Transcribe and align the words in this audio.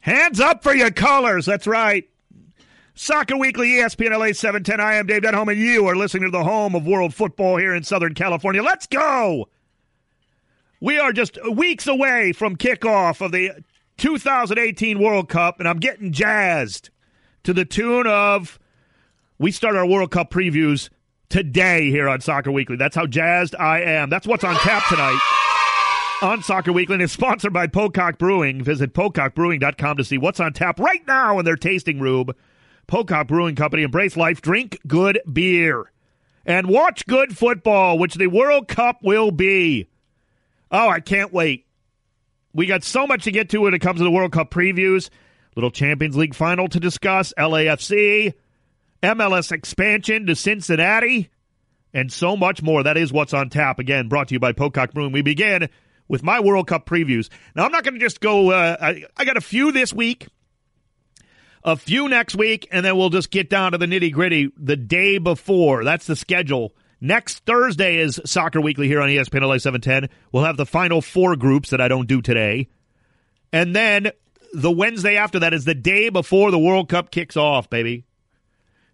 Hands 0.00 0.40
up 0.40 0.62
for 0.62 0.74
your 0.74 0.90
colors. 0.90 1.44
That's 1.46 1.66
right. 1.66 2.08
Soccer 2.94 3.36
Weekly, 3.36 3.68
ESPN 3.68 4.18
LA 4.18 4.32
710. 4.32 4.80
I 4.80 4.94
am 4.94 5.06
Dave 5.06 5.22
Denholm, 5.22 5.50
and 5.50 5.60
you 5.60 5.86
are 5.86 5.96
listening 5.96 6.24
to 6.24 6.30
the 6.30 6.44
home 6.44 6.74
of 6.74 6.86
world 6.86 7.14
football 7.14 7.56
here 7.56 7.74
in 7.74 7.82
Southern 7.82 8.14
California. 8.14 8.62
Let's 8.62 8.86
go! 8.86 9.48
We 10.80 10.98
are 10.98 11.12
just 11.12 11.38
weeks 11.50 11.86
away 11.86 12.32
from 12.32 12.56
kickoff 12.56 13.20
of 13.20 13.32
the 13.32 13.62
2018 13.98 14.98
World 14.98 15.28
Cup, 15.28 15.60
and 15.60 15.68
I'm 15.68 15.78
getting 15.78 16.12
jazzed 16.12 16.88
to 17.44 17.52
the 17.52 17.66
tune 17.66 18.06
of 18.06 18.58
we 19.38 19.52
start 19.52 19.76
our 19.76 19.86
World 19.86 20.10
Cup 20.10 20.30
previews 20.30 20.88
today 21.28 21.90
here 21.90 22.08
on 22.08 22.22
Soccer 22.22 22.50
Weekly. 22.50 22.76
That's 22.76 22.96
how 22.96 23.06
jazzed 23.06 23.54
I 23.56 23.80
am. 23.80 24.08
That's 24.08 24.26
what's 24.26 24.44
on 24.44 24.56
tap 24.56 24.82
tonight 24.88 25.20
on 26.22 26.42
Soccer 26.42 26.72
Weekly 26.72 27.02
is 27.02 27.12
sponsored 27.12 27.52
by 27.52 27.66
Pocock 27.66 28.18
Brewing. 28.18 28.62
Visit 28.62 28.92
pocockbrewing.com 28.92 29.96
to 29.96 30.04
see 30.04 30.18
what's 30.18 30.40
on 30.40 30.52
tap 30.52 30.78
right 30.78 31.06
now 31.06 31.38
in 31.38 31.44
their 31.44 31.56
tasting 31.56 32.00
room. 32.00 32.30
Pocock 32.86 33.28
Brewing 33.28 33.54
Company, 33.54 33.82
embrace 33.82 34.16
life, 34.16 34.42
drink 34.42 34.78
good 34.86 35.20
beer, 35.30 35.90
and 36.44 36.68
watch 36.68 37.06
good 37.06 37.36
football, 37.36 37.98
which 37.98 38.14
the 38.14 38.26
World 38.26 38.68
Cup 38.68 38.98
will 39.02 39.30
be. 39.30 39.88
Oh, 40.70 40.88
I 40.88 41.00
can't 41.00 41.32
wait. 41.32 41.66
We 42.52 42.66
got 42.66 42.84
so 42.84 43.06
much 43.06 43.24
to 43.24 43.30
get 43.30 43.48
to 43.50 43.58
when 43.62 43.74
it 43.74 43.80
comes 43.80 44.00
to 44.00 44.04
the 44.04 44.10
World 44.10 44.32
Cup 44.32 44.50
previews. 44.50 45.08
Little 45.56 45.70
Champions 45.70 46.16
League 46.16 46.34
final 46.34 46.68
to 46.68 46.80
discuss, 46.80 47.32
LAFC, 47.38 48.34
MLS 49.02 49.52
expansion 49.52 50.26
to 50.26 50.36
Cincinnati, 50.36 51.30
and 51.94 52.12
so 52.12 52.36
much 52.36 52.62
more. 52.62 52.82
That 52.82 52.96
is 52.96 53.12
what's 53.12 53.34
on 53.34 53.50
tap. 53.50 53.78
Again, 53.78 54.08
brought 54.08 54.28
to 54.28 54.34
you 54.34 54.40
by 54.40 54.52
Pocock 54.52 54.92
Brewing. 54.92 55.12
We 55.12 55.22
begin 55.22 55.68
with 56.10 56.24
my 56.24 56.40
World 56.40 56.66
Cup 56.66 56.86
previews. 56.86 57.28
Now, 57.54 57.64
I'm 57.64 57.70
not 57.70 57.84
going 57.84 57.94
to 57.94 58.00
just 58.00 58.20
go, 58.20 58.50
uh, 58.50 58.76
I, 58.80 59.04
I 59.16 59.24
got 59.24 59.36
a 59.36 59.40
few 59.40 59.70
this 59.70 59.92
week, 59.92 60.26
a 61.62 61.76
few 61.76 62.08
next 62.08 62.34
week, 62.34 62.66
and 62.72 62.84
then 62.84 62.96
we'll 62.96 63.10
just 63.10 63.30
get 63.30 63.48
down 63.48 63.72
to 63.72 63.78
the 63.78 63.86
nitty 63.86 64.12
gritty 64.12 64.50
the 64.56 64.76
day 64.76 65.18
before. 65.18 65.84
That's 65.84 66.08
the 66.08 66.16
schedule. 66.16 66.74
Next 67.00 67.46
Thursday 67.46 67.98
is 67.98 68.20
Soccer 68.26 68.60
Weekly 68.60 68.88
here 68.88 69.00
on 69.00 69.08
ESPN 69.08 69.42
LA 69.42 69.58
710. 69.58 70.10
We'll 70.32 70.42
have 70.42 70.56
the 70.56 70.66
final 70.66 71.00
four 71.00 71.36
groups 71.36 71.70
that 71.70 71.80
I 71.80 71.86
don't 71.86 72.08
do 72.08 72.20
today. 72.20 72.68
And 73.52 73.74
then 73.74 74.10
the 74.52 74.70
Wednesday 74.72 75.16
after 75.16 75.38
that 75.38 75.54
is 75.54 75.64
the 75.64 75.76
day 75.76 76.08
before 76.08 76.50
the 76.50 76.58
World 76.58 76.88
Cup 76.88 77.12
kicks 77.12 77.36
off, 77.36 77.70
baby. 77.70 78.04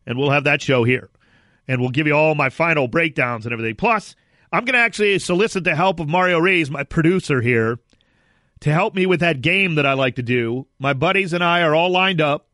And 0.05 0.19
we'll 0.19 0.31
have 0.31 0.45
that 0.45 0.61
show 0.61 0.85
here. 0.85 1.09
And 1.67 1.81
we'll 1.81 1.91
give 1.91 2.07
you 2.07 2.15
all 2.15 2.35
my 2.35 2.51
final 2.51 2.89
breakdowns 2.89 3.47
and 3.47 3.55
everything. 3.55 3.75
Plus, 3.75 4.15
I'm 4.57 4.65
going 4.65 4.73
to 4.73 4.81
actually 4.81 5.19
solicit 5.19 5.65
the 5.65 5.75
help 5.75 6.01
of 6.01 6.09
Mario 6.09 6.39
Reyes, 6.39 6.71
my 6.71 6.83
producer 6.83 7.43
here, 7.43 7.79
to 8.61 8.73
help 8.73 8.95
me 8.95 9.05
with 9.05 9.21
that 9.21 9.43
game 9.43 9.75
that 9.75 9.85
I 9.85 9.93
like 9.93 10.17
to 10.17 10.23
do. 10.23 10.67
My 10.79 10.95
buddies 10.95 11.35
and 11.35 11.45
I 11.45 11.61
are 11.61 11.75
all 11.75 11.91
lined 11.91 12.23
up 12.23 12.49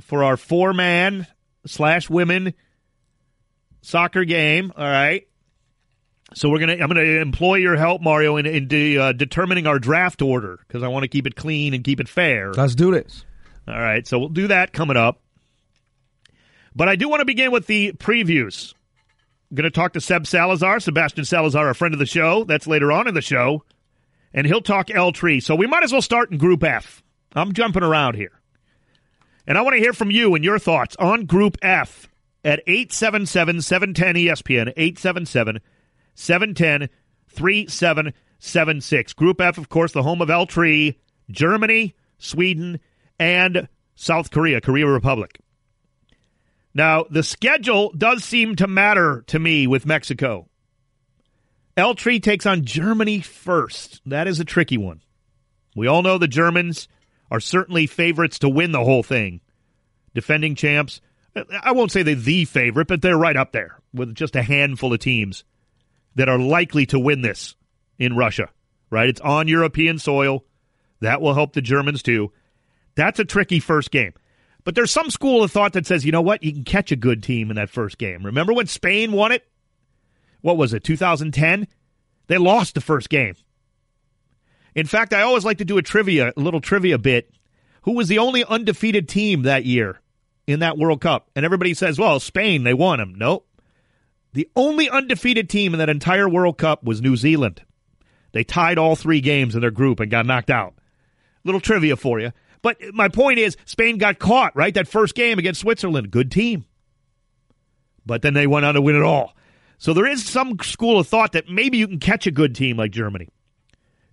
for 0.00 0.22
our 0.22 0.36
four 0.36 0.72
man 0.72 1.26
slash 1.66 2.08
women 2.08 2.54
soccer 3.82 4.24
game. 4.24 4.72
All 4.76 4.84
right. 4.84 5.26
So 6.34 6.48
we're 6.48 6.60
gonna. 6.60 6.74
I'm 6.74 6.86
gonna 6.86 7.00
employ 7.00 7.56
your 7.56 7.74
help, 7.74 8.02
Mario, 8.02 8.36
in, 8.36 8.46
in 8.46 8.68
de, 8.68 8.96
uh, 8.96 9.10
determining 9.10 9.66
our 9.66 9.80
draft 9.80 10.22
order 10.22 10.60
because 10.68 10.84
I 10.84 10.88
want 10.88 11.02
to 11.02 11.08
keep 11.08 11.26
it 11.26 11.34
clean 11.34 11.74
and 11.74 11.82
keep 11.82 11.98
it 11.98 12.08
fair. 12.08 12.52
Let's 12.52 12.76
do 12.76 12.92
this. 12.92 13.24
All 13.66 13.74
right. 13.74 14.06
So 14.06 14.20
we'll 14.20 14.28
do 14.28 14.46
that 14.46 14.72
coming 14.72 14.96
up. 14.96 15.20
But 16.72 16.88
I 16.88 16.94
do 16.94 17.08
want 17.08 17.20
to 17.20 17.24
begin 17.24 17.50
with 17.50 17.66
the 17.66 17.94
previews. 17.94 18.74
Going 19.54 19.64
to 19.64 19.70
talk 19.70 19.92
to 19.92 20.00
Seb 20.00 20.26
Salazar, 20.26 20.80
Sebastian 20.80 21.24
Salazar, 21.24 21.70
a 21.70 21.74
friend 21.74 21.94
of 21.94 22.00
the 22.00 22.06
show. 22.06 22.44
That's 22.44 22.66
later 22.66 22.90
on 22.90 23.06
in 23.06 23.14
the 23.14 23.22
show. 23.22 23.62
And 24.34 24.46
he'll 24.46 24.60
talk 24.60 24.90
El 24.90 25.12
Tri. 25.12 25.38
So 25.38 25.54
we 25.54 25.66
might 25.66 25.84
as 25.84 25.92
well 25.92 26.02
start 26.02 26.30
in 26.30 26.38
Group 26.38 26.64
F. 26.64 27.02
I'm 27.34 27.52
jumping 27.52 27.84
around 27.84 28.16
here. 28.16 28.40
And 29.46 29.56
I 29.56 29.62
want 29.62 29.74
to 29.74 29.80
hear 29.80 29.92
from 29.92 30.10
you 30.10 30.34
and 30.34 30.44
your 30.44 30.58
thoughts 30.58 30.96
on 30.96 31.26
Group 31.26 31.56
F 31.62 32.08
at 32.44 32.60
877 32.66 33.62
710 33.62 34.14
ESPN, 34.14 34.72
877 34.76 35.60
710 36.14 36.88
3776. 37.28 39.12
Group 39.12 39.40
F, 39.40 39.58
of 39.58 39.68
course, 39.68 39.92
the 39.92 40.02
home 40.02 40.20
of 40.20 40.30
El 40.30 40.46
Tri, 40.46 40.96
Germany, 41.30 41.94
Sweden, 42.18 42.80
and 43.18 43.68
South 43.94 44.30
Korea, 44.30 44.60
Korea 44.60 44.86
Republic. 44.86 45.38
Now, 46.76 47.06
the 47.08 47.22
schedule 47.22 47.90
does 47.96 48.22
seem 48.22 48.56
to 48.56 48.66
matter 48.66 49.24
to 49.28 49.38
me 49.38 49.66
with 49.66 49.86
Mexico. 49.86 50.46
El 51.74 51.94
Tri 51.94 52.18
takes 52.18 52.44
on 52.44 52.66
Germany 52.66 53.20
first. 53.20 54.02
That 54.04 54.28
is 54.28 54.40
a 54.40 54.44
tricky 54.44 54.76
one. 54.76 55.00
We 55.74 55.86
all 55.86 56.02
know 56.02 56.18
the 56.18 56.28
Germans 56.28 56.86
are 57.30 57.40
certainly 57.40 57.86
favorites 57.86 58.40
to 58.40 58.50
win 58.50 58.72
the 58.72 58.84
whole 58.84 59.02
thing. 59.02 59.40
Defending 60.12 60.54
champs. 60.54 61.00
I 61.62 61.72
won't 61.72 61.92
say 61.92 62.02
they're 62.02 62.14
the 62.14 62.44
favorite, 62.44 62.88
but 62.88 63.00
they're 63.00 63.16
right 63.16 63.38
up 63.38 63.52
there 63.52 63.78
with 63.94 64.14
just 64.14 64.36
a 64.36 64.42
handful 64.42 64.92
of 64.92 64.98
teams 64.98 65.44
that 66.14 66.28
are 66.28 66.38
likely 66.38 66.84
to 66.86 66.98
win 66.98 67.22
this 67.22 67.56
in 67.98 68.16
Russia, 68.16 68.50
right? 68.90 69.08
It's 69.08 69.22
on 69.22 69.48
European 69.48 69.98
soil. 69.98 70.44
That 71.00 71.22
will 71.22 71.32
help 71.32 71.54
the 71.54 71.62
Germans 71.62 72.02
too. 72.02 72.34
That's 72.96 73.18
a 73.18 73.24
tricky 73.24 73.60
first 73.60 73.90
game. 73.90 74.12
But 74.66 74.74
there's 74.74 74.90
some 74.90 75.10
school 75.10 75.44
of 75.44 75.52
thought 75.52 75.74
that 75.74 75.86
says, 75.86 76.04
you 76.04 76.10
know 76.10 76.20
what, 76.20 76.42
you 76.42 76.52
can 76.52 76.64
catch 76.64 76.90
a 76.90 76.96
good 76.96 77.22
team 77.22 77.50
in 77.50 77.56
that 77.56 77.70
first 77.70 77.98
game. 77.98 78.26
Remember 78.26 78.52
when 78.52 78.66
Spain 78.66 79.12
won 79.12 79.30
it? 79.30 79.46
What 80.40 80.56
was 80.56 80.74
it, 80.74 80.82
2010? 80.82 81.68
They 82.26 82.36
lost 82.36 82.74
the 82.74 82.80
first 82.80 83.08
game. 83.08 83.36
In 84.74 84.86
fact, 84.86 85.14
I 85.14 85.22
always 85.22 85.44
like 85.44 85.58
to 85.58 85.64
do 85.64 85.78
a 85.78 85.82
trivia, 85.82 86.32
a 86.36 86.40
little 86.40 86.60
trivia 86.60 86.98
bit. 86.98 87.30
Who 87.82 87.92
was 87.92 88.08
the 88.08 88.18
only 88.18 88.44
undefeated 88.44 89.08
team 89.08 89.42
that 89.42 89.64
year 89.64 90.00
in 90.48 90.58
that 90.58 90.76
World 90.76 91.00
Cup? 91.00 91.30
And 91.36 91.44
everybody 91.44 91.72
says, 91.72 91.96
well, 91.96 92.18
Spain, 92.18 92.64
they 92.64 92.74
won 92.74 92.98
them. 92.98 93.14
Nope. 93.16 93.46
The 94.32 94.48
only 94.56 94.90
undefeated 94.90 95.48
team 95.48 95.74
in 95.74 95.78
that 95.78 95.88
entire 95.88 96.28
World 96.28 96.58
Cup 96.58 96.82
was 96.82 97.00
New 97.00 97.14
Zealand. 97.14 97.62
They 98.32 98.42
tied 98.42 98.78
all 98.78 98.96
three 98.96 99.20
games 99.20 99.54
in 99.54 99.60
their 99.60 99.70
group 99.70 100.00
and 100.00 100.10
got 100.10 100.26
knocked 100.26 100.50
out. 100.50 100.74
Little 101.44 101.60
trivia 101.60 101.96
for 101.96 102.18
you. 102.18 102.32
But 102.62 102.80
my 102.92 103.08
point 103.08 103.38
is, 103.38 103.56
Spain 103.64 103.98
got 103.98 104.18
caught, 104.18 104.54
right? 104.56 104.74
That 104.74 104.88
first 104.88 105.14
game 105.14 105.38
against 105.38 105.60
Switzerland. 105.60 106.10
Good 106.10 106.30
team. 106.30 106.64
But 108.04 108.22
then 108.22 108.34
they 108.34 108.46
went 108.46 108.66
on 108.66 108.74
to 108.74 108.80
win 108.80 108.96
it 108.96 109.02
all. 109.02 109.34
So 109.78 109.92
there 109.92 110.06
is 110.06 110.24
some 110.24 110.58
school 110.62 110.98
of 110.98 111.06
thought 111.06 111.32
that 111.32 111.48
maybe 111.48 111.78
you 111.78 111.86
can 111.86 111.98
catch 111.98 112.26
a 112.26 112.30
good 112.30 112.54
team 112.54 112.76
like 112.76 112.92
Germany 112.92 113.28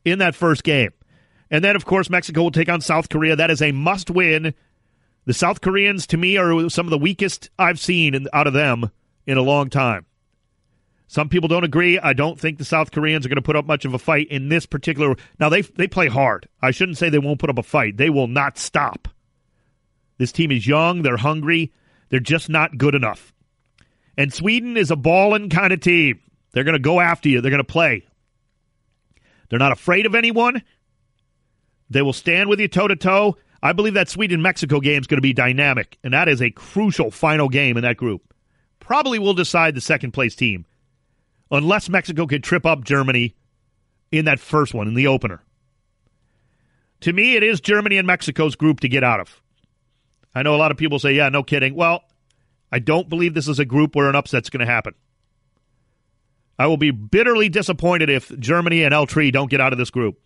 in 0.03 0.19
that 0.19 0.35
first 0.35 0.63
game. 0.63 0.91
And 1.49 1.63
then, 1.63 1.75
of 1.75 1.85
course, 1.85 2.09
Mexico 2.09 2.43
will 2.43 2.51
take 2.51 2.69
on 2.69 2.81
South 2.81 3.09
Korea. 3.09 3.35
That 3.35 3.51
is 3.51 3.61
a 3.61 3.71
must 3.71 4.09
win. 4.09 4.53
The 5.25 5.33
South 5.33 5.61
Koreans, 5.61 6.07
to 6.07 6.17
me, 6.17 6.37
are 6.37 6.69
some 6.69 6.85
of 6.85 6.91
the 6.91 6.97
weakest 6.97 7.49
I've 7.57 7.79
seen 7.79 8.13
in, 8.15 8.27
out 8.33 8.47
of 8.47 8.53
them 8.53 8.89
in 9.25 9.37
a 9.37 9.41
long 9.41 9.69
time. 9.69 10.05
Some 11.13 11.29
people 11.29 11.47
don't 11.47 11.63
agree. 11.63 11.99
I 11.99 12.13
don't 12.13 12.39
think 12.39 12.57
the 12.57 12.65
South 12.65 12.89
Koreans 12.89 13.23
are 13.23 13.29
going 13.29 13.35
to 13.35 13.43
put 13.43 13.55
up 13.55 13.67
much 13.67 13.85
of 13.85 13.93
a 13.93 13.99
fight 13.99 14.29
in 14.31 14.49
this 14.49 14.65
particular. 14.65 15.15
Now 15.39 15.47
they 15.47 15.61
they 15.61 15.87
play 15.87 16.07
hard. 16.07 16.49
I 16.59 16.71
shouldn't 16.71 16.97
say 16.97 17.09
they 17.09 17.19
won't 17.19 17.37
put 17.37 17.51
up 17.51 17.59
a 17.59 17.61
fight. 17.61 17.97
They 17.97 18.09
will 18.09 18.25
not 18.25 18.57
stop. 18.57 19.07
This 20.17 20.31
team 20.31 20.49
is 20.51 20.65
young. 20.65 21.03
They're 21.03 21.17
hungry. 21.17 21.71
They're 22.09 22.19
just 22.19 22.49
not 22.49 22.79
good 22.79 22.95
enough. 22.95 23.31
And 24.17 24.33
Sweden 24.33 24.75
is 24.75 24.89
a 24.89 24.95
balling 24.95 25.51
kind 25.51 25.71
of 25.71 25.81
team. 25.81 26.19
They're 26.51 26.63
going 26.63 26.73
to 26.73 26.79
go 26.79 26.99
after 26.99 27.29
you. 27.29 27.41
They're 27.41 27.51
going 27.51 27.59
to 27.59 27.63
play. 27.63 28.07
They're 29.51 29.59
not 29.59 29.71
afraid 29.71 30.07
of 30.07 30.15
anyone. 30.15 30.63
They 31.91 32.01
will 32.01 32.13
stand 32.13 32.49
with 32.49 32.59
you 32.59 32.67
toe 32.67 32.87
to 32.87 32.95
toe. 32.95 33.37
I 33.61 33.73
believe 33.73 33.93
that 33.93 34.09
Sweden 34.09 34.41
Mexico 34.41 34.79
game 34.79 35.01
is 35.01 35.05
going 35.05 35.19
to 35.19 35.21
be 35.21 35.33
dynamic, 35.33 35.99
and 36.03 36.11
that 36.15 36.27
is 36.27 36.41
a 36.41 36.49
crucial 36.49 37.11
final 37.11 37.49
game 37.49 37.77
in 37.77 37.83
that 37.83 37.97
group. 37.97 38.33
Probably 38.79 39.19
will 39.19 39.35
decide 39.35 39.75
the 39.75 39.79
second 39.79 40.11
place 40.13 40.35
team 40.35 40.65
unless 41.53 41.87
Mexico 41.87 42.25
could 42.27 42.43
trip 42.43 42.65
up 42.65 42.83
Germany 42.83 43.35
in 44.11 44.25
that 44.25 44.39
first 44.39 44.73
one, 44.73 44.87
in 44.87 44.95
the 44.95 45.07
opener. 45.07 45.41
To 47.01 47.13
me, 47.13 47.35
it 47.35 47.43
is 47.43 47.61
Germany 47.61 47.97
and 47.97 48.07
Mexico's 48.07 48.55
group 48.55 48.81
to 48.81 48.89
get 48.89 49.03
out 49.03 49.19
of. 49.19 49.41
I 50.35 50.43
know 50.43 50.55
a 50.55 50.57
lot 50.57 50.71
of 50.71 50.77
people 50.77 50.99
say, 50.99 51.13
yeah, 51.13 51.29
no 51.29 51.43
kidding. 51.43 51.75
Well, 51.75 52.03
I 52.71 52.79
don't 52.79 53.07
believe 53.07 53.33
this 53.33 53.47
is 53.47 53.59
a 53.59 53.65
group 53.65 53.95
where 53.95 54.09
an 54.09 54.15
upset's 54.15 54.49
going 54.49 54.65
to 54.65 54.71
happen. 54.71 54.95
I 56.57 56.67
will 56.67 56.77
be 56.77 56.91
bitterly 56.91 57.49
disappointed 57.49 58.09
if 58.09 58.37
Germany 58.39 58.83
and 58.83 58.93
El 58.93 59.05
Tri 59.05 59.29
don't 59.29 59.49
get 59.49 59.61
out 59.61 59.73
of 59.73 59.79
this 59.79 59.89
group. 59.89 60.19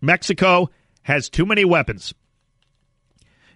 Mexico 0.00 0.70
has 1.02 1.28
too 1.28 1.46
many 1.46 1.64
weapons. 1.64 2.14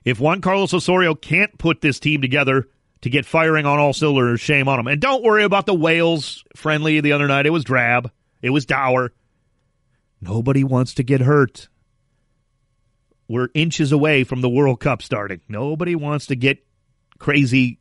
If 0.05 0.21
Juan 0.21 0.41
Carlos 0.41 0.75
Osorio 0.75 1.15
can't 1.15 1.57
put 1.59 1.81
this 1.81 1.99
team 1.99 2.21
together 2.21 2.69
to 3.05 3.11
get 3.11 3.27
firing 3.27 3.67
on 3.67 3.79
all 3.79 3.93
cylinders, 3.93 4.41
shame 4.41 4.67
on 4.67 4.79
them. 4.79 4.87
And 4.87 4.99
don't 4.99 5.23
worry 5.23 5.45
about 5.45 5.67
the 5.67 5.75
Wales 5.75 6.43
friendly 6.57 7.01
the 7.01 7.13
other 7.13 7.29
night. 7.29 7.45
It 7.45 7.51
was 7.51 7.63
drab, 7.63 8.11
it 8.41 8.49
was 8.49 8.65
dour. 8.65 9.13
Nobody 10.23 10.65
wants 10.65 10.95
to 10.95 11.03
get 11.03 11.21
hurt. 11.21 11.69
We're 13.29 13.51
inches 13.53 13.93
away 13.93 14.25
from 14.25 14.41
the 14.41 14.49
World 14.49 14.81
Cup 14.81 15.03
starting. 15.03 15.43
Nobody 15.51 15.95
wants 15.95 16.29
to 16.29 16.35
get 16.35 16.65
crazy 17.19 17.79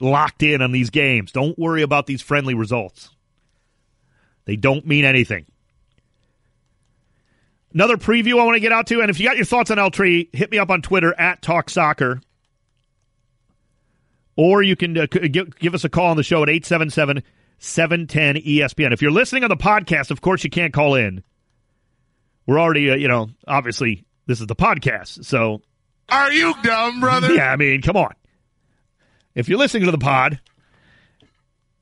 locked 0.00 0.44
in 0.44 0.62
on 0.62 0.70
these 0.70 0.90
games. 0.90 1.32
Don't 1.32 1.58
worry 1.58 1.82
about 1.82 2.06
these 2.06 2.22
friendly 2.22 2.54
results. 2.54 3.10
They 4.44 4.54
don't 4.54 4.86
mean 4.86 5.04
anything. 5.04 5.46
Another 7.72 7.96
preview 7.96 8.40
I 8.40 8.44
want 8.44 8.54
to 8.54 8.60
get 8.60 8.70
out 8.70 8.86
to, 8.86 9.00
and 9.00 9.10
if 9.10 9.18
you 9.18 9.26
got 9.26 9.34
your 9.34 9.46
thoughts 9.46 9.72
on 9.72 9.80
El 9.80 9.90
Tri, 9.90 10.28
hit 10.32 10.52
me 10.52 10.58
up 10.58 10.70
on 10.70 10.80
Twitter 10.80 11.12
at 11.18 11.42
Talk 11.42 11.70
Soccer. 11.70 12.20
Or 14.36 14.62
you 14.62 14.76
can 14.76 14.98
uh, 14.98 15.06
give, 15.06 15.56
give 15.58 15.74
us 15.74 15.84
a 15.84 15.88
call 15.88 16.06
on 16.06 16.16
the 16.16 16.22
show 16.22 16.42
at 16.42 16.48
877 16.48 17.22
710 17.58 18.42
ESPN. 18.42 18.92
If 18.92 19.00
you're 19.00 19.10
listening 19.10 19.44
on 19.44 19.48
the 19.48 19.56
podcast, 19.56 20.10
of 20.10 20.20
course, 20.20 20.44
you 20.44 20.50
can't 20.50 20.72
call 20.72 20.94
in. 20.94 21.22
We're 22.46 22.58
already, 22.58 22.90
uh, 22.90 22.96
you 22.96 23.08
know, 23.08 23.30
obviously, 23.46 24.04
this 24.26 24.40
is 24.40 24.46
the 24.46 24.56
podcast. 24.56 25.24
So. 25.24 25.62
Are 26.08 26.32
you 26.32 26.54
dumb, 26.62 27.00
brother? 27.00 27.32
Yeah, 27.32 27.50
I 27.50 27.56
mean, 27.56 27.80
come 27.80 27.96
on. 27.96 28.12
If 29.34 29.48
you're 29.48 29.58
listening 29.58 29.86
to 29.86 29.90
the 29.90 29.98
pod, 29.98 30.40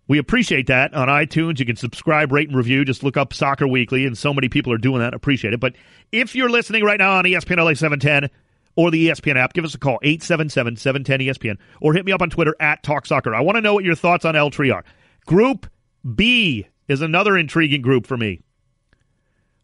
we 0.06 0.18
appreciate 0.18 0.68
that 0.68 0.94
on 0.94 1.08
iTunes. 1.08 1.58
You 1.58 1.66
can 1.66 1.76
subscribe, 1.76 2.32
rate, 2.32 2.48
and 2.48 2.56
review. 2.56 2.84
Just 2.84 3.02
look 3.02 3.16
up 3.16 3.32
Soccer 3.32 3.66
Weekly, 3.66 4.06
and 4.06 4.16
so 4.16 4.32
many 4.32 4.48
people 4.48 4.72
are 4.72 4.78
doing 4.78 5.00
that. 5.00 5.14
Appreciate 5.14 5.54
it. 5.54 5.60
But 5.60 5.74
if 6.12 6.34
you're 6.34 6.50
listening 6.50 6.84
right 6.84 6.98
now 6.98 7.12
on 7.12 7.24
ESPN 7.24 7.58
LA 7.58 7.74
710 7.74 8.30
or 8.76 8.90
the 8.90 9.08
ESPN 9.08 9.36
app, 9.36 9.52
give 9.52 9.64
us 9.64 9.74
a 9.74 9.78
call, 9.78 9.98
877 10.02 10.76
710 10.76 11.20
ESPN, 11.20 11.58
or 11.80 11.92
hit 11.92 12.04
me 12.04 12.12
up 12.12 12.22
on 12.22 12.30
Twitter 12.30 12.54
at 12.60 12.82
Talk 12.82 13.06
Soccer. 13.06 13.34
I 13.34 13.40
want 13.40 13.56
to 13.56 13.62
know 13.62 13.74
what 13.74 13.84
your 13.84 13.94
thoughts 13.94 14.24
on 14.24 14.36
El 14.36 14.50
Tri 14.50 14.70
are. 14.70 14.84
Group 15.26 15.66
B 16.14 16.66
is 16.88 17.00
another 17.00 17.36
intriguing 17.36 17.82
group 17.82 18.06
for 18.06 18.16
me 18.16 18.42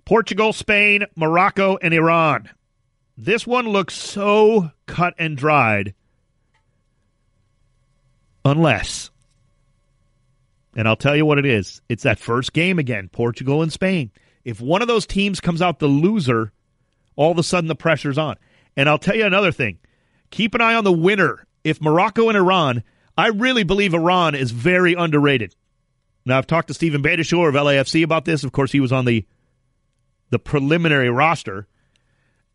Portugal, 0.05 0.53
Spain, 0.53 1.05
Morocco, 1.17 1.77
and 1.81 1.93
Iran. 1.93 2.49
This 3.17 3.47
one 3.47 3.69
looks 3.69 3.95
so 3.95 4.71
cut 4.87 5.15
and 5.19 5.37
dried. 5.37 5.95
Unless 8.45 9.11
and 10.79 10.87
I'll 10.87 10.97
tell 10.97 11.17
you 11.17 11.27
what 11.27 11.39
it 11.39 11.45
is. 11.45 11.83
It's 11.89 12.05
that 12.05 12.21
first 12.21 12.53
game 12.53 12.79
again, 12.79 13.09
Portugal 13.09 13.63
and 13.63 13.73
Spain. 13.73 14.13
If 14.45 14.61
one 14.61 14.81
of 14.81 14.87
those 14.87 15.07
teams 15.07 15.41
comes 15.41 15.61
out 15.61 15.81
the 15.81 15.89
loser, 15.89 16.53
all 17.17 17.33
of 17.33 17.39
a 17.39 17.43
sudden 17.43 17.67
the 17.67 17.75
pressure's 17.75 18.17
on. 18.17 18.37
And 18.79 18.89
I'll 18.89 18.97
tell 18.97 19.17
you 19.17 19.27
another 19.27 19.51
thing. 19.51 19.81
Keep 20.31 20.55
an 20.55 20.61
eye 20.61 20.75
on 20.75 20.85
the 20.85 20.93
winner. 20.93 21.45
If 21.65 21.83
Morocco 21.83 22.29
and 22.29 22.39
Iran, 22.39 22.85
I 23.17 23.27
really 23.27 23.65
believe 23.65 23.93
Iran 23.93 24.37
is 24.37 24.53
very 24.53 24.95
underrated. 24.95 25.57
Now 26.25 26.39
I've 26.39 26.47
talked 26.47 26.69
to 26.69 26.75
Stephen 26.75 27.03
Beitashour 27.03 27.49
of 27.49 27.57
LAFC 27.57 28.05
about 28.05 28.25
this. 28.25 28.45
Of 28.45 28.53
course, 28.53 28.71
he 28.71 28.79
was 28.79 28.93
on 28.93 29.05
the 29.05 29.27
the 30.31 30.39
preliminary 30.39 31.11
roster. 31.11 31.67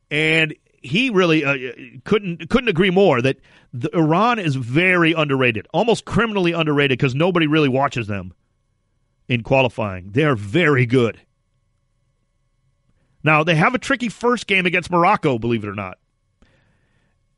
And 0.09 0.55
he 0.81 1.09
really 1.09 1.43
uh, 1.43 1.57
couldn't 2.05 2.49
couldn't 2.49 2.69
agree 2.69 2.91
more 2.91 3.21
that 3.21 3.39
the, 3.73 3.93
Iran 3.93 4.39
is 4.39 4.55
very 4.55 5.11
underrated, 5.11 5.67
almost 5.73 6.05
criminally 6.05 6.53
underrated 6.53 6.97
because 6.97 7.13
nobody 7.13 7.47
really 7.47 7.69
watches 7.69 8.07
them 8.07 8.33
in 9.27 9.43
qualifying. 9.43 10.11
They're 10.11 10.37
very 10.37 10.85
good. 10.85 11.19
Now 13.25 13.43
they 13.43 13.55
have 13.55 13.75
a 13.75 13.79
tricky 13.79 14.07
first 14.07 14.47
game 14.47 14.65
against 14.65 14.89
Morocco, 14.89 15.37
believe 15.37 15.65
it 15.65 15.69
or 15.69 15.75
not. 15.75 15.97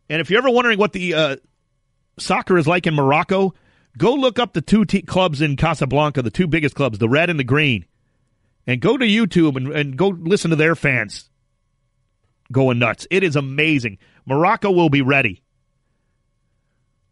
And 0.10 0.22
if 0.22 0.30
you're 0.30 0.40
ever 0.40 0.50
wondering 0.50 0.80
what 0.80 0.94
the 0.94 1.14
uh, 1.14 1.36
soccer 2.20 2.58
is 2.58 2.68
like 2.68 2.88
in 2.88 2.94
Morocco, 2.94 3.54
go 3.98 4.14
look 4.14 4.40
up 4.40 4.54
the 4.54 4.62
two 4.62 4.86
t- 4.86 5.02
clubs 5.02 5.42
in 5.42 5.56
Casablanca, 5.56 6.22
the 6.22 6.30
two 6.30 6.48
biggest 6.48 6.76
clubs, 6.76 7.00
the 7.00 7.10
red 7.10 7.30
and 7.30 7.40
the 7.40 7.44
green, 7.44 7.86
and 8.68 8.82
go 8.82 8.98
to 8.98 9.06
YouTube 9.06 9.56
and, 9.56 9.68
and 9.70 9.98
go 9.98 10.10
listen 10.10 10.52
to 10.52 10.56
their 10.56 10.76
fans 10.76 11.30
going 12.52 12.80
nuts. 12.80 13.08
It 13.10 13.24
is 13.24 13.36
amazing. 13.36 13.98
Morocco 14.26 14.72
will 14.72 14.90
be 14.90 15.02
ready. 15.02 15.42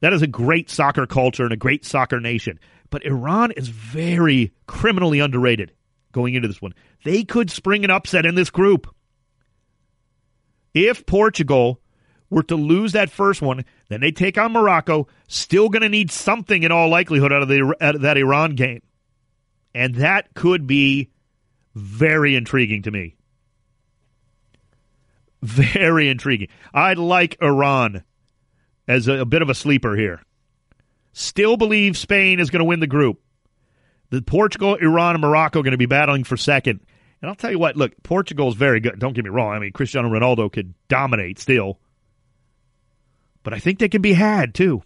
That 0.02 0.14
is 0.14 0.22
a 0.22 0.28
great 0.28 0.70
soccer 0.70 1.06
culture 1.06 1.44
and 1.44 1.54
a 1.54 1.58
great 1.58 1.86
soccer 1.86 2.20
nation. 2.20 2.60
But 2.90 3.06
Iran 3.06 3.52
is 3.52 3.70
very 3.70 4.52
criminally 4.68 5.20
underrated 5.20 5.72
going 6.12 6.36
into 6.36 6.48
this 6.48 6.62
one. 6.62 6.74
They 7.04 7.24
could 7.24 7.50
spring 7.50 7.84
an 7.84 7.92
upset 7.92 8.26
in 8.26 8.36
this 8.36 8.50
group. 8.50 8.94
If 10.74 11.06
Portugal 11.06 11.80
were 12.34 12.44
to 12.44 12.56
lose 12.56 12.92
that 12.92 13.10
first 13.10 13.42
one, 13.42 13.64
then 13.90 14.02
they 14.02 14.12
take 14.12 14.38
on 14.38 14.52
Morocco, 14.52 15.08
still 15.28 15.70
going 15.70 15.82
to 15.82 15.90
need 15.90 16.12
something 16.12 16.64
in 16.64 16.72
all 16.72 16.90
likelihood 16.90 17.32
out 17.32 17.42
of, 17.42 17.48
the, 17.48 17.76
out 17.80 17.96
of 17.96 18.02
that 18.02 18.18
Iran 18.18 18.56
game. 18.56 18.82
And 19.74 19.96
that 19.96 20.34
could 20.34 20.68
be 20.68 21.10
very 21.76 22.36
intriguing 22.36 22.84
to 22.84 22.92
me. 22.92 23.16
Very 25.42 26.10
intriguing. 26.10 26.48
I 26.74 26.94
like 26.94 27.38
Iran 27.42 28.04
as 28.88 29.08
a, 29.08 29.22
a 29.22 29.26
bit 29.26 29.42
of 29.42 29.50
a 29.50 29.56
sleeper 29.56 29.96
here. 29.96 30.22
Still 31.14 31.58
believe 31.58 31.98
Spain 31.98 32.40
is 32.40 32.50
going 32.50 32.62
to 32.62 32.66
win 32.66 32.80
the 32.80 32.88
group. 32.88 33.20
The 34.10 34.22
Portugal, 34.22 34.76
Iran, 34.76 35.16
and 35.16 35.22
Morocco 35.22 35.60
are 35.60 35.64
going 35.64 35.72
to 35.72 35.78
be 35.78 35.86
battling 35.86 36.24
for 36.24 36.38
second. 36.38 36.80
And 37.22 37.30
I'll 37.30 37.36
tell 37.36 37.52
you 37.52 37.60
what, 37.60 37.76
look, 37.76 37.92
Portugal 38.04 38.50
is 38.50 38.56
very 38.56 38.80
good. 38.80 39.00
Don't 39.00 39.14
get 39.14 39.24
me 39.24 39.30
wrong. 39.30 39.54
I 39.54 39.60
mean, 39.60 39.72
Cristiano 39.72 40.10
Ronaldo 40.10 40.52
could 40.52 40.74
dominate 40.88 41.40
still. 41.40 41.80
But 43.44 43.54
I 43.54 43.60
think 43.60 43.80
they 43.80 43.90
can 43.90 44.02
be 44.02 44.14
had, 44.14 44.54
too. 44.54 44.82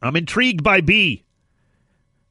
I'm 0.00 0.16
intrigued 0.16 0.64
by 0.64 0.80
B. 0.80 1.24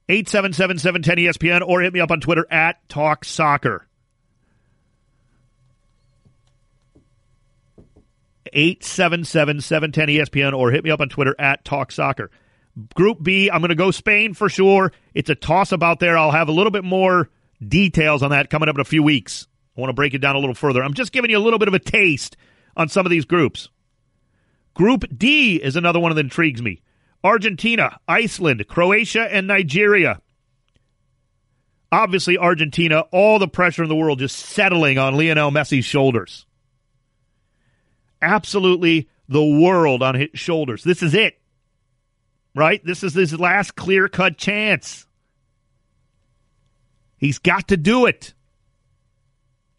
877 0.09 0.79
710 0.79 1.17
ESPN 1.17 1.65
or 1.65 1.81
hit 1.81 1.93
me 1.93 2.01
up 2.01 2.11
on 2.11 2.19
Twitter 2.19 2.45
at 2.51 2.87
Talk 2.89 3.23
Soccer. 3.23 3.87
877 8.53 9.61
710 9.61 10.07
ESPN 10.07 10.53
or 10.53 10.71
hit 10.71 10.83
me 10.83 10.91
up 10.91 10.99
on 10.99 11.07
Twitter 11.07 11.35
at 11.39 11.63
Talk 11.63 11.91
Soccer. 11.91 12.29
Group 12.93 13.21
B, 13.21 13.49
I'm 13.49 13.61
going 13.61 13.69
to 13.69 13.75
go 13.75 13.91
Spain 13.91 14.33
for 14.33 14.49
sure. 14.49 14.91
It's 15.13 15.29
a 15.29 15.35
toss 15.35 15.71
about 15.71 15.99
there. 15.99 16.17
I'll 16.17 16.31
have 16.31 16.49
a 16.49 16.53
little 16.53 16.71
bit 16.71 16.83
more 16.83 17.29
details 17.65 18.23
on 18.23 18.31
that 18.31 18.49
coming 18.49 18.69
up 18.69 18.75
in 18.75 18.81
a 18.81 18.85
few 18.85 19.03
weeks. 19.03 19.47
I 19.77 19.81
want 19.81 19.89
to 19.89 19.93
break 19.93 20.13
it 20.13 20.19
down 20.19 20.35
a 20.35 20.39
little 20.39 20.55
further. 20.55 20.83
I'm 20.83 20.93
just 20.93 21.11
giving 21.11 21.31
you 21.31 21.37
a 21.37 21.39
little 21.39 21.59
bit 21.59 21.67
of 21.67 21.73
a 21.73 21.79
taste 21.79 22.35
on 22.75 22.89
some 22.89 23.05
of 23.05 23.09
these 23.09 23.25
groups. 23.25 23.69
Group 24.81 25.05
D 25.15 25.57
is 25.57 25.75
another 25.75 25.99
one 25.99 26.15
that 26.15 26.19
intrigues 26.19 26.59
me 26.59 26.81
Argentina, 27.23 27.99
Iceland, 28.07 28.65
Croatia, 28.67 29.31
and 29.31 29.45
Nigeria. 29.45 30.19
Obviously, 31.91 32.35
Argentina, 32.35 33.01
all 33.11 33.37
the 33.37 33.47
pressure 33.47 33.83
in 33.83 33.89
the 33.89 33.95
world 33.95 34.17
just 34.17 34.35
settling 34.35 34.97
on 34.97 35.15
Lionel 35.15 35.51
Messi's 35.51 35.85
shoulders 35.85 36.47
absolutely 38.23 39.07
the 39.29 39.45
world 39.45 40.01
on 40.01 40.15
his 40.15 40.29
shoulders. 40.33 40.83
This 40.83 41.03
is 41.03 41.13
it. 41.13 41.39
Right? 42.55 42.83
This 42.83 43.03
is 43.03 43.13
his 43.13 43.39
last 43.39 43.75
clear 43.75 44.07
cut 44.07 44.35
chance. 44.35 45.05
He's 47.19 47.37
got 47.37 47.67
to 47.67 47.77
do 47.77 48.07
it. 48.07 48.33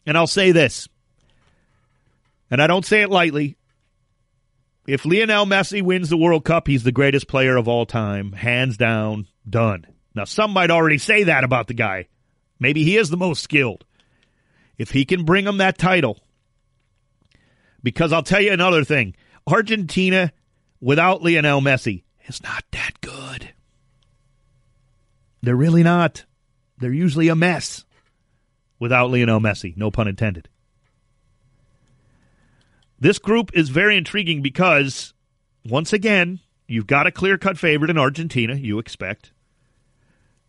And 0.05 0.17
I'll 0.17 0.27
say 0.27 0.53
this, 0.53 0.87
and 2.49 2.61
I 2.61 2.67
don't 2.67 2.85
say 2.85 3.01
it 3.01 3.09
lightly. 3.09 3.57
If 4.85 5.05
Lionel 5.05 5.45
Messi 5.45 5.81
wins 5.81 6.09
the 6.09 6.17
World 6.17 6.43
Cup, 6.43 6.67
he's 6.67 6.83
the 6.83 6.91
greatest 6.91 7.27
player 7.27 7.55
of 7.55 7.67
all 7.67 7.85
time, 7.85 8.33
hands 8.33 8.75
down, 8.75 9.27
done. 9.49 9.87
Now, 10.13 10.25
some 10.25 10.51
might 10.51 10.71
already 10.71 10.97
say 10.97 11.23
that 11.23 11.45
about 11.45 11.67
the 11.67 11.73
guy. 11.73 12.07
Maybe 12.59 12.83
he 12.83 12.97
is 12.97 13.09
the 13.09 13.17
most 13.17 13.41
skilled. 13.41 13.85
If 14.77 14.91
he 14.91 15.05
can 15.05 15.23
bring 15.23 15.45
him 15.45 15.57
that 15.57 15.77
title, 15.77 16.19
because 17.81 18.11
I'll 18.11 18.23
tell 18.23 18.41
you 18.41 18.51
another 18.51 18.83
thing 18.83 19.15
Argentina 19.47 20.33
without 20.81 21.23
Lionel 21.23 21.61
Messi 21.61 22.03
is 22.27 22.43
not 22.43 22.63
that 22.71 22.99
good. 23.01 23.53
They're 25.41 25.55
really 25.55 25.83
not. 25.83 26.25
They're 26.79 26.93
usually 26.93 27.29
a 27.29 27.35
mess 27.35 27.85
without 28.79 29.11
Lionel 29.11 29.39
Messi, 29.39 29.75
no 29.77 29.91
pun 29.91 30.07
intended. 30.07 30.49
This 33.03 33.19
group 33.19 33.51
is 33.53 33.67
very 33.67 33.97
intriguing 33.97 34.41
because, 34.41 35.13
once 35.65 35.91
again, 35.91 36.39
you've 36.69 36.87
got 36.87 37.05
a 37.05 37.11
clear 37.11 37.37
cut 37.37 37.57
favorite 37.57 37.89
in 37.89 37.97
Argentina, 37.97 38.55
you 38.55 38.79
expect. 38.79 39.33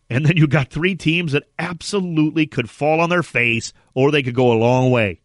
And 0.09 0.25
then 0.25 0.37
you've 0.37 0.51
got 0.51 0.71
three 0.71 0.95
teams 0.95 1.33
that 1.33 1.49
absolutely 1.59 2.47
could 2.47 2.71
fall 2.71 3.01
on 3.01 3.11
their 3.11 3.25
face 3.25 3.73
or 3.93 4.13
they 4.13 4.23
could 4.23 4.37
go 4.37 4.53
a 4.53 4.55
long 4.55 4.93
way. 4.93 5.21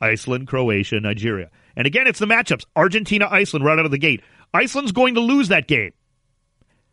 Iceland, 0.00 0.46
Croatia, 0.46 1.00
Nigeria. 1.00 1.50
And 1.74 1.84
again, 1.84 2.06
it's 2.06 2.20
the 2.20 2.26
matchups 2.26 2.64
Argentina, 2.76 3.26
Iceland 3.28 3.64
right 3.64 3.80
out 3.80 3.84
of 3.84 3.90
the 3.90 3.98
gate. 3.98 4.22
Iceland's 4.54 4.92
going 4.92 5.16
to 5.16 5.20
lose 5.20 5.48
that 5.48 5.66
game. 5.66 5.94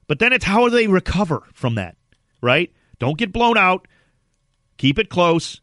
But 0.07 0.17
then 0.17 0.33
it's 0.33 0.45
how 0.45 0.67
they 0.69 0.88
recover 0.88 1.43
from 1.53 1.75
that, 1.75 1.95
right? 2.41 2.73
Don't 2.97 3.19
get 3.19 3.31
blown 3.31 3.55
out. 3.55 3.88
Keep 4.77 4.97
it 4.97 5.09
close. 5.09 5.61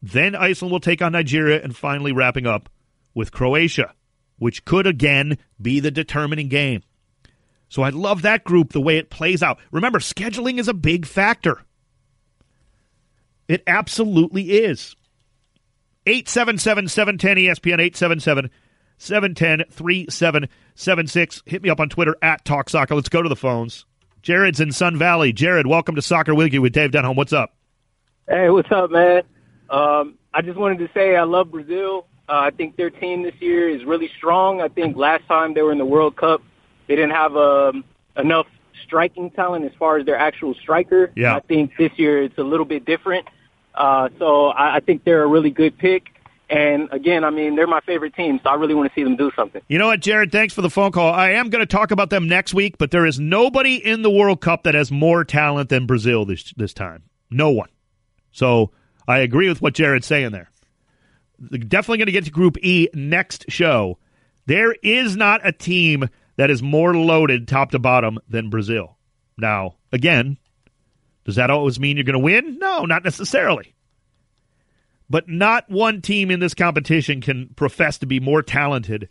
Then 0.00 0.36
Iceland 0.36 0.70
will 0.70 0.78
take 0.78 1.02
on 1.02 1.10
Nigeria 1.10 1.60
and 1.60 1.74
finally 1.74 2.12
wrapping 2.12 2.46
up 2.46 2.68
with 3.16 3.32
Croatia, 3.32 3.94
which 4.38 4.64
could 4.64 4.86
again 4.86 5.38
be 5.60 5.80
the 5.80 5.90
determining 5.90 6.48
game. 6.48 6.82
So 7.68 7.82
I 7.82 7.88
love 7.88 8.22
that 8.22 8.44
group, 8.44 8.72
the 8.72 8.80
way 8.80 8.98
it 8.98 9.10
plays 9.10 9.42
out. 9.42 9.58
Remember, 9.72 9.98
scheduling 9.98 10.60
is 10.60 10.68
a 10.68 10.74
big 10.74 11.06
factor. 11.06 11.62
It 13.48 13.62
absolutely 13.66 14.50
is. 14.52 14.94
877 16.06 16.88
710 16.88 17.36
ESPN 17.36 17.80
877 17.80 18.50
710 18.98 19.66
3776. 19.70 21.42
Hit 21.46 21.62
me 21.62 21.70
up 21.70 21.80
on 21.80 21.88
Twitter 21.88 22.16
at 22.22 22.44
Talk 22.44 22.68
Soccer. 22.68 22.94
Let's 22.94 23.08
go 23.08 23.22
to 23.22 23.28
the 23.28 23.34
phones. 23.34 23.86
Jared's 24.22 24.60
in 24.60 24.72
Sun 24.72 24.98
Valley. 24.98 25.32
Jared, 25.32 25.66
welcome 25.66 25.94
to 25.94 26.02
Soccer 26.02 26.34
Weekly 26.34 26.58
with 26.58 26.72
Dave 26.72 26.90
Denholm. 26.90 27.16
What's 27.16 27.32
up? 27.32 27.56
Hey, 28.28 28.50
what's 28.50 28.70
up, 28.70 28.90
man? 28.90 29.22
Um, 29.70 30.18
I 30.34 30.42
just 30.42 30.58
wanted 30.58 30.78
to 30.78 30.88
say 30.92 31.16
I 31.16 31.24
love 31.24 31.50
Brazil. 31.50 32.06
Uh, 32.28 32.32
I 32.32 32.50
think 32.50 32.76
their 32.76 32.90
team 32.90 33.22
this 33.22 33.34
year 33.40 33.68
is 33.68 33.84
really 33.84 34.10
strong. 34.16 34.60
I 34.60 34.68
think 34.68 34.96
last 34.96 35.26
time 35.28 35.54
they 35.54 35.62
were 35.62 35.72
in 35.72 35.78
the 35.78 35.84
World 35.84 36.16
Cup, 36.16 36.42
they 36.88 36.96
didn't 36.96 37.12
have 37.12 37.36
um, 37.36 37.84
enough 38.16 38.46
striking 38.84 39.30
talent 39.30 39.64
as 39.64 39.72
far 39.78 39.98
as 39.98 40.06
their 40.06 40.18
actual 40.18 40.54
striker. 40.54 41.12
Yeah. 41.16 41.36
I 41.36 41.40
think 41.40 41.72
this 41.78 41.92
year 41.96 42.22
it's 42.22 42.38
a 42.38 42.42
little 42.42 42.66
bit 42.66 42.84
different. 42.84 43.26
Uh, 43.74 44.08
so 44.18 44.46
I, 44.46 44.76
I 44.76 44.80
think 44.80 45.04
they're 45.04 45.22
a 45.22 45.26
really 45.26 45.50
good 45.50 45.78
pick. 45.78 46.08
And 46.48 46.88
again, 46.92 47.24
I 47.24 47.30
mean, 47.30 47.56
they're 47.56 47.66
my 47.66 47.80
favorite 47.80 48.14
team, 48.14 48.38
so 48.42 48.48
I 48.48 48.54
really 48.54 48.74
want 48.74 48.88
to 48.88 48.94
see 48.94 49.02
them 49.02 49.16
do 49.16 49.32
something. 49.34 49.60
You 49.66 49.78
know 49.78 49.88
what, 49.88 50.00
Jared? 50.00 50.30
Thanks 50.30 50.54
for 50.54 50.62
the 50.62 50.70
phone 50.70 50.92
call. 50.92 51.12
I 51.12 51.30
am 51.30 51.50
going 51.50 51.60
to 51.60 51.66
talk 51.66 51.90
about 51.90 52.10
them 52.10 52.28
next 52.28 52.54
week, 52.54 52.78
but 52.78 52.92
there 52.92 53.04
is 53.04 53.18
nobody 53.18 53.74
in 53.74 54.02
the 54.02 54.10
World 54.10 54.40
Cup 54.40 54.62
that 54.62 54.74
has 54.74 54.92
more 54.92 55.24
talent 55.24 55.70
than 55.70 55.86
Brazil 55.86 56.24
this 56.24 56.52
this 56.56 56.72
time. 56.72 57.02
No 57.30 57.50
one. 57.50 57.68
So 58.30 58.70
I 59.08 59.18
agree 59.18 59.48
with 59.48 59.60
what 59.60 59.74
Jared's 59.74 60.06
saying 60.06 60.30
there. 60.30 60.50
Definitely 61.38 61.98
going 61.98 62.06
to 62.06 62.12
get 62.12 62.24
to 62.24 62.30
Group 62.30 62.56
E 62.62 62.88
next 62.94 63.46
show. 63.48 63.98
There 64.46 64.72
is 64.82 65.16
not 65.16 65.46
a 65.46 65.52
team 65.52 66.08
that 66.36 66.50
is 66.50 66.62
more 66.62 66.94
loaded 66.94 67.48
top 67.48 67.72
to 67.72 67.78
bottom 67.78 68.18
than 68.28 68.50
Brazil. 68.50 68.96
Now, 69.36 69.76
again, 69.92 70.38
does 71.24 71.36
that 71.36 71.50
always 71.50 71.80
mean 71.80 71.96
you're 71.96 72.04
going 72.04 72.14
to 72.14 72.18
win? 72.20 72.58
No, 72.58 72.84
not 72.84 73.04
necessarily. 73.04 73.74
But 75.10 75.28
not 75.28 75.68
one 75.68 76.00
team 76.00 76.30
in 76.30 76.40
this 76.40 76.54
competition 76.54 77.20
can 77.20 77.50
profess 77.56 77.98
to 77.98 78.06
be 78.06 78.20
more 78.20 78.42
talented 78.42 79.08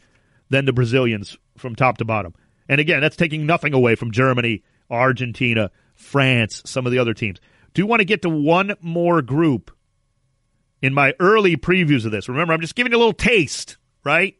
than 0.50 0.66
the 0.66 0.74
Brazilians 0.74 1.38
from 1.58 1.76
top 1.76 1.98
to 1.98 2.06
bottom. 2.06 2.34
And 2.68 2.82
again, 2.82 3.02
that's 3.02 3.16
taking 3.16 3.46
nothing 3.46 3.74
away 3.74 3.96
from 3.96 4.12
Germany, 4.12 4.64
Argentina, 4.90 5.72
France, 5.96 6.62
some 6.66 6.86
of 6.86 6.92
the 6.92 7.00
other 7.00 7.14
teams. 7.14 7.40
Do 7.74 7.82
you 7.82 7.88
want 7.88 8.00
to 8.00 8.06
get 8.06 8.22
to 8.24 8.30
one 8.30 8.76
more 8.82 9.22
group 9.22 9.72
in 10.82 10.94
my 10.94 11.14
early 11.20 11.58
previews 11.58 12.06
of 12.06 12.12
this. 12.12 12.30
Remember, 12.30 12.54
I'm 12.54 12.62
just 12.62 12.76
giving 12.76 12.92
you 12.92 12.98
a 12.98 13.00
little 13.00 13.14
taste, 13.14 13.78
right? 14.04 14.38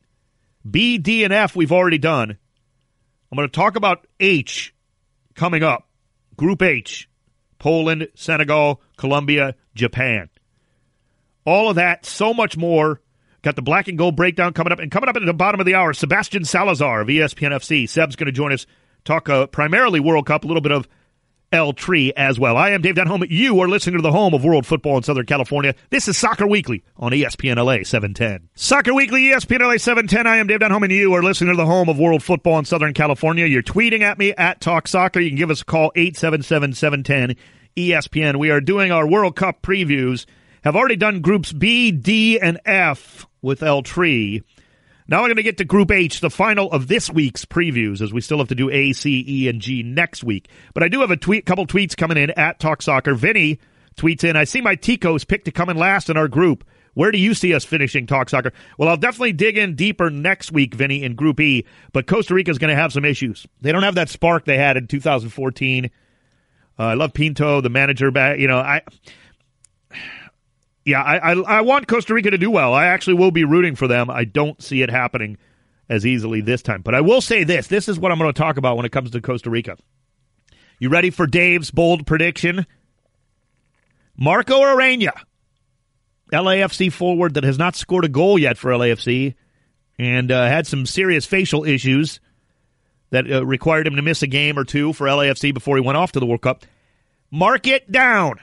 B, 0.70 0.98
D, 0.98 1.24
and 1.24 1.34
F 1.34 1.56
we've 1.56 1.72
already 1.72 1.98
done. 1.98 2.38
I'm 3.32 3.36
going 3.36 3.48
to 3.48 3.52
talk 3.52 3.76
about 3.76 4.08
H 4.20 4.74
coming 5.34 5.64
up. 5.64 5.88
Group 6.38 6.62
H 6.62 7.10
Poland, 7.60 8.08
Senegal, 8.16 8.82
Colombia, 8.98 9.56
Japan. 9.74 10.30
All 11.46 11.70
of 11.70 11.76
that, 11.76 12.06
so 12.06 12.34
much 12.34 12.58
more. 12.58 13.02
Got 13.42 13.56
the 13.56 13.62
black 13.62 13.88
and 13.88 13.98
gold 13.98 14.16
breakdown 14.16 14.54
coming 14.54 14.74
up. 14.74 14.80
And 14.80 14.92
coming 14.92 15.10
up 15.10 15.16
at 15.16 15.26
the 15.26 15.34
bottom 15.34 15.60
of 15.60 15.66
the 15.66 15.76
hour, 15.76 15.94
Sebastian 15.94 16.46
Salazar 16.46 17.02
of 17.02 17.08
ESPN 17.08 17.52
FC. 17.52 17.88
Seb's 17.88 18.16
going 18.16 18.26
to 18.26 18.32
join 18.32 18.52
us, 18.52 18.66
talk 19.04 19.30
uh, 19.30 19.48
primarily 19.48 20.00
World 20.00 20.26
Cup, 20.26 20.44
a 20.44 20.48
little 20.48 20.62
bit 20.62 20.72
of 20.72 20.88
El 21.56 21.72
Tri 21.74 22.12
as 22.18 22.38
well. 22.38 22.58
I 22.58 22.72
am 22.72 22.82
Dave 22.82 22.96
Denholm. 22.96 23.26
You 23.30 23.60
are 23.62 23.70
listening 23.70 23.96
to 23.96 24.02
the 24.02 24.12
home 24.12 24.34
of 24.34 24.44
world 24.44 24.66
football 24.66 24.98
in 24.98 25.04
Southern 25.04 25.26
California. 25.26 25.74
This 25.90 26.10
is 26.10 26.18
Soccer 26.18 26.46
Weekly 26.46 26.84
on 26.98 27.14
ESPN 27.14 27.56
LA 27.56 27.84
710. 27.84 28.50
Soccer 28.56 28.94
Weekly, 28.94 29.22
ESPN 29.22 29.62
LA 29.62 29.78
710. 29.78 30.28
I 30.28 30.36
am 30.36 30.48
Dave 30.48 30.60
Denholm, 30.60 30.84
and 30.84 30.92
you 30.92 31.14
are 31.14 31.24
listening 31.24 31.54
to 31.54 31.58
the 31.58 31.66
home 31.66 31.88
of 31.88 31.98
world 31.98 32.22
football 32.22 32.60
in 32.60 32.66
Southern 32.66 32.94
California. 32.94 33.46
You're 33.46 33.64
tweeting 33.64 34.02
at 34.02 34.20
me 34.20 34.34
at 34.34 34.60
Talk 34.60 34.88
Soccer. 34.88 35.22
You 35.22 35.30
can 35.30 35.38
give 35.38 35.50
us 35.50 35.62
a 35.62 35.66
call 35.66 35.94
877 35.96 36.74
710 36.74 37.38
ESPN. 37.78 38.38
We 38.38 38.50
are 38.50 38.60
doing 38.60 38.92
our 38.92 39.08
World 39.08 39.38
Cup 39.38 39.62
previews. 39.62 40.26
Have 40.66 40.76
already 40.76 40.98
done 40.98 41.22
groups 41.22 41.54
B, 41.54 41.92
D, 41.92 42.38
and 42.38 42.60
F 42.66 43.28
with 43.42 43.64
El 43.64 43.82
Tri. 43.82 44.42
Now 45.08 45.22
we're 45.22 45.28
going 45.28 45.36
to 45.38 45.44
get 45.44 45.58
to 45.58 45.66
Group 45.66 45.92
H, 45.92 46.20
the 46.20 46.32
final 46.32 46.72
of 46.72 46.88
this 46.88 47.12
week's 47.12 47.46
previews, 47.46 48.02
as 48.02 48.12
we 48.12 48.22
still 48.22 48.40
have 48.40 48.48
to 48.48 48.56
do 48.56 48.72
A, 48.72 48.92
C, 48.92 49.24
E, 49.28 49.48
and 49.48 49.62
G 49.62 49.84
next 49.84 50.24
week. 50.24 50.50
But 50.74 50.82
I 50.82 50.88
do 50.88 51.02
have 51.02 51.12
a 51.12 51.18
tweet, 51.18 51.46
couple 51.46 51.68
tweets 51.68 51.96
coming 51.96 52.18
in 52.18 52.32
at 52.32 52.60
Talk 52.60 52.82
Soccer. 52.82 53.14
Vinny 53.14 53.60
tweets 53.96 54.24
in, 54.24 54.36
I 54.36 54.46
see 54.46 54.62
my 54.62 54.76
Ticos 54.76 55.28
picked 55.28 55.46
to 55.46 55.52
come 55.52 55.70
in 55.70 55.78
last 55.78 56.10
in 56.10 56.18
our 56.18 56.28
group. 56.28 56.64
Where 56.96 57.12
do 57.12 57.20
you 57.20 57.36
see 57.36 57.54
us 57.54 57.64
finishing 57.64 58.08
Talk 58.08 58.30
Soccer? 58.30 58.52
Well, 58.80 58.90
I'll 58.90 58.98
definitely 58.98 59.34
dig 59.34 59.58
in 59.58 59.76
deeper 59.76 60.10
next 60.10 60.52
week, 60.52 60.74
Vinny, 60.74 61.04
in 61.04 61.14
Group 61.14 61.40
E. 61.40 61.66
But 61.94 62.08
Costa 62.08 62.34
Rica 62.34 62.50
is 62.50 62.58
going 62.58 62.76
to 62.76 62.82
have 62.82 62.92
some 62.92 63.06
issues. 63.06 63.46
They 63.62 63.72
don't 63.72 63.84
have 63.84 63.96
that 63.96 64.10
spark 64.10 64.46
they 64.46 64.58
had 64.58 64.76
in 64.76 64.88
2014. 64.88 65.86
Uh, 65.86 66.84
I 66.84 66.94
love 66.96 67.14
Pinto, 67.14 67.62
the 67.62 67.70
manager. 67.70 68.10
Back, 68.10 68.40
you 68.40 68.48
know, 68.48 68.58
I 68.58 68.82
yeah, 70.86 71.02
I, 71.02 71.32
I, 71.32 71.34
I 71.34 71.62
want 71.62 71.88
Costa 71.88 72.14
Rica 72.14 72.30
to 72.32 72.38
do 72.38 72.52
well. 72.52 72.74
I 72.74 72.86
actually 72.86 73.16
will 73.16 73.32
be 73.32 73.44
rooting 73.44 73.76
for 73.76 73.88
them. 73.88 74.10
I 74.10 74.24
don't 74.24 74.62
see 74.62 74.84
it 74.84 74.92
happening 74.92 75.38
as 75.90 76.06
easily 76.06 76.42
this 76.42 76.62
time. 76.62 76.84
But 76.84 76.94
I 76.94 77.02
will 77.02 77.22
say 77.22 77.44
this: 77.44 77.68
this 77.68 77.90
is 77.90 78.00
what 78.00 78.12
I'm 78.12 78.20
going 78.20 78.32
to 78.32 78.38
talk 78.38 78.58
about 78.58 78.78
when 78.78 78.86
it 78.86 78.92
comes 78.92 79.10
to 79.12 79.22
Costa 79.22 79.50
Rica. 79.50 79.78
You 80.80 80.90
ready 80.90 81.10
for 81.10 81.26
Dave's 81.26 81.72
bold 81.72 82.06
prediction? 82.06 82.68
Marco 84.18 84.62
Ureña, 84.62 85.12
LAFC 86.32 86.92
forward 86.94 87.34
that 87.34 87.44
has 87.44 87.58
not 87.58 87.76
scored 87.76 88.06
a 88.06 88.10
goal 88.10 88.38
yet 88.38 88.58
for 88.58 88.72
LAFC, 88.72 89.34
and 89.98 90.32
uh, 90.32 90.46
had 90.48 90.68
some 90.68 90.86
serious 90.86 91.26
facial 91.26 91.66
issues 91.66 92.20
that 93.10 93.30
uh, 93.30 93.46
required 93.46 93.88
him 93.88 93.96
to 93.96 94.02
miss 94.02 94.22
a 94.22 94.28
game 94.28 94.60
or 94.60 94.64
two 94.64 94.94
for 94.94 95.08
LAFC 95.08 95.54
before 95.54 95.78
he 95.78 95.82
went 95.82 95.98
off 95.98 96.12
to 96.12 96.20
the 96.20 96.26
World 96.26 96.42
Cup. 96.42 96.64
Mark 97.32 97.66
it 97.66 97.92
down. 97.92 98.40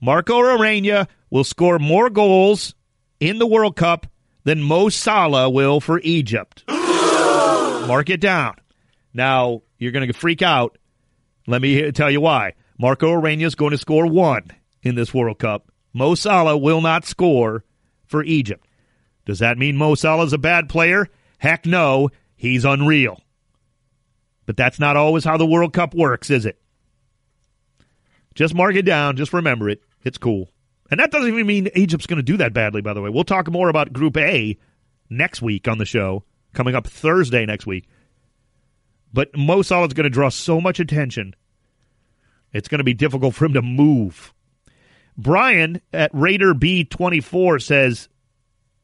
Marco 0.00 0.40
Ureña 0.40 1.06
will 1.32 1.44
score 1.44 1.78
more 1.78 2.10
goals 2.10 2.74
in 3.18 3.38
the 3.38 3.46
World 3.46 3.74
Cup 3.74 4.06
than 4.44 4.62
Mo 4.62 4.90
Salah 4.90 5.48
will 5.48 5.80
for 5.80 5.98
Egypt. 6.00 6.62
Mark 6.68 8.10
it 8.10 8.20
down. 8.20 8.56
Now, 9.14 9.62
you're 9.78 9.92
going 9.92 10.06
to 10.06 10.12
freak 10.12 10.42
out. 10.42 10.76
Let 11.46 11.62
me 11.62 11.90
tell 11.90 12.10
you 12.10 12.20
why. 12.20 12.52
Marco 12.78 13.18
Ureña 13.18 13.46
is 13.46 13.54
going 13.54 13.70
to 13.70 13.78
score 13.78 14.06
one 14.06 14.50
in 14.82 14.94
this 14.94 15.14
World 15.14 15.38
Cup. 15.38 15.72
Mo 15.94 16.14
Salah 16.14 16.58
will 16.58 16.82
not 16.82 17.06
score 17.06 17.64
for 18.06 18.22
Egypt. 18.24 18.66
Does 19.24 19.38
that 19.38 19.56
mean 19.56 19.78
Mo 19.78 19.94
Salah 19.94 20.24
is 20.24 20.34
a 20.34 20.38
bad 20.38 20.68
player? 20.68 21.08
Heck 21.38 21.64
no. 21.64 22.10
He's 22.36 22.66
unreal. 22.66 23.22
But 24.44 24.58
that's 24.58 24.78
not 24.78 24.98
always 24.98 25.24
how 25.24 25.38
the 25.38 25.46
World 25.46 25.72
Cup 25.72 25.94
works, 25.94 26.28
is 26.28 26.44
it? 26.44 26.60
Just 28.34 28.54
mark 28.54 28.74
it 28.74 28.82
down. 28.82 29.16
Just 29.16 29.32
remember 29.32 29.70
it. 29.70 29.82
It's 30.04 30.18
cool. 30.18 30.51
And 30.92 31.00
that 31.00 31.10
doesn't 31.10 31.32
even 31.32 31.46
mean 31.46 31.70
Egypt's 31.74 32.06
going 32.06 32.18
to 32.18 32.22
do 32.22 32.36
that 32.36 32.52
badly, 32.52 32.82
by 32.82 32.92
the 32.92 33.00
way. 33.00 33.08
We'll 33.08 33.24
talk 33.24 33.50
more 33.50 33.70
about 33.70 33.94
Group 33.94 34.14
A 34.18 34.58
next 35.08 35.40
week 35.40 35.66
on 35.66 35.78
the 35.78 35.86
show, 35.86 36.22
coming 36.52 36.74
up 36.74 36.86
Thursday 36.86 37.46
next 37.46 37.66
week. 37.66 37.88
But 39.10 39.34
Mo 39.34 39.62
Salah's 39.62 39.94
going 39.94 40.04
to 40.04 40.10
draw 40.10 40.28
so 40.28 40.60
much 40.60 40.80
attention, 40.80 41.34
it's 42.52 42.68
going 42.68 42.80
to 42.80 42.84
be 42.84 42.92
difficult 42.92 43.34
for 43.34 43.46
him 43.46 43.54
to 43.54 43.62
move. 43.62 44.34
Brian 45.16 45.80
at 45.94 46.10
Raider 46.12 46.52
B24 46.52 47.62
says, 47.62 48.10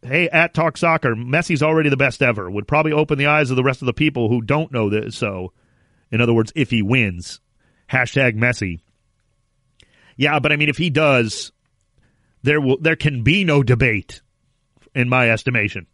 Hey, 0.00 0.30
at 0.30 0.54
Talk 0.54 0.78
Soccer, 0.78 1.14
Messi's 1.14 1.62
already 1.62 1.90
the 1.90 1.98
best 1.98 2.22
ever. 2.22 2.50
Would 2.50 2.66
probably 2.66 2.92
open 2.92 3.18
the 3.18 3.26
eyes 3.26 3.50
of 3.50 3.56
the 3.56 3.64
rest 3.64 3.82
of 3.82 3.86
the 3.86 3.92
people 3.92 4.30
who 4.30 4.40
don't 4.40 4.72
know 4.72 4.88
this. 4.88 5.14
So, 5.14 5.52
in 6.10 6.22
other 6.22 6.32
words, 6.32 6.54
if 6.56 6.70
he 6.70 6.80
wins, 6.80 7.42
hashtag 7.92 8.34
Messi. 8.34 8.80
Yeah, 10.16 10.38
but 10.38 10.52
I 10.52 10.56
mean, 10.56 10.70
if 10.70 10.78
he 10.78 10.88
does, 10.88 11.52
there 12.42 12.60
will 12.60 12.78
there 12.80 12.96
can 12.96 13.22
be 13.22 13.44
no 13.44 13.62
debate, 13.62 14.22
in 14.94 15.08
my 15.08 15.30
estimation. 15.30 15.86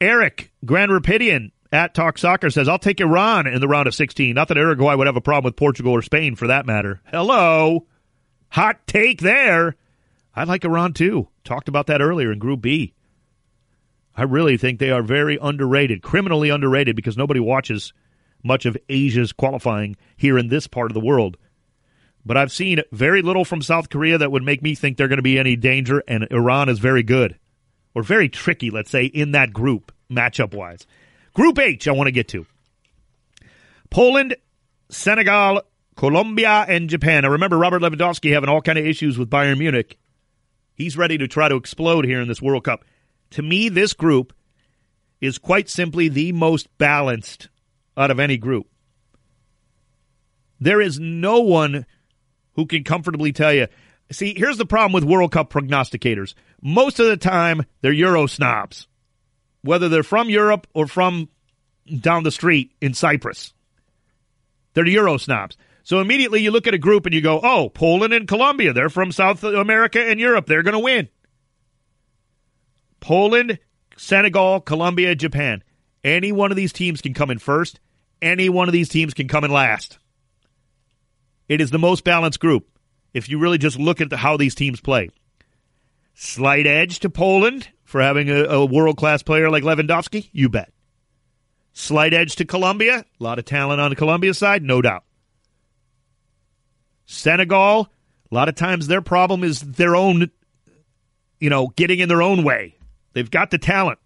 Eric 0.00 0.52
Grand 0.64 0.90
Rapidian 0.90 1.52
at 1.70 1.94
Talk 1.94 2.18
Soccer 2.18 2.50
says, 2.50 2.68
"I'll 2.68 2.78
take 2.78 3.00
Iran 3.00 3.46
in 3.46 3.60
the 3.60 3.68
round 3.68 3.86
of 3.86 3.94
16. 3.94 4.34
Not 4.34 4.48
that 4.48 4.56
Uruguay 4.56 4.94
would 4.94 5.06
have 5.06 5.16
a 5.16 5.20
problem 5.20 5.50
with 5.50 5.56
Portugal 5.56 5.92
or 5.92 6.02
Spain, 6.02 6.34
for 6.34 6.46
that 6.46 6.66
matter. 6.66 7.00
Hello, 7.06 7.86
hot 8.50 8.86
take 8.86 9.20
there. 9.20 9.76
I 10.34 10.44
like 10.44 10.64
Iran 10.64 10.92
too. 10.92 11.28
Talked 11.44 11.68
about 11.68 11.86
that 11.86 12.00
earlier 12.00 12.32
in 12.32 12.38
Group 12.38 12.62
B. 12.62 12.94
I 14.16 14.24
really 14.24 14.56
think 14.56 14.78
they 14.78 14.90
are 14.90 15.02
very 15.02 15.38
underrated, 15.40 16.02
criminally 16.02 16.50
underrated, 16.50 16.96
because 16.96 17.16
nobody 17.16 17.40
watches 17.40 17.92
much 18.42 18.66
of 18.66 18.76
Asia's 18.88 19.32
qualifying 19.32 19.96
here 20.16 20.36
in 20.36 20.48
this 20.48 20.66
part 20.66 20.90
of 20.90 20.94
the 20.94 21.00
world." 21.00 21.36
But 22.24 22.36
I've 22.36 22.52
seen 22.52 22.80
very 22.92 23.20
little 23.22 23.44
from 23.44 23.62
South 23.62 23.88
Korea 23.88 24.18
that 24.18 24.30
would 24.30 24.44
make 24.44 24.62
me 24.62 24.74
think 24.74 24.96
they're 24.96 25.08
going 25.08 25.16
to 25.16 25.22
be 25.22 25.38
any 25.38 25.56
danger, 25.56 26.02
and 26.06 26.26
Iran 26.30 26.68
is 26.68 26.78
very 26.78 27.02
good. 27.02 27.38
Or 27.94 28.02
very 28.02 28.28
tricky, 28.28 28.70
let's 28.70 28.90
say, 28.90 29.04
in 29.04 29.32
that 29.32 29.52
group, 29.52 29.92
matchup 30.10 30.54
wise. 30.54 30.86
Group 31.34 31.58
H, 31.58 31.88
I 31.88 31.92
want 31.92 32.06
to 32.08 32.12
get 32.12 32.28
to 32.28 32.46
Poland, 33.90 34.36
Senegal, 34.88 35.62
Colombia, 35.96 36.64
and 36.68 36.88
Japan. 36.88 37.22
Now, 37.22 37.30
remember, 37.30 37.58
Robert 37.58 37.82
Lewandowski 37.82 38.32
having 38.32 38.48
all 38.48 38.62
kind 38.62 38.78
of 38.78 38.86
issues 38.86 39.18
with 39.18 39.28
Bayern 39.28 39.58
Munich. 39.58 39.98
He's 40.74 40.96
ready 40.96 41.18
to 41.18 41.28
try 41.28 41.48
to 41.48 41.56
explode 41.56 42.04
here 42.04 42.20
in 42.20 42.28
this 42.28 42.40
World 42.40 42.64
Cup. 42.64 42.84
To 43.32 43.42
me, 43.42 43.68
this 43.68 43.92
group 43.92 44.32
is 45.20 45.38
quite 45.38 45.68
simply 45.68 46.08
the 46.08 46.32
most 46.32 46.66
balanced 46.78 47.48
out 47.96 48.10
of 48.10 48.18
any 48.18 48.38
group. 48.38 48.66
There 50.58 50.80
is 50.80 50.98
no 50.98 51.40
one 51.40 51.86
who 52.54 52.66
can 52.66 52.84
comfortably 52.84 53.32
tell 53.32 53.52
you. 53.52 53.66
See, 54.10 54.34
here's 54.36 54.58
the 54.58 54.66
problem 54.66 54.92
with 54.92 55.04
World 55.04 55.32
Cup 55.32 55.50
prognosticators. 55.50 56.34
Most 56.60 57.00
of 57.00 57.06
the 57.06 57.16
time, 57.16 57.64
they're 57.80 57.92
Euro 57.92 58.26
snobs, 58.26 58.86
whether 59.62 59.88
they're 59.88 60.02
from 60.02 60.28
Europe 60.28 60.66
or 60.74 60.86
from 60.86 61.28
down 62.00 62.22
the 62.22 62.30
street 62.30 62.72
in 62.80 62.94
Cyprus. 62.94 63.52
They're 64.74 64.86
Euro 64.86 65.16
snobs. 65.16 65.56
So 65.84 66.00
immediately 66.00 66.40
you 66.40 66.50
look 66.50 66.66
at 66.66 66.74
a 66.74 66.78
group 66.78 67.06
and 67.06 67.14
you 67.14 67.20
go, 67.20 67.40
oh, 67.42 67.68
Poland 67.68 68.12
and 68.12 68.28
Colombia, 68.28 68.72
they're 68.72 68.88
from 68.88 69.12
South 69.12 69.42
America 69.42 70.00
and 70.00 70.20
Europe. 70.20 70.46
They're 70.46 70.62
going 70.62 70.74
to 70.74 70.78
win. 70.78 71.08
Poland, 73.00 73.58
Senegal, 73.96 74.60
Colombia, 74.60 75.14
Japan. 75.14 75.64
Any 76.04 76.32
one 76.32 76.52
of 76.52 76.56
these 76.56 76.72
teams 76.72 77.00
can 77.00 77.14
come 77.14 77.30
in 77.30 77.38
first. 77.38 77.80
Any 78.20 78.48
one 78.48 78.68
of 78.68 78.72
these 78.72 78.88
teams 78.88 79.14
can 79.14 79.26
come 79.26 79.42
in 79.44 79.50
last. 79.50 79.98
It 81.52 81.60
is 81.60 81.70
the 81.70 81.78
most 81.78 82.02
balanced 82.02 82.40
group 82.40 82.66
if 83.12 83.28
you 83.28 83.38
really 83.38 83.58
just 83.58 83.78
look 83.78 84.00
at 84.00 84.08
the, 84.08 84.16
how 84.16 84.38
these 84.38 84.54
teams 84.54 84.80
play. 84.80 85.10
Slight 86.14 86.66
edge 86.66 87.00
to 87.00 87.10
Poland 87.10 87.68
for 87.84 88.00
having 88.00 88.30
a, 88.30 88.44
a 88.44 88.64
world 88.64 88.96
class 88.96 89.22
player 89.22 89.50
like 89.50 89.62
Lewandowski? 89.62 90.30
You 90.32 90.48
bet. 90.48 90.72
Slight 91.74 92.14
edge 92.14 92.36
to 92.36 92.46
Colombia? 92.46 93.04
A 93.20 93.22
lot 93.22 93.38
of 93.38 93.44
talent 93.44 93.82
on 93.82 93.90
the 93.90 93.96
Colombia 93.96 94.32
side? 94.32 94.62
No 94.62 94.80
doubt. 94.80 95.04
Senegal, 97.04 97.90
a 98.30 98.34
lot 98.34 98.48
of 98.48 98.54
times 98.54 98.86
their 98.86 99.02
problem 99.02 99.44
is 99.44 99.60
their 99.60 99.94
own, 99.94 100.30
you 101.38 101.50
know, 101.50 101.68
getting 101.76 101.98
in 101.98 102.08
their 102.08 102.22
own 102.22 102.44
way. 102.44 102.76
They've 103.12 103.30
got 103.30 103.50
the 103.50 103.58
talent. 103.58 103.98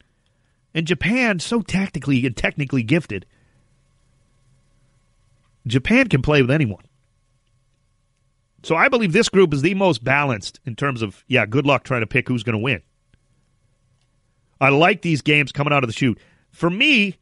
And 0.75 0.85
Japan, 0.85 1.39
so 1.39 1.63
tactically 1.63 2.27
and 2.27 2.37
technically 2.37 2.83
gifted. 2.83 3.25
Japan 5.65 6.09
can 6.09 6.23
play 6.23 6.43
with 6.43 6.51
anyone. 6.51 6.83
So 8.67 8.75
I 8.75 8.89
believe 8.89 9.13
this 9.13 9.29
group 9.29 9.55
is 9.55 9.63
the 9.63 9.75
most 9.75 10.03
balanced 10.03 10.59
in 10.65 10.75
terms 10.75 11.01
of, 11.01 11.25
yeah, 11.29 11.47
good 11.47 11.67
luck 11.67 11.85
trying 11.85 12.01
to 12.01 12.07
pick 12.09 12.27
who's 12.27 12.43
going 12.43 12.59
to 12.59 12.59
win. 12.59 12.83
I 14.61 14.71
like 14.71 15.03
these 15.03 15.23
games 15.23 15.53
coming 15.53 15.73
out 15.73 15.85
of 15.85 15.89
the 15.89 15.95
shoot. 15.95 16.19
For 16.51 16.69
me, 16.69 17.17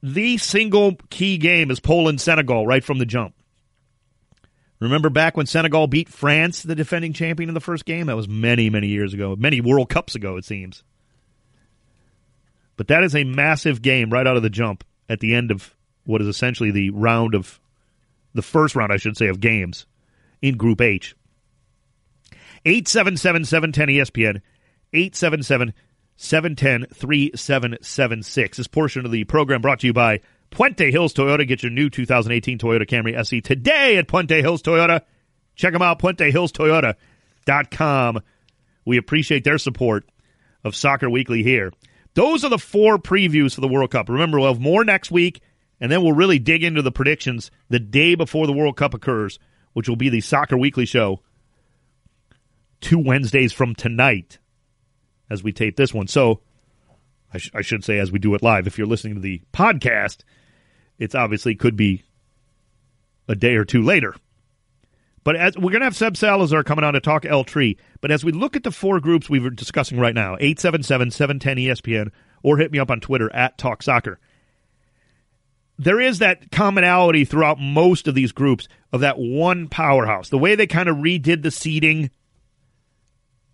the 0.00 0.38
single 0.38 0.94
key 1.10 1.38
game 1.38 1.72
is 1.72 1.80
Poland 1.80 2.20
Senegal 2.20 2.68
right 2.68 2.84
from 2.84 2.98
the 2.98 3.04
jump. 3.04 3.34
Remember 4.78 5.10
back 5.10 5.36
when 5.36 5.46
Senegal 5.46 5.88
beat 5.88 6.08
France, 6.08 6.62
the 6.62 6.76
defending 6.76 7.12
champion 7.12 7.50
in 7.50 7.54
the 7.54 7.60
first 7.60 7.84
game? 7.84 8.06
That 8.06 8.14
was 8.14 8.28
many, 8.28 8.70
many 8.70 8.86
years 8.86 9.12
ago. 9.12 9.34
Many 9.34 9.60
World 9.60 9.88
Cups 9.88 10.14
ago, 10.14 10.36
it 10.36 10.44
seems. 10.44 10.84
But 12.76 12.86
that 12.86 13.02
is 13.02 13.16
a 13.16 13.24
massive 13.24 13.82
game 13.82 14.10
right 14.10 14.24
out 14.24 14.36
of 14.36 14.44
the 14.44 14.50
jump 14.50 14.84
at 15.08 15.18
the 15.18 15.34
end 15.34 15.50
of 15.50 15.74
what 16.04 16.22
is 16.22 16.28
essentially 16.28 16.70
the 16.70 16.90
round 16.90 17.34
of 17.34 17.58
the 18.34 18.42
first 18.42 18.76
round, 18.76 18.92
I 18.92 18.96
should 18.96 19.16
say, 19.16 19.28
of 19.28 19.40
games 19.40 19.86
in 20.42 20.56
Group 20.56 20.80
H. 20.80 21.14
877 22.66 23.44
710 23.44 23.88
ESPN, 23.88 24.40
877 24.92 25.74
710 26.16 26.86
3776. 26.94 28.56
This 28.56 28.66
portion 28.66 29.04
of 29.04 29.12
the 29.12 29.24
program 29.24 29.60
brought 29.60 29.80
to 29.80 29.86
you 29.86 29.92
by 29.92 30.20
Puente 30.50 30.90
Hills 30.90 31.12
Toyota. 31.12 31.46
Get 31.46 31.62
your 31.62 31.72
new 31.72 31.90
2018 31.90 32.58
Toyota 32.58 32.86
Camry 32.86 33.18
SE 33.18 33.40
today 33.40 33.98
at 33.98 34.08
Puente 34.08 34.40
Hills 34.40 34.62
Toyota. 34.62 35.02
Check 35.56 35.72
them 35.72 35.82
out, 35.82 36.00
PuenteHillsToyota.com. 36.00 38.20
We 38.84 38.96
appreciate 38.96 39.44
their 39.44 39.58
support 39.58 40.04
of 40.62 40.74
Soccer 40.74 41.08
Weekly 41.08 41.42
here. 41.42 41.72
Those 42.14 42.44
are 42.44 42.50
the 42.50 42.58
four 42.58 42.98
previews 42.98 43.54
for 43.54 43.60
the 43.60 43.68
World 43.68 43.90
Cup. 43.90 44.08
Remember, 44.08 44.38
we'll 44.38 44.52
have 44.52 44.60
more 44.60 44.84
next 44.84 45.10
week, 45.10 45.40
and 45.84 45.92
then 45.92 46.02
we'll 46.02 46.14
really 46.14 46.38
dig 46.38 46.64
into 46.64 46.80
the 46.80 46.90
predictions 46.90 47.50
the 47.68 47.78
day 47.78 48.14
before 48.14 48.46
the 48.46 48.54
World 48.54 48.74
Cup 48.74 48.94
occurs, 48.94 49.38
which 49.74 49.86
will 49.86 49.96
be 49.96 50.08
the 50.08 50.22
Soccer 50.22 50.56
Weekly 50.56 50.86
show 50.86 51.20
two 52.80 52.98
Wednesdays 52.98 53.52
from 53.52 53.74
tonight 53.74 54.38
as 55.28 55.42
we 55.42 55.52
tape 55.52 55.76
this 55.76 55.92
one. 55.92 56.06
So 56.06 56.40
I, 57.34 57.36
sh- 57.36 57.50
I 57.52 57.60
should 57.60 57.84
say 57.84 57.98
as 57.98 58.10
we 58.10 58.18
do 58.18 58.34
it 58.34 58.42
live. 58.42 58.66
If 58.66 58.78
you're 58.78 58.86
listening 58.86 59.16
to 59.16 59.20
the 59.20 59.42
podcast, 59.52 60.20
it's 60.98 61.14
obviously 61.14 61.54
could 61.54 61.76
be 61.76 62.02
a 63.28 63.34
day 63.34 63.56
or 63.56 63.66
two 63.66 63.82
later. 63.82 64.14
But 65.22 65.36
as 65.36 65.54
we're 65.54 65.70
going 65.70 65.80
to 65.80 65.84
have 65.84 65.96
Seb 65.96 66.16
Salazar 66.16 66.64
coming 66.64 66.86
on 66.86 66.94
to 66.94 67.00
talk 67.00 67.26
El 67.26 67.44
Tri. 67.44 67.76
But 68.00 68.10
as 68.10 68.24
we 68.24 68.32
look 68.32 68.56
at 68.56 68.62
the 68.62 68.72
four 68.72 69.00
groups 69.00 69.28
we 69.28 69.38
were 69.38 69.50
discussing 69.50 70.00
right 70.00 70.14
now, 70.14 70.38
877 70.40 71.10
710 71.10 71.56
ESPN, 71.58 72.10
or 72.42 72.56
hit 72.56 72.72
me 72.72 72.78
up 72.78 72.90
on 72.90 73.00
Twitter 73.00 73.30
at 73.34 73.58
Talk 73.58 73.82
Soccer. 73.82 74.18
There 75.78 76.00
is 76.00 76.20
that 76.20 76.52
commonality 76.52 77.24
throughout 77.24 77.58
most 77.58 78.06
of 78.06 78.14
these 78.14 78.32
groups 78.32 78.68
of 78.92 79.00
that 79.00 79.18
one 79.18 79.68
powerhouse. 79.68 80.28
The 80.28 80.38
way 80.38 80.54
they 80.54 80.66
kind 80.66 80.88
of 80.88 80.98
redid 80.98 81.42
the 81.42 81.50
seeding, 81.50 82.10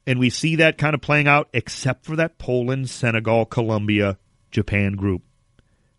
and 0.06 0.18
we 0.18 0.28
see 0.28 0.56
that 0.56 0.76
kind 0.76 0.94
of 0.94 1.00
playing 1.00 1.28
out, 1.28 1.48
except 1.52 2.04
for 2.04 2.16
that 2.16 2.38
Poland, 2.38 2.90
Senegal, 2.90 3.46
Colombia, 3.46 4.18
Japan 4.50 4.92
group. 4.92 5.22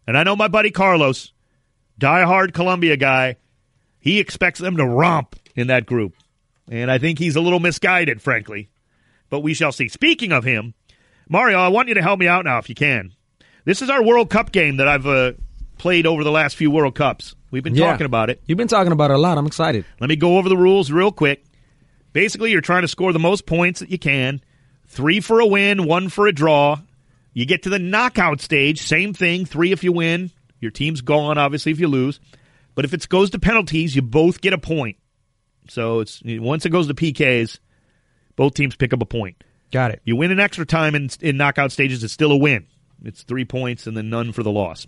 And 0.05 0.17
I 0.17 0.23
know 0.23 0.35
my 0.35 0.47
buddy 0.47 0.71
Carlos, 0.71 1.33
diehard 1.99 2.53
Colombia 2.53 2.97
guy, 2.97 3.37
he 3.99 4.19
expects 4.19 4.59
them 4.59 4.77
to 4.77 4.85
romp 4.85 5.35
in 5.55 5.67
that 5.67 5.85
group. 5.85 6.15
And 6.69 6.91
I 6.91 6.97
think 6.97 7.19
he's 7.19 7.35
a 7.35 7.41
little 7.41 7.59
misguided, 7.59 8.21
frankly. 8.21 8.69
But 9.29 9.41
we 9.41 9.53
shall 9.53 9.71
see. 9.71 9.87
Speaking 9.87 10.31
of 10.31 10.43
him, 10.43 10.73
Mario, 11.29 11.59
I 11.59 11.69
want 11.69 11.87
you 11.87 11.93
to 11.95 12.01
help 12.01 12.19
me 12.19 12.27
out 12.27 12.45
now 12.45 12.57
if 12.57 12.69
you 12.69 12.75
can. 12.75 13.13
This 13.63 13.81
is 13.81 13.89
our 13.89 14.03
World 14.03 14.29
Cup 14.29 14.51
game 14.51 14.77
that 14.77 14.87
I've 14.87 15.07
uh, 15.07 15.33
played 15.81 16.05
over 16.05 16.23
the 16.23 16.31
last 16.31 16.55
few 16.55 16.69
World 16.69 16.93
Cups. 16.93 17.33
We've 17.49 17.63
been 17.63 17.73
Yeah. 17.73 17.87
talking 17.91 18.05
about 18.05 18.29
it. 18.29 18.39
You've 18.45 18.57
been 18.59 18.67
talking 18.67 18.91
about 18.91 19.09
it 19.09 19.15
a 19.15 19.17
lot. 19.17 19.39
I'm 19.39 19.47
excited. 19.47 19.83
Let 19.99 20.09
me 20.11 20.15
go 20.15 20.37
over 20.37 20.47
the 20.47 20.55
rules 20.55 20.91
real 20.91 21.11
quick. 21.11 21.43
Basically, 22.13 22.51
you're 22.51 22.61
trying 22.61 22.83
to 22.83 22.87
score 22.87 23.11
the 23.11 23.19
most 23.19 23.47
points 23.47 23.79
that 23.79 23.89
you 23.89 23.97
can. 23.97 24.41
Three 24.87 25.19
for 25.21 25.39
a 25.39 25.45
win, 25.47 25.85
one 25.87 26.09
for 26.09 26.27
a 26.27 26.31
draw. 26.31 26.77
You 27.33 27.45
get 27.45 27.63
to 27.63 27.69
the 27.69 27.79
knockout 27.79 28.41
stage, 28.41 28.79
same 28.81 29.13
thing. 29.13 29.45
Three 29.45 29.71
if 29.71 29.83
you 29.83 29.91
win. 29.91 30.29
Your 30.59 30.69
team's 30.69 31.01
gone, 31.01 31.39
obviously, 31.39 31.71
if 31.71 31.79
you 31.79 31.87
lose. 31.87 32.19
But 32.75 32.85
if 32.85 32.93
it 32.93 33.09
goes 33.09 33.31
to 33.31 33.39
penalties, 33.39 33.95
you 33.95 34.03
both 34.03 34.39
get 34.39 34.53
a 34.53 34.59
point. 34.59 34.97
So 35.67 36.01
it's 36.01 36.21
once 36.23 36.63
it 36.65 36.69
goes 36.69 36.87
to 36.87 36.93
PKs, 36.93 37.57
both 38.35 38.53
teams 38.53 38.75
pick 38.75 38.93
up 38.93 39.01
a 39.01 39.05
point. 39.05 39.43
Got 39.71 39.91
it. 39.91 40.01
You 40.05 40.15
win 40.15 40.29
in 40.31 40.39
extra 40.39 40.65
time 40.65 40.93
in, 40.93 41.09
in 41.21 41.37
knockout 41.37 41.71
stages, 41.71 42.03
it's 42.03 42.13
still 42.13 42.31
a 42.31 42.37
win. 42.37 42.67
It's 43.03 43.23
three 43.23 43.45
points 43.45 43.87
and 43.87 43.97
then 43.97 44.09
none 44.11 44.31
for 44.31 44.43
the 44.43 44.51
loss. 44.51 44.85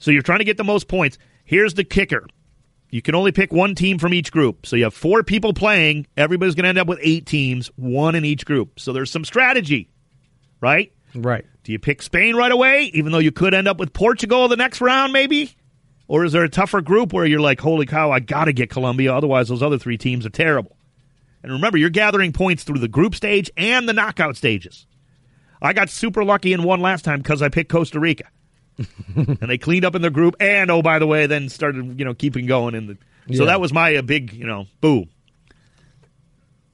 So 0.00 0.10
you're 0.10 0.22
trying 0.22 0.40
to 0.40 0.44
get 0.44 0.56
the 0.56 0.64
most 0.64 0.88
points. 0.88 1.18
Here's 1.44 1.74
the 1.74 1.84
kicker. 1.84 2.26
You 2.90 3.02
can 3.02 3.14
only 3.14 3.30
pick 3.30 3.52
one 3.52 3.76
team 3.76 3.98
from 3.98 4.12
each 4.12 4.32
group. 4.32 4.66
So 4.66 4.74
you 4.74 4.84
have 4.84 4.94
four 4.94 5.22
people 5.22 5.52
playing. 5.52 6.08
Everybody's 6.16 6.56
going 6.56 6.64
to 6.64 6.70
end 6.70 6.78
up 6.78 6.88
with 6.88 6.98
eight 7.02 7.26
teams, 7.26 7.70
one 7.76 8.16
in 8.16 8.24
each 8.24 8.44
group. 8.44 8.80
So 8.80 8.92
there's 8.92 9.10
some 9.10 9.24
strategy, 9.24 9.88
right? 10.60 10.92
Right. 11.14 11.46
Do 11.62 11.72
you 11.72 11.78
pick 11.78 12.02
Spain 12.02 12.34
right 12.34 12.50
away, 12.50 12.90
even 12.94 13.12
though 13.12 13.18
you 13.18 13.30
could 13.30 13.54
end 13.54 13.68
up 13.68 13.78
with 13.78 13.92
Portugal 13.92 14.48
the 14.48 14.56
next 14.56 14.80
round, 14.80 15.12
maybe? 15.12 15.54
Or 16.08 16.24
is 16.24 16.32
there 16.32 16.42
a 16.42 16.48
tougher 16.48 16.80
group 16.80 17.12
where 17.12 17.26
you're 17.26 17.40
like, 17.40 17.60
holy 17.60 17.86
cow, 17.86 18.10
I 18.10 18.18
got 18.18 18.46
to 18.46 18.52
get 18.52 18.70
Colombia, 18.70 19.14
otherwise 19.14 19.48
those 19.48 19.62
other 19.62 19.78
three 19.78 19.98
teams 19.98 20.26
are 20.26 20.30
terrible? 20.30 20.76
And 21.42 21.52
remember, 21.52 21.78
you're 21.78 21.90
gathering 21.90 22.32
points 22.32 22.64
through 22.64 22.80
the 22.80 22.88
group 22.88 23.14
stage 23.14 23.50
and 23.56 23.88
the 23.88 23.92
knockout 23.92 24.36
stages. 24.36 24.86
I 25.62 25.72
got 25.72 25.90
super 25.90 26.24
lucky 26.24 26.52
and 26.52 26.64
won 26.64 26.80
last 26.80 27.04
time 27.04 27.20
because 27.20 27.42
I 27.42 27.48
picked 27.48 27.70
Costa 27.70 28.00
Rica. 28.00 28.24
and 29.16 29.38
they 29.50 29.58
cleaned 29.58 29.84
up 29.84 29.94
in 29.94 30.02
their 30.02 30.10
group 30.10 30.36
and, 30.40 30.70
oh, 30.70 30.82
by 30.82 30.98
the 30.98 31.06
way, 31.06 31.26
then 31.26 31.48
started, 31.48 31.98
you 31.98 32.04
know, 32.04 32.14
keeping 32.14 32.46
going. 32.46 32.74
in 32.74 32.86
the 32.86 32.98
So 33.34 33.42
Yeah. 33.42 33.46
that 33.46 33.60
was 33.60 33.72
my 33.72 33.94
uh, 33.96 34.02
big, 34.02 34.32
you 34.32 34.46
know, 34.46 34.66
boom. 34.80 35.08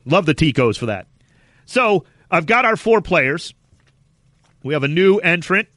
Love 0.04 0.26
the 0.26 0.34
Ticos 0.34 0.78
for 0.78 0.86
that. 0.86 1.06
So 1.64 2.04
I've 2.30 2.46
got 2.46 2.64
our 2.64 2.76
four 2.76 3.00
players. 3.00 3.52
We 4.62 4.74
have 4.74 4.84
a 4.84 4.88
new 4.88 5.18
entrant 5.18 5.68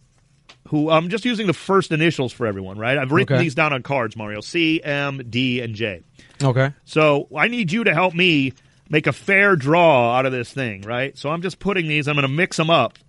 who 0.68 0.90
I'm 0.90 1.10
just 1.10 1.26
using 1.26 1.48
the 1.48 1.54
first 1.54 1.92
initials 1.92 2.32
for 2.32 2.46
everyone, 2.46 2.78
right? 2.78 2.98
I've 2.98 3.12
written 3.12 3.36
Okay. 3.36 3.44
these 3.44 3.56
down 3.56 3.74
on 3.74 3.82
cards, 3.82 4.16
Mario. 4.16 4.42
C, 4.42 4.82
M, 4.84 5.22
D, 5.30 5.62
and 5.62 5.74
J. 5.74 6.02
Okay. 6.44 6.72
So 6.86 7.28
I 7.36 7.48
need 7.48 7.72
you 7.72 7.84
to 7.86 7.94
help 7.94 8.14
me 8.14 8.54
make 8.88 9.08
a 9.08 9.14
fair 9.14 9.56
draw 9.56 10.16
out 10.16 10.26
of 10.28 10.32
this 10.32 10.52
thing, 10.52 10.82
right? 10.82 11.18
So 11.18 11.30
I'm 11.30 11.42
just 11.42 11.58
putting 11.60 11.88
these, 11.88 12.08
I'm 12.08 12.16
going 12.16 12.22
to 12.28 12.28
mix 12.34 12.58
them 12.58 12.70
up, 12.70 13.00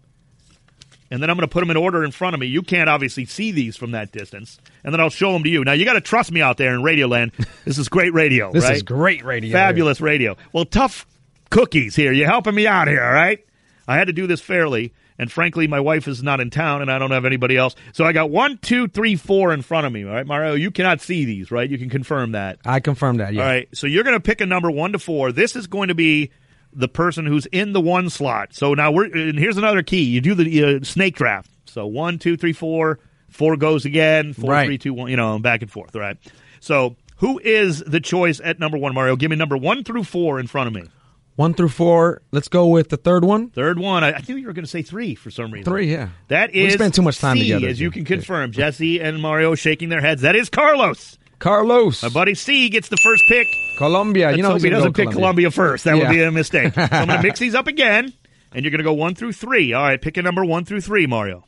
and 1.10 1.22
then 1.22 1.28
I'm 1.30 1.36
going 1.36 1.48
to 1.48 1.52
put 1.52 1.60
them 1.60 1.70
in 1.70 1.76
order 1.76 2.04
in 2.04 2.10
front 2.12 2.34
of 2.34 2.40
me. 2.40 2.46
You 2.46 2.62
can't 2.62 2.88
obviously 2.88 3.24
see 3.24 3.52
these 3.52 3.76
from 3.76 3.90
that 3.92 4.12
distance, 4.12 4.58
and 4.84 4.92
then 4.92 5.00
I'll 5.00 5.10
show 5.10 5.32
them 5.32 5.42
to 5.44 5.48
you. 5.48 5.64
Now 5.64 5.72
you 5.72 5.84
got 5.84 5.94
to 5.94 6.00
trust 6.00 6.30
me 6.32 6.40
out 6.40 6.56
there 6.56 6.74
in 6.74 6.82
Radioland. 6.82 7.32
This 7.64 7.78
is 7.78 7.88
great 7.88 8.12
radio, 8.14 8.50
This 8.52 8.64
right? 8.64 8.76
is 8.76 8.82
great 8.82 9.24
radio. 9.24 9.52
Fabulous 9.52 10.00
radio. 10.00 10.36
Well, 10.52 10.64
tough 10.64 11.06
cookies 11.50 11.94
here. 11.94 12.12
You 12.12 12.24
helping 12.24 12.54
me 12.54 12.66
out 12.66 12.88
here, 12.88 13.02
all 13.02 13.12
right? 13.12 13.44
I 13.86 13.96
had 13.96 14.06
to 14.06 14.12
do 14.12 14.26
this 14.26 14.40
fairly, 14.40 14.92
and 15.18 15.30
frankly, 15.30 15.66
my 15.66 15.80
wife 15.80 16.08
is 16.08 16.22
not 16.22 16.40
in 16.40 16.50
town, 16.50 16.80
and 16.80 16.90
I 16.90 16.98
don't 16.98 17.10
have 17.10 17.24
anybody 17.24 17.56
else. 17.56 17.74
So 17.92 18.04
I 18.04 18.12
got 18.12 18.30
one, 18.30 18.58
two, 18.58 18.88
three, 18.88 19.16
four 19.16 19.52
in 19.52 19.62
front 19.62 19.86
of 19.86 19.92
me. 19.92 20.04
All 20.04 20.12
right, 20.12 20.26
Mario, 20.26 20.54
you 20.54 20.70
cannot 20.70 21.00
see 21.00 21.24
these, 21.24 21.50
right? 21.50 21.68
You 21.68 21.76
can 21.76 21.90
confirm 21.90 22.32
that. 22.32 22.58
I 22.64 22.80
confirm 22.80 23.18
that. 23.18 23.34
Yeah. 23.34 23.42
All 23.42 23.48
right, 23.48 23.68
so 23.74 23.86
you're 23.86 24.04
going 24.04 24.16
to 24.16 24.20
pick 24.20 24.40
a 24.40 24.46
number 24.46 24.70
one 24.70 24.92
to 24.92 24.98
four. 24.98 25.32
This 25.32 25.54
is 25.56 25.66
going 25.66 25.88
to 25.88 25.94
be 25.94 26.30
the 26.72 26.88
person 26.88 27.26
who's 27.26 27.46
in 27.46 27.72
the 27.72 27.80
one 27.80 28.10
slot. 28.10 28.54
So 28.54 28.74
now 28.74 28.90
we're 28.92 29.04
and 29.06 29.38
here's 29.38 29.56
another 29.56 29.82
key. 29.82 30.02
You 30.04 30.20
do 30.20 30.34
the 30.34 30.64
uh, 30.64 30.84
snake 30.84 31.16
draft. 31.16 31.50
So 31.66 31.86
one, 31.86 32.18
two, 32.18 32.36
three, 32.36 32.52
four. 32.52 32.98
Four 33.28 33.56
goes 33.56 33.84
again. 33.84 34.32
Four, 34.32 34.50
Right. 34.50 34.66
three, 34.66 34.78
two, 34.78 34.92
one. 34.94 35.10
You 35.10 35.16
know, 35.16 35.38
back 35.38 35.62
and 35.62 35.70
forth. 35.70 35.94
Right. 35.94 36.16
So 36.60 36.96
who 37.16 37.38
is 37.38 37.80
the 37.80 38.00
choice 38.00 38.40
at 38.42 38.58
number 38.58 38.76
one, 38.78 38.94
Mario? 38.94 39.14
Give 39.16 39.30
me 39.30 39.36
number 39.36 39.56
one 39.56 39.84
through 39.84 40.04
four 40.04 40.40
in 40.40 40.46
front 40.46 40.66
of 40.68 40.74
me. 40.74 40.88
One 41.36 41.54
through 41.54 41.68
four. 41.70 42.20
Let's 42.32 42.48
go 42.48 42.66
with 42.66 42.88
the 42.90 42.96
third 42.98 43.24
one. 43.24 43.48
Third 43.50 43.78
one. 43.78 44.04
I, 44.04 44.12
I 44.12 44.22
knew 44.28 44.36
you 44.36 44.46
were 44.46 44.52
going 44.52 44.64
to 44.64 44.70
say 44.70 44.82
three 44.82 45.14
for 45.14 45.30
some 45.30 45.50
reason. 45.52 45.64
Three. 45.72 45.90
Yeah. 45.90 46.08
That 46.28 46.50
is. 46.50 46.54
We 46.54 46.66
is 46.66 46.74
spent 46.74 46.94
too 46.94 47.02
much 47.02 47.18
time 47.18 47.36
C, 47.38 47.44
together. 47.44 47.68
as 47.68 47.80
you 47.80 47.90
can 47.90 48.04
confirm. 48.04 48.52
Jesse 48.52 49.00
and 49.00 49.22
Mario 49.22 49.54
shaking 49.54 49.88
their 49.88 50.00
heads. 50.02 50.22
That 50.22 50.36
is 50.36 50.50
Carlos. 50.50 51.18
Carlos. 51.40 52.02
My 52.02 52.08
buddy 52.10 52.34
C 52.34 52.68
gets 52.68 52.88
the 52.88 52.96
first 52.98 53.24
pick. 53.26 53.48
Colombia. 53.76 54.26
Let's 54.26 54.36
you 54.36 54.42
know 54.44 54.50
hope 54.52 54.62
he 54.62 54.70
doesn't 54.70 54.92
go 54.92 55.04
pick 55.04 55.12
Colombia 55.12 55.50
first. 55.50 55.84
That 55.84 55.96
would 55.96 56.08
be 56.08 56.22
a 56.22 56.30
mistake. 56.30 56.74
So 56.74 56.82
I'm 56.82 57.08
going 57.08 57.20
to 57.20 57.22
mix 57.22 57.40
these 57.40 57.54
up 57.54 57.66
again, 57.66 58.12
and 58.52 58.64
you're 58.64 58.70
going 58.70 58.78
to 58.78 58.84
go 58.84 58.92
one 58.92 59.14
through 59.14 59.32
three. 59.32 59.72
All 59.72 59.82
right, 59.82 60.00
pick 60.00 60.16
a 60.16 60.22
number 60.22 60.44
one 60.44 60.64
through 60.64 60.82
three, 60.82 61.06
Mario. 61.06 61.44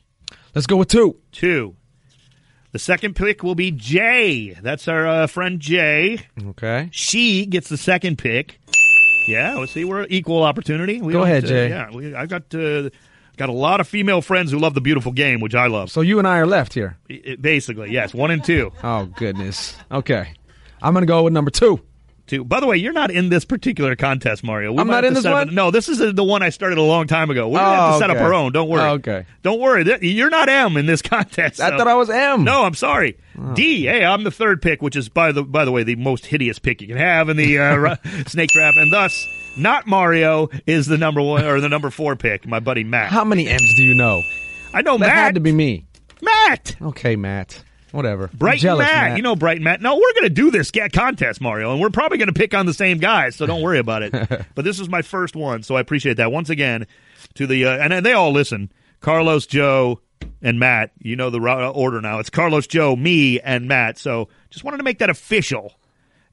Let's 0.54 0.66
go 0.66 0.76
with 0.76 0.88
two. 0.88 1.16
Two. 1.30 1.76
The 2.72 2.78
second 2.78 3.16
pick 3.16 3.42
will 3.42 3.54
be 3.54 3.70
Jay. 3.70 4.56
That's 4.62 4.88
our 4.88 5.06
uh, 5.06 5.26
friend 5.26 5.60
Jay. 5.60 6.20
Okay. 6.42 6.88
She 6.90 7.44
gets 7.44 7.68
the 7.68 7.76
second 7.76 8.16
pick. 8.16 8.60
Yeah, 9.28 9.56
let's 9.56 9.72
see. 9.72 9.84
We're 9.84 10.06
equal 10.08 10.42
opportunity. 10.42 11.00
We 11.00 11.12
Go 11.12 11.22
ahead, 11.22 11.44
uh, 11.44 11.48
Jay. 11.48 11.68
Yeah, 11.68 11.90
we, 11.92 12.14
I 12.14 12.26
got 12.26 12.54
uh, 12.54 12.88
got 13.36 13.48
a 13.48 13.52
lot 13.52 13.80
of 13.80 13.88
female 13.88 14.22
friends 14.22 14.50
who 14.52 14.58
love 14.58 14.74
the 14.74 14.80
beautiful 14.80 15.12
game, 15.12 15.40
which 15.40 15.54
I 15.54 15.66
love. 15.66 15.90
So 15.90 16.00
you 16.00 16.18
and 16.18 16.26
I 16.28 16.38
are 16.38 16.46
left 16.46 16.74
here. 16.74 16.98
I- 17.10 17.36
Basically, 17.40 17.90
yes, 17.92 18.12
one 18.14 18.30
and 18.30 18.44
two. 18.44 18.72
Oh 18.82 19.06
goodness. 19.06 19.76
Okay. 19.90 20.34
I'm 20.80 20.94
gonna 20.94 21.06
go 21.06 21.22
with 21.24 21.32
number 21.32 21.50
two. 21.50 21.80
Two. 22.28 22.44
By 22.44 22.60
the 22.60 22.66
way, 22.68 22.76
you're 22.76 22.92
not 22.92 23.10
in 23.10 23.30
this 23.30 23.44
particular 23.44 23.96
contest, 23.96 24.44
Mario. 24.44 24.72
We 24.72 24.78
I'm 24.78 24.86
might 24.86 24.92
not 24.94 25.04
have 25.04 25.10
in 25.10 25.14
to 25.14 25.18
this 25.18 25.22
set 25.24 25.32
up- 25.32 25.46
one? 25.48 25.54
No, 25.56 25.70
this 25.72 25.88
is 25.88 25.98
the 26.14 26.22
one 26.24 26.40
I 26.40 26.50
started 26.50 26.78
a 26.78 26.82
long 26.82 27.08
time 27.08 27.30
ago. 27.30 27.48
We're 27.48 27.58
gonna 27.58 27.70
Oh, 27.70 27.82
have 27.86 27.94
to 27.94 27.98
set 27.98 28.10
up 28.10 28.16
okay. 28.16 28.24
our 28.24 28.32
own. 28.32 28.52
Don't 28.52 28.68
worry. 28.68 28.80
Oh, 28.82 28.92
okay. 28.94 29.26
Don't 29.42 29.60
worry. 29.60 29.82
Th- 29.84 30.00
You're 30.02 30.30
not 30.30 30.48
M 30.48 30.76
in 30.76 30.86
this 30.86 31.02
contest. 31.02 31.60
I 31.60 31.70
so- 31.70 31.78
thought 31.78 31.88
I 31.88 31.94
was 31.94 32.10
M. 32.10 32.44
No, 32.44 32.62
I'm 32.64 32.74
sorry. 32.74 33.18
Oh. 33.38 33.54
D. 33.54 33.84
Hey, 33.86 34.04
I'm 34.04 34.22
the 34.22 34.30
third 34.30 34.62
pick, 34.62 34.80
which 34.82 34.94
is 34.94 35.08
by 35.08 35.32
the 35.32 35.42
by 35.42 35.64
the 35.64 35.72
way 35.72 35.82
the 35.82 35.96
most 35.96 36.26
hideous 36.26 36.60
pick 36.60 36.80
you 36.80 36.86
can 36.86 36.96
have 36.96 37.28
in 37.28 37.36
the 37.36 37.58
uh, 37.58 37.74
ru- 38.04 38.24
snake 38.26 38.50
draft, 38.50 38.76
and 38.76 38.92
thus 38.92 39.26
not 39.56 39.86
Mario 39.86 40.48
is 40.66 40.86
the 40.86 40.98
number 40.98 41.20
one 41.22 41.44
or 41.44 41.60
the 41.60 41.68
number 41.68 41.90
four 41.90 42.16
pick. 42.16 42.46
My 42.46 42.60
buddy 42.60 42.84
Matt. 42.84 43.10
How 43.10 43.24
many 43.24 43.48
M's 43.48 43.74
do 43.76 43.82
you 43.82 43.94
know? 43.94 44.22
I 44.74 44.82
know 44.82 44.94
That 44.98 45.06
Matt. 45.06 45.16
had 45.16 45.34
to 45.34 45.40
be 45.40 45.52
me. 45.52 45.86
Matt. 46.20 46.76
Okay, 46.80 47.16
Matt. 47.16 47.62
Whatever. 47.90 48.30
Bright 48.32 48.60
jealous, 48.60 48.86
Matt. 48.86 49.16
You 49.18 49.22
know 49.22 49.36
Bright 49.36 49.60
Matt. 49.60 49.82
No, 49.82 49.96
we're 49.96 50.12
going 50.14 50.22
to 50.22 50.30
do 50.30 50.50
this 50.50 50.70
contest, 50.92 51.42
Mario, 51.42 51.72
and 51.72 51.80
we're 51.80 51.90
probably 51.90 52.16
going 52.16 52.28
to 52.28 52.32
pick 52.32 52.54
on 52.54 52.64
the 52.64 52.72
same 52.72 52.96
guys, 52.98 53.36
so 53.36 53.44
don't 53.44 53.60
worry 53.60 53.78
about 53.78 54.02
it. 54.02 54.12
but 54.54 54.64
this 54.64 54.80
is 54.80 54.88
my 54.88 55.02
first 55.02 55.36
one, 55.36 55.62
so 55.62 55.76
I 55.76 55.80
appreciate 55.80 56.16
that. 56.16 56.32
Once 56.32 56.48
again, 56.48 56.86
to 57.34 57.46
the 57.46 57.66
uh, 57.66 57.76
and 57.76 58.04
they 58.04 58.14
all 58.14 58.32
listen. 58.32 58.72
Carlos, 59.00 59.46
Joe, 59.46 60.00
and 60.40 60.58
Matt. 60.58 60.92
You 61.00 61.16
know 61.16 61.28
the 61.28 61.38
order 61.74 62.00
now. 62.00 62.18
It's 62.18 62.30
Carlos, 62.30 62.66
Joe, 62.66 62.96
me, 62.96 63.40
and 63.40 63.68
Matt. 63.68 63.98
So 63.98 64.28
just 64.48 64.64
wanted 64.64 64.78
to 64.78 64.84
make 64.84 65.00
that 65.00 65.10
official 65.10 65.74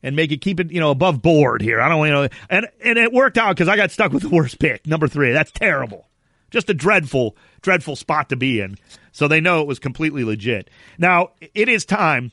and 0.03 0.15
make 0.15 0.31
it 0.31 0.37
keep 0.37 0.59
it 0.59 0.71
you 0.71 0.79
know 0.79 0.91
above 0.91 1.21
board 1.21 1.61
here. 1.61 1.81
I 1.81 1.89
don't 1.89 2.05
you 2.05 2.13
know, 2.13 2.27
and 2.49 2.67
and 2.83 2.97
it 2.97 3.13
worked 3.13 3.37
out 3.37 3.55
because 3.55 3.67
I 3.67 3.75
got 3.75 3.91
stuck 3.91 4.11
with 4.11 4.23
the 4.23 4.29
worst 4.29 4.59
pick, 4.59 4.85
number 4.87 5.07
three. 5.07 5.31
That's 5.31 5.51
terrible. 5.51 6.07
Just 6.51 6.69
a 6.69 6.73
dreadful, 6.73 7.35
dreadful 7.61 7.95
spot 7.95 8.29
to 8.29 8.35
be 8.35 8.59
in. 8.59 8.77
So 9.11 9.27
they 9.27 9.39
know 9.39 9.61
it 9.61 9.67
was 9.67 9.79
completely 9.79 10.23
legit. 10.23 10.69
Now 10.97 11.31
it 11.53 11.69
is 11.69 11.85
time 11.85 12.31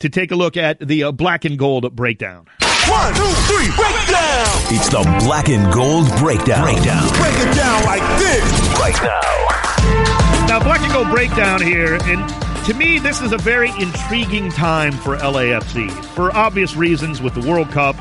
to 0.00 0.08
take 0.08 0.30
a 0.30 0.36
look 0.36 0.56
at 0.56 0.80
the 0.80 1.04
uh, 1.04 1.12
black 1.12 1.44
and 1.44 1.58
gold 1.58 1.94
breakdown. 1.94 2.46
One, 2.88 3.14
two, 3.14 3.24
three, 3.48 3.66
break 3.76 3.96
down. 4.08 4.46
It's 4.68 4.90
the 4.90 5.02
Black 5.24 5.48
and 5.48 5.72
Gold 5.72 6.06
Breakdown. 6.18 6.64
Breakdown. 6.64 7.08
Break 7.16 7.34
it 7.40 7.54
down 7.56 7.82
like 7.84 8.02
this. 8.18 8.44
Right 8.78 9.02
now. 9.02 10.46
Now, 10.46 10.62
black 10.62 10.80
and 10.82 10.92
gold 10.92 11.08
breakdown 11.08 11.62
here, 11.62 11.94
and 12.02 12.20
to 12.64 12.72
me, 12.72 12.98
this 12.98 13.20
is 13.20 13.32
a 13.32 13.36
very 13.36 13.68
intriguing 13.78 14.50
time 14.50 14.92
for 14.92 15.18
LAFC 15.18 15.90
for 16.14 16.34
obvious 16.34 16.74
reasons 16.74 17.20
with 17.20 17.34
the 17.34 17.46
World 17.46 17.68
Cup. 17.68 17.94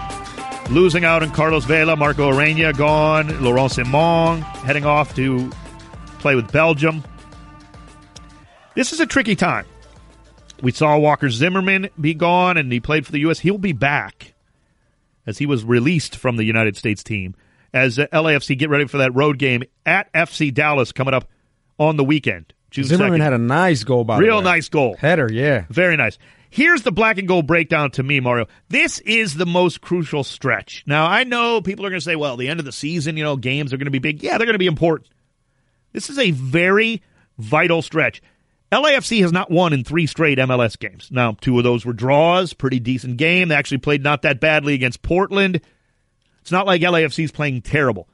Losing 0.69 1.03
out 1.03 1.21
on 1.21 1.31
Carlos 1.31 1.65
Vela, 1.65 1.97
Marco 1.97 2.31
Ureña 2.31 2.75
gone, 2.77 3.43
Laurent 3.43 3.69
Ciman 3.73 4.41
heading 4.63 4.85
off 4.85 5.13
to 5.15 5.51
play 6.19 6.35
with 6.35 6.49
Belgium. 6.53 7.03
This 8.73 8.93
is 8.93 9.01
a 9.01 9.05
tricky 9.05 9.35
time. 9.35 9.65
We 10.61 10.71
saw 10.71 10.97
Walker 10.97 11.29
Zimmerman 11.29 11.89
be 11.99 12.13
gone, 12.13 12.55
and 12.55 12.71
he 12.71 12.79
played 12.79 13.05
for 13.05 13.11
the 13.11 13.19
U.S. 13.19 13.39
He'll 13.39 13.57
be 13.57 13.73
back 13.73 14.33
as 15.27 15.39
he 15.39 15.45
was 15.45 15.65
released 15.65 16.15
from 16.15 16.37
the 16.37 16.45
United 16.45 16.77
States 16.77 17.03
team. 17.03 17.35
As 17.73 17.97
LAFC 17.97 18.57
get 18.57 18.69
ready 18.69 18.87
for 18.87 18.99
that 18.99 19.13
road 19.13 19.39
game 19.39 19.63
at 19.85 20.11
FC 20.13 20.53
Dallas 20.53 20.93
coming 20.93 21.13
up 21.13 21.27
on 21.77 21.97
the 21.97 22.03
weekend. 22.05 22.53
June 22.73 22.85
Zimmerman 22.85 23.19
2nd. 23.19 23.23
had 23.23 23.33
a 23.33 23.37
nice 23.37 23.83
goal 23.83 24.03
by 24.03 24.17
the 24.17 24.23
real 24.23 24.41
nice 24.41 24.67
goal. 24.67 24.95
header. 24.97 25.31
Yeah. 25.31 25.65
Very 25.69 25.95
nice. 25.95 26.17
Here's 26.49 26.81
the 26.81 26.91
black 26.91 27.17
and 27.17 27.27
gold 27.27 27.47
breakdown 27.47 27.91
to 27.91 28.03
me, 28.03 28.19
Mario. 28.19 28.47
This 28.69 28.99
is 28.99 29.35
the 29.35 29.45
most 29.45 29.81
crucial 29.81 30.23
stretch. 30.23 30.83
Now, 30.85 31.05
I 31.07 31.23
know 31.23 31.61
people 31.61 31.85
are 31.85 31.89
going 31.89 31.99
to 31.99 32.03
say, 32.03 32.15
well, 32.15 32.35
the 32.37 32.47
end 32.47 32.59
of 32.59 32.65
the 32.65 32.71
season, 32.71 33.15
you 33.17 33.23
know, 33.23 33.35
games 33.37 33.73
are 33.73 33.77
going 33.77 33.85
to 33.85 33.91
be 33.91 33.99
big. 33.99 34.21
Yeah, 34.21 34.37
they're 34.37 34.45
going 34.45 34.53
to 34.53 34.59
be 34.59 34.67
important. 34.67 35.09
This 35.93 36.09
is 36.09 36.19
a 36.19 36.31
very 36.31 37.01
vital 37.37 37.81
stretch. 37.81 38.21
LAFC 38.71 39.21
has 39.21 39.31
not 39.31 39.51
won 39.51 39.73
in 39.73 39.83
three 39.83 40.07
straight 40.07 40.39
MLS 40.39 40.77
games. 40.77 41.09
Now, 41.11 41.37
two 41.39 41.57
of 41.59 41.63
those 41.63 41.85
were 41.85 41.93
draws, 41.93 42.53
pretty 42.53 42.79
decent 42.79 43.17
game. 43.17 43.49
They 43.49 43.55
actually 43.55 43.77
played 43.79 44.03
not 44.03 44.23
that 44.23 44.39
badly 44.39 44.73
against 44.73 45.03
Portland. 45.03 45.61
It's 46.41 46.51
not 46.51 46.65
like 46.65 46.81
LAFC 46.81 47.23
is 47.23 47.31
playing 47.31 47.61
terrible, 47.61 48.09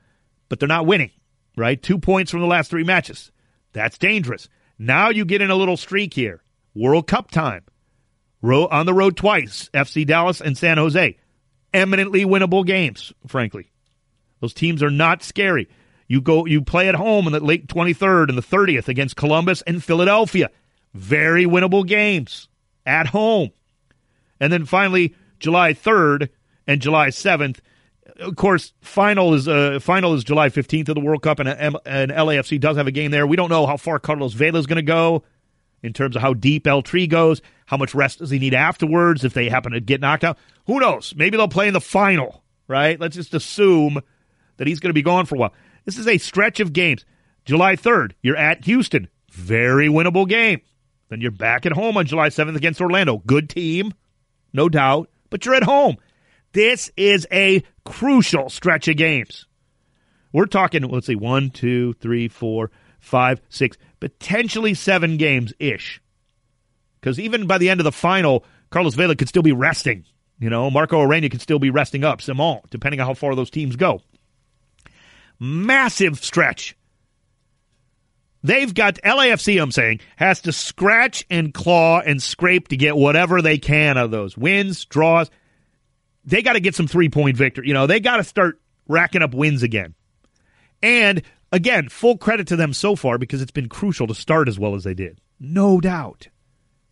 but 0.50 0.60
they're 0.60 0.68
not 0.68 0.86
winning, 0.86 1.12
right? 1.56 1.82
Two 1.82 1.98
points 1.98 2.30
from 2.30 2.42
the 2.42 2.48
last 2.48 2.70
three 2.70 2.84
matches. 2.84 3.32
That's 3.74 3.98
dangerous. 3.98 4.50
Now 4.78 5.10
you 5.10 5.26
get 5.26 5.42
in 5.42 5.52
a 5.52 5.56
little 5.56 5.78
streak 5.78 6.14
here. 6.14 6.42
World 6.74 7.08
Cup 7.08 7.32
time. 7.32 7.64
Ro- 8.42 8.68
on 8.68 8.86
the 8.86 8.94
road 8.94 9.18
twice, 9.18 9.70
FC 9.74 10.06
Dallas 10.06 10.40
and 10.42 10.58
San 10.58 10.78
Jose. 10.78 11.18
Eminently 11.74 12.26
winnable 12.26 12.66
games, 12.66 13.14
frankly. 13.28 13.72
Those 14.40 14.54
teams 14.54 14.82
are 14.82 14.90
not 14.90 15.24
scary. 15.24 15.68
You 16.08 16.22
go 16.22 16.46
you 16.46 16.62
play 16.62 16.88
at 16.88 16.96
home 16.96 17.28
in 17.28 17.34
the 17.34 17.40
late 17.40 17.68
23rd 17.68 18.30
and 18.30 18.38
the 18.38 18.42
30th 18.42 18.88
against 18.88 19.16
Columbus 19.16 19.62
and 19.64 19.84
Philadelphia. 19.84 20.50
Very 20.94 21.46
winnable 21.46 21.86
games 21.86 22.48
at 22.86 23.08
home. 23.08 23.52
And 24.40 24.52
then 24.52 24.66
finally 24.66 25.16
July 25.40 25.74
3rd 25.74 26.30
and 26.66 26.82
July 26.82 27.10
7th. 27.10 27.60
Of 28.20 28.36
course, 28.36 28.74
final 28.82 29.34
is 29.34 29.48
uh, 29.48 29.80
final 29.82 30.14
is 30.14 30.24
July 30.24 30.50
15th 30.50 30.90
of 30.90 30.96
the 30.96 31.02
World 31.02 31.22
Cup 31.22 31.40
and, 31.40 31.50
and 31.50 32.12
LAFC 32.12 32.60
does 32.60 32.76
have 32.78 32.88
a 32.88 32.92
game 32.92 33.12
there. 33.12 33.26
We 33.26 33.38
don't 33.38 33.50
know 33.50 33.66
how 33.66 33.78
far 33.78 34.00
Carlos 34.00 34.34
Vela 34.34 34.60
is 34.60 34.68
going 34.68 34.76
to 34.78 34.82
go 34.82 35.24
in 35.82 35.94
terms 35.94 36.16
of 36.16 36.22
how 36.22 36.34
deep 36.34 36.68
El 36.68 36.82
Tri 36.82 37.06
goes, 37.06 37.42
how 37.66 37.78
much 37.78 37.96
rest 37.96 38.20
does 38.20 38.30
he 38.30 38.40
need 38.40 38.54
afterwards 38.54 39.24
if 39.24 39.34
they 39.34 39.50
happen 39.50 39.72
to 39.72 39.80
get 39.80 40.02
knocked 40.02 40.24
out. 40.24 40.38
Who 40.66 40.80
knows? 40.80 41.14
Maybe 41.16 41.38
they'll 41.38 41.48
play 41.48 41.68
in 41.68 41.74
the 41.74 41.82
final, 41.82 42.44
right? 42.68 43.00
Let's 43.00 43.16
just 43.16 43.34
assume 43.34 44.02
that 44.58 44.68
he's 44.68 44.80
going 44.80 44.90
to 44.90 44.94
be 44.94 45.02
gone 45.02 45.26
for 45.26 45.36
a 45.36 45.40
while. 45.40 45.54
This 45.86 45.98
is 45.98 46.08
a 46.08 46.18
stretch 46.18 46.60
of 46.60 46.74
games. 46.74 47.06
July 47.46 47.76
3rd, 47.76 48.12
you're 48.22 48.36
at 48.36 48.66
Houston. 48.66 49.08
Very 49.32 49.88
winnable 49.88 50.28
game. 50.28 50.62
Then 51.10 51.22
you're 51.22 51.32
back 51.32 51.66
at 51.66 51.72
home 51.72 51.98
on 51.98 52.06
July 52.06 52.30
7th 52.30 52.56
against 52.56 52.82
Orlando. 52.82 53.18
Good 53.26 53.50
team, 53.50 53.94
no 54.54 54.70
doubt, 54.70 55.10
but 55.30 55.46
you're 55.46 55.56
at 55.56 55.64
home. 55.64 55.98
This 56.52 56.92
is 56.98 57.28
a 57.32 57.64
crucial 57.86 58.50
stretch 58.50 58.88
of 58.88 58.98
games. 58.98 59.46
We're 60.32 60.46
talking, 60.46 60.84
let's 60.84 61.08
see, 61.08 61.16
one, 61.16 61.50
two, 61.50 61.94
three, 61.94 62.28
four, 62.28 62.72
five, 63.00 63.42
six, 63.50 63.78
potentially 64.00 64.74
seven 64.74 65.18
games 65.18 65.54
ish. 65.60 66.02
Because 67.00 67.20
even 67.20 67.48
by 67.48 67.58
the 67.58 67.70
end 67.70 67.80
of 67.80 67.84
the 67.86 67.92
final, 67.92 68.44
Carlos 68.70 68.96
Vela 68.96 69.16
could 69.16 69.30
still 69.30 69.44
be 69.44 69.52
resting. 69.52 70.06
You 70.40 70.50
know, 70.50 70.70
Marco 70.70 71.06
Ureña 71.06 71.32
could 71.32 71.42
still 71.42 71.60
be 71.60 71.70
resting 71.70 72.04
up, 72.04 72.20
Ciman, 72.20 72.62
depending 72.70 73.00
on 73.00 73.08
how 73.08 73.14
far 73.14 73.36
those 73.36 73.50
teams 73.50 73.76
go. 73.76 74.02
Massive 75.40 76.24
stretch. 76.24 76.76
They've 78.42 78.74
got 78.74 78.96
LAFC, 79.04 79.62
I'm 79.62 79.72
saying, 79.72 80.00
has 80.16 80.42
to 80.42 80.54
scratch 80.54 81.26
and 81.30 81.54
claw 81.54 82.00
and 82.00 82.24
scrape 82.24 82.70
to 82.70 82.78
get 82.78 82.96
whatever 82.96 83.42
they 83.42 83.58
can 83.58 83.98
out 83.98 84.06
of 84.06 84.12
those 84.12 84.38
wins, 84.38 84.86
draws. 84.86 85.30
They 86.26 86.42
got 86.42 86.54
to 86.54 86.60
get 86.60 86.76
some 86.76 86.88
three 86.88 87.10
point 87.10 87.38
victory. 87.38 87.68
You 87.68 87.74
know, 87.74 87.88
they 87.88 88.00
got 88.00 88.18
to 88.18 88.24
start 88.24 88.60
racking 88.88 89.22
up 89.22 89.34
wins 89.34 89.64
again. 89.64 89.96
And 90.82 91.22
again, 91.52 91.90
full 91.90 92.18
credit 92.18 92.48
to 92.48 92.56
them 92.56 92.74
so 92.74 92.96
far 92.96 93.18
because 93.18 93.42
it's 93.42 93.52
been 93.52 93.70
crucial 93.70 94.08
to 94.08 94.16
start 94.16 94.48
as 94.48 94.60
well 94.60 94.76
as 94.76 94.84
they 94.84 94.94
did. 94.94 95.20
No 95.40 95.80
doubt. 95.80 96.28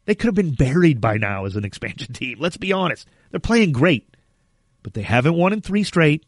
They 0.06 0.16
could 0.16 0.28
have 0.28 0.36
been 0.36 0.56
buried 0.56 1.02
by 1.02 1.18
now 1.18 1.46
as 1.46 1.56
an 1.56 1.66
expansion 1.66 2.14
team. 2.14 2.38
Let's 2.40 2.58
be 2.58 2.72
honest. 2.72 3.08
They're 3.30 3.40
playing 3.40 3.74
great, 3.74 4.16
but 4.82 4.94
they 4.94 5.02
haven't 5.02 5.36
won 5.36 5.52
in 5.52 5.62
three 5.62 5.84
straight. 5.84 6.26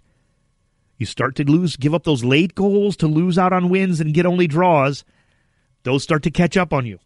You 0.98 1.06
start 1.06 1.36
to 1.36 1.50
lose, 1.50 1.78
give 1.78 1.94
up 1.94 2.04
those 2.04 2.26
late 2.26 2.56
goals 2.56 2.98
to 2.98 3.08
lose 3.08 3.38
out 3.38 3.54
on 3.54 3.70
wins 3.70 4.02
and 4.02 4.14
get 4.14 4.26
only 4.26 4.48
draws. 4.48 5.06
Those 5.84 6.04
start 6.04 6.24
to 6.24 6.32
catch 6.32 6.58
up 6.58 6.74
on 6.74 6.86
you 6.86 7.00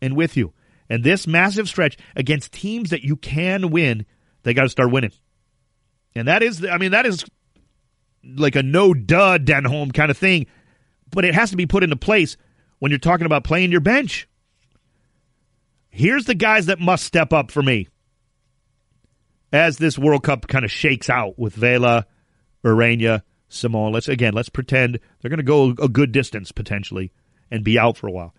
and 0.00 0.14
with 0.14 0.36
you. 0.36 0.52
And 0.88 1.02
this 1.02 1.26
massive 1.26 1.68
stretch 1.68 1.98
against 2.14 2.52
teams 2.52 2.90
that 2.90 3.02
you 3.02 3.16
can 3.16 3.70
win, 3.70 4.06
they 4.48 4.54
got 4.54 4.62
to 4.62 4.68
start 4.70 4.90
winning. 4.90 5.12
And 6.14 6.26
that 6.28 6.42
is, 6.42 6.64
I 6.64 6.78
mean, 6.78 6.92
that 6.92 7.04
is 7.04 7.24
like 8.24 8.56
a 8.56 8.62
no 8.62 8.94
duh 8.94 9.38
Denholm 9.38 9.92
kind 9.92 10.10
of 10.10 10.16
thing, 10.16 10.46
but 11.10 11.24
it 11.24 11.34
has 11.34 11.50
to 11.50 11.56
be 11.56 11.66
put 11.66 11.84
into 11.84 11.96
place 11.96 12.36
when 12.78 12.90
you're 12.90 12.98
talking 12.98 13.26
about 13.26 13.44
playing 13.44 13.70
your 13.70 13.80
bench. 13.80 14.26
Here's 15.90 16.24
the 16.24 16.34
guys 16.34 16.66
that 16.66 16.80
must 16.80 17.04
step 17.04 17.32
up 17.32 17.50
for 17.50 17.62
me 17.62 17.88
as 19.52 19.78
this 19.78 19.98
World 19.98 20.22
Cup 20.22 20.46
kind 20.46 20.64
of 20.64 20.70
shakes 20.70 21.10
out 21.10 21.38
with 21.38 21.54
Vela, 21.54 22.06
Ureña, 22.64 23.22
Ciman. 23.50 23.92
Let's 23.92 24.08
again, 24.08 24.34
let's 24.34 24.48
pretend 24.48 24.98
they're 25.20 25.30
going 25.30 25.38
to 25.38 25.42
go 25.42 25.74
a 25.82 25.88
good 25.88 26.12
distance 26.12 26.52
potentially 26.52 27.12
and 27.50 27.64
be 27.64 27.78
out 27.78 27.96
for 27.96 28.06
a 28.06 28.12
while. 28.12 28.34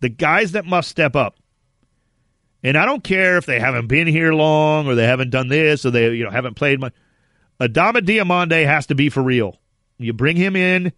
The 0.00 0.08
guys 0.08 0.52
that 0.52 0.66
must 0.66 0.88
step 0.88 1.16
up 1.16 1.36
And 2.62 2.76
I 2.76 2.84
don't 2.84 3.02
care 3.02 3.38
if 3.38 3.46
they 3.46 3.58
haven't 3.58 3.86
been 3.86 4.06
here 4.06 4.32
long 4.32 4.86
or 4.86 4.94
they 4.94 5.06
haven't 5.06 5.30
done 5.30 5.48
this 5.48 5.86
or 5.86 5.90
they 5.90 6.12
you 6.12 6.24
know 6.24 6.30
haven't 6.30 6.54
played 6.54 6.80
much. 6.80 6.94
Adama 7.60 8.00
Diomande 8.00 8.64
has 8.64 8.86
to 8.86 8.94
be 8.94 9.08
for 9.08 9.22
real. 9.22 9.58
You 9.98 10.12
bring 10.12 10.36
him 10.36 10.56
in 10.56 10.92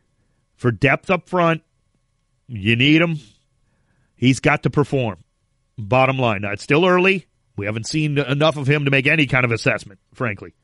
for 0.55 0.71
depth 0.71 1.11
up 1.11 1.29
front. 1.29 1.63
You 2.47 2.77
need 2.77 3.01
him. 3.01 3.19
He's 4.15 4.41
got 4.41 4.63
to 4.63 4.71
perform. 4.71 5.25
Bottom 5.77 6.19
line. 6.19 6.43
Now, 6.43 6.53
it's 6.53 6.63
still 6.63 6.87
early. 6.87 7.27
We 7.57 7.67
haven't 7.67 7.87
seen 7.87 8.19
enough 8.19 8.57
of 8.57 8.69
him 8.69 8.85
to 8.85 8.91
make 8.91 9.07
any 9.07 9.27
kind 9.27 9.45
of 9.45 9.51
assessment, 9.51 9.99
frankly. 10.15 10.55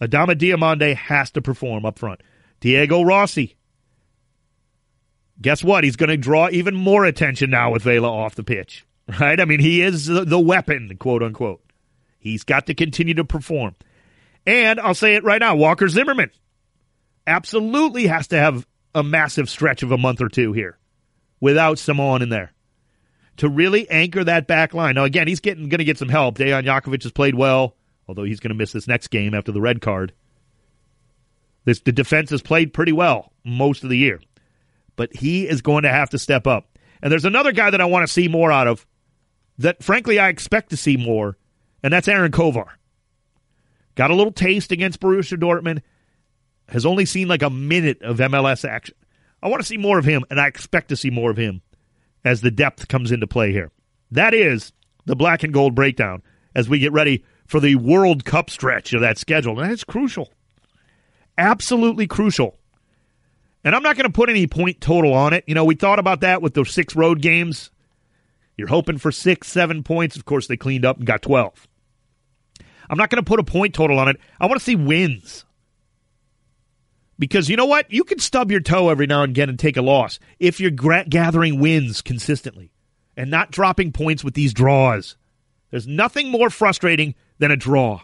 Adama 0.00 0.34
Diomande 0.34 0.94
has 0.94 1.30
to 1.30 1.42
perform 1.42 1.86
up 1.86 1.98
front. 1.98 2.22
Diego 2.60 3.02
Rossi. 3.02 3.56
Guess 5.40 5.64
what? 5.64 5.84
He's 5.84 5.96
going 5.96 6.10
to 6.10 6.16
draw 6.16 6.48
even 6.50 6.74
more 6.74 7.04
attention 7.04 7.50
now 7.50 7.72
with 7.72 7.82
Vela 7.82 8.08
off 8.08 8.34
the 8.34 8.44
pitch, 8.44 8.84
right? 9.20 9.40
I 9.40 9.44
mean, 9.44 9.60
he 9.60 9.82
is 9.82 10.06
the 10.06 10.38
weapon, 10.38 10.96
quote 10.98 11.22
unquote. 11.22 11.62
He's 12.18 12.44
got 12.44 12.66
to 12.66 12.74
continue 12.74 13.14
to 13.14 13.24
perform. 13.24 13.74
And 14.46 14.80
I'll 14.80 14.94
say 14.94 15.14
it 15.14 15.24
right 15.24 15.40
now 15.40 15.54
Walker 15.56 15.88
Zimmerman 15.88 16.30
absolutely 17.26 18.06
has 18.06 18.28
to 18.28 18.38
have 18.38 18.66
a 18.94 19.02
massive 19.02 19.48
stretch 19.48 19.82
of 19.82 19.92
a 19.92 19.98
month 19.98 20.20
or 20.20 20.28
two 20.28 20.52
here 20.52 20.78
without 21.40 21.78
Ciman 21.78 22.22
in 22.22 22.28
there 22.28 22.52
to 23.38 23.48
really 23.48 23.88
anchor 23.90 24.24
that 24.24 24.46
back 24.46 24.74
line. 24.74 24.94
Now, 24.94 25.04
again, 25.04 25.28
he's 25.28 25.40
getting 25.40 25.68
going 25.68 25.78
to 25.78 25.84
get 25.84 25.98
some 25.98 26.08
help. 26.08 26.38
Dejan 26.38 26.64
Jakovic 26.64 27.02
has 27.02 27.12
played 27.12 27.34
well, 27.34 27.76
although 28.06 28.24
he's 28.24 28.40
going 28.40 28.50
to 28.50 28.54
miss 28.54 28.72
this 28.72 28.86
next 28.86 29.08
game 29.08 29.34
after 29.34 29.52
the 29.52 29.60
red 29.60 29.80
card. 29.80 30.12
This 31.64 31.80
the 31.80 31.92
defense 31.92 32.30
has 32.30 32.42
played 32.42 32.72
pretty 32.72 32.92
well 32.92 33.32
most 33.44 33.84
of 33.84 33.90
the 33.90 33.96
year, 33.96 34.20
but 34.96 35.14
he 35.14 35.48
is 35.48 35.62
going 35.62 35.84
to 35.84 35.88
have 35.88 36.10
to 36.10 36.18
step 36.18 36.46
up. 36.46 36.78
And 37.00 37.10
there's 37.10 37.24
another 37.24 37.52
guy 37.52 37.70
that 37.70 37.80
I 37.80 37.86
want 37.86 38.06
to 38.06 38.12
see 38.12 38.28
more 38.28 38.52
out 38.52 38.68
of. 38.68 38.86
That 39.62 39.82
frankly 39.82 40.18
I 40.18 40.28
expect 40.28 40.70
to 40.70 40.76
see 40.76 40.96
more, 40.96 41.38
and 41.82 41.92
that's 41.92 42.08
Aaron 42.08 42.32
Kovar. 42.32 42.66
Got 43.94 44.10
a 44.10 44.14
little 44.14 44.32
taste 44.32 44.72
against 44.72 45.00
Borussia 45.00 45.38
Dortmund. 45.38 45.82
Has 46.68 46.86
only 46.86 47.06
seen 47.06 47.28
like 47.28 47.42
a 47.42 47.50
minute 47.50 48.02
of 48.02 48.18
MLS 48.18 48.68
action. 48.68 48.94
I 49.42 49.48
want 49.48 49.60
to 49.60 49.66
see 49.66 49.76
more 49.76 49.98
of 49.98 50.04
him, 50.04 50.24
and 50.30 50.40
I 50.40 50.46
expect 50.46 50.88
to 50.88 50.96
see 50.96 51.10
more 51.10 51.30
of 51.30 51.36
him 51.36 51.60
as 52.24 52.40
the 52.40 52.50
depth 52.50 52.88
comes 52.88 53.12
into 53.12 53.26
play 53.26 53.52
here. 53.52 53.70
That 54.10 54.32
is 54.32 54.72
the 55.04 55.16
black 55.16 55.42
and 55.42 55.52
gold 55.52 55.74
breakdown 55.74 56.22
as 56.54 56.68
we 56.68 56.78
get 56.78 56.92
ready 56.92 57.24
for 57.46 57.60
the 57.60 57.76
World 57.76 58.24
Cup 58.24 58.48
stretch 58.48 58.92
of 58.94 59.00
that 59.02 59.18
schedule. 59.18 59.60
And 59.60 59.70
that's 59.70 59.84
crucial. 59.84 60.32
Absolutely 61.36 62.06
crucial. 62.06 62.58
And 63.64 63.76
I'm 63.76 63.82
not 63.82 63.96
going 63.96 64.06
to 64.06 64.12
put 64.12 64.30
any 64.30 64.46
point 64.46 64.80
total 64.80 65.12
on 65.12 65.32
it. 65.34 65.44
You 65.46 65.54
know, 65.54 65.64
we 65.64 65.74
thought 65.74 65.98
about 65.98 66.20
that 66.20 66.42
with 66.42 66.54
those 66.54 66.70
six 66.70 66.96
road 66.96 67.20
games. 67.20 67.70
You're 68.56 68.68
hoping 68.68 68.98
for 68.98 69.10
six, 69.10 69.48
seven 69.48 69.82
points. 69.82 70.16
Of 70.16 70.24
course, 70.24 70.46
they 70.46 70.56
cleaned 70.56 70.84
up 70.84 70.98
and 70.98 71.06
got 71.06 71.22
12. 71.22 71.68
I'm 72.90 72.98
not 72.98 73.10
going 73.10 73.22
to 73.22 73.28
put 73.28 73.40
a 73.40 73.44
point 73.44 73.74
total 73.74 73.98
on 73.98 74.08
it. 74.08 74.18
I 74.38 74.46
want 74.46 74.58
to 74.58 74.64
see 74.64 74.76
wins. 74.76 75.44
Because 77.18 77.48
you 77.48 77.56
know 77.56 77.66
what? 77.66 77.90
You 77.90 78.04
can 78.04 78.18
stub 78.18 78.50
your 78.50 78.60
toe 78.60 78.88
every 78.90 79.06
now 79.06 79.22
and 79.22 79.30
again 79.30 79.48
and 79.48 79.58
take 79.58 79.76
a 79.76 79.82
loss 79.82 80.18
if 80.38 80.60
you're 80.60 80.70
gra- 80.70 81.04
gathering 81.08 81.60
wins 81.60 82.02
consistently 82.02 82.72
and 83.16 83.30
not 83.30 83.50
dropping 83.50 83.92
points 83.92 84.24
with 84.24 84.34
these 84.34 84.52
draws. 84.52 85.16
There's 85.70 85.86
nothing 85.86 86.30
more 86.30 86.50
frustrating 86.50 87.14
than 87.38 87.50
a 87.50 87.56
draw. 87.56 88.00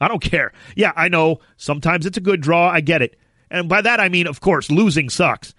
I 0.00 0.08
don't 0.08 0.22
care. 0.22 0.52
Yeah, 0.74 0.92
I 0.96 1.08
know 1.08 1.40
sometimes 1.56 2.06
it's 2.06 2.16
a 2.18 2.22
good 2.22 2.40
draw. 2.40 2.68
I 2.68 2.80
get 2.80 3.02
it. 3.02 3.16
And 3.50 3.68
by 3.68 3.82
that 3.82 4.00
I 4.00 4.08
mean, 4.08 4.26
of 4.26 4.40
course, 4.40 4.70
losing 4.70 5.08
sucks. 5.08 5.54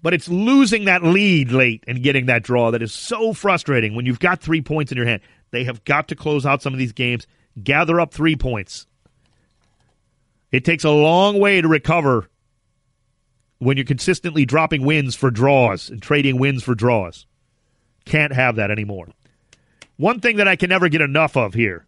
But 0.00 0.14
it's 0.14 0.28
losing 0.28 0.84
that 0.84 1.02
lead 1.02 1.50
late 1.50 1.84
and 1.88 2.02
getting 2.02 2.26
that 2.26 2.44
draw 2.44 2.70
that 2.70 2.82
is 2.82 2.92
so 2.92 3.32
frustrating 3.32 3.94
when 3.94 4.06
you've 4.06 4.20
got 4.20 4.40
three 4.40 4.62
points 4.62 4.92
in 4.92 4.96
your 4.96 5.06
hand. 5.06 5.22
They 5.50 5.64
have 5.64 5.84
got 5.84 6.08
to 6.08 6.14
close 6.14 6.46
out 6.46 6.62
some 6.62 6.72
of 6.72 6.78
these 6.78 6.92
games, 6.92 7.26
gather 7.62 8.00
up 8.00 8.12
three 8.12 8.36
points. 8.36 8.86
It 10.52 10.64
takes 10.64 10.84
a 10.84 10.90
long 10.90 11.40
way 11.40 11.60
to 11.60 11.68
recover 11.68 12.28
when 13.58 13.76
you're 13.76 13.86
consistently 13.86 14.46
dropping 14.46 14.84
wins 14.84 15.14
for 15.14 15.30
draws 15.30 15.90
and 15.90 16.00
trading 16.00 16.38
wins 16.38 16.62
for 16.62 16.74
draws. 16.74 17.26
Can't 18.04 18.32
have 18.32 18.56
that 18.56 18.70
anymore. 18.70 19.08
One 19.96 20.20
thing 20.20 20.36
that 20.36 20.48
I 20.48 20.56
can 20.56 20.68
never 20.68 20.88
get 20.88 21.00
enough 21.00 21.36
of 21.36 21.54
here 21.54 21.86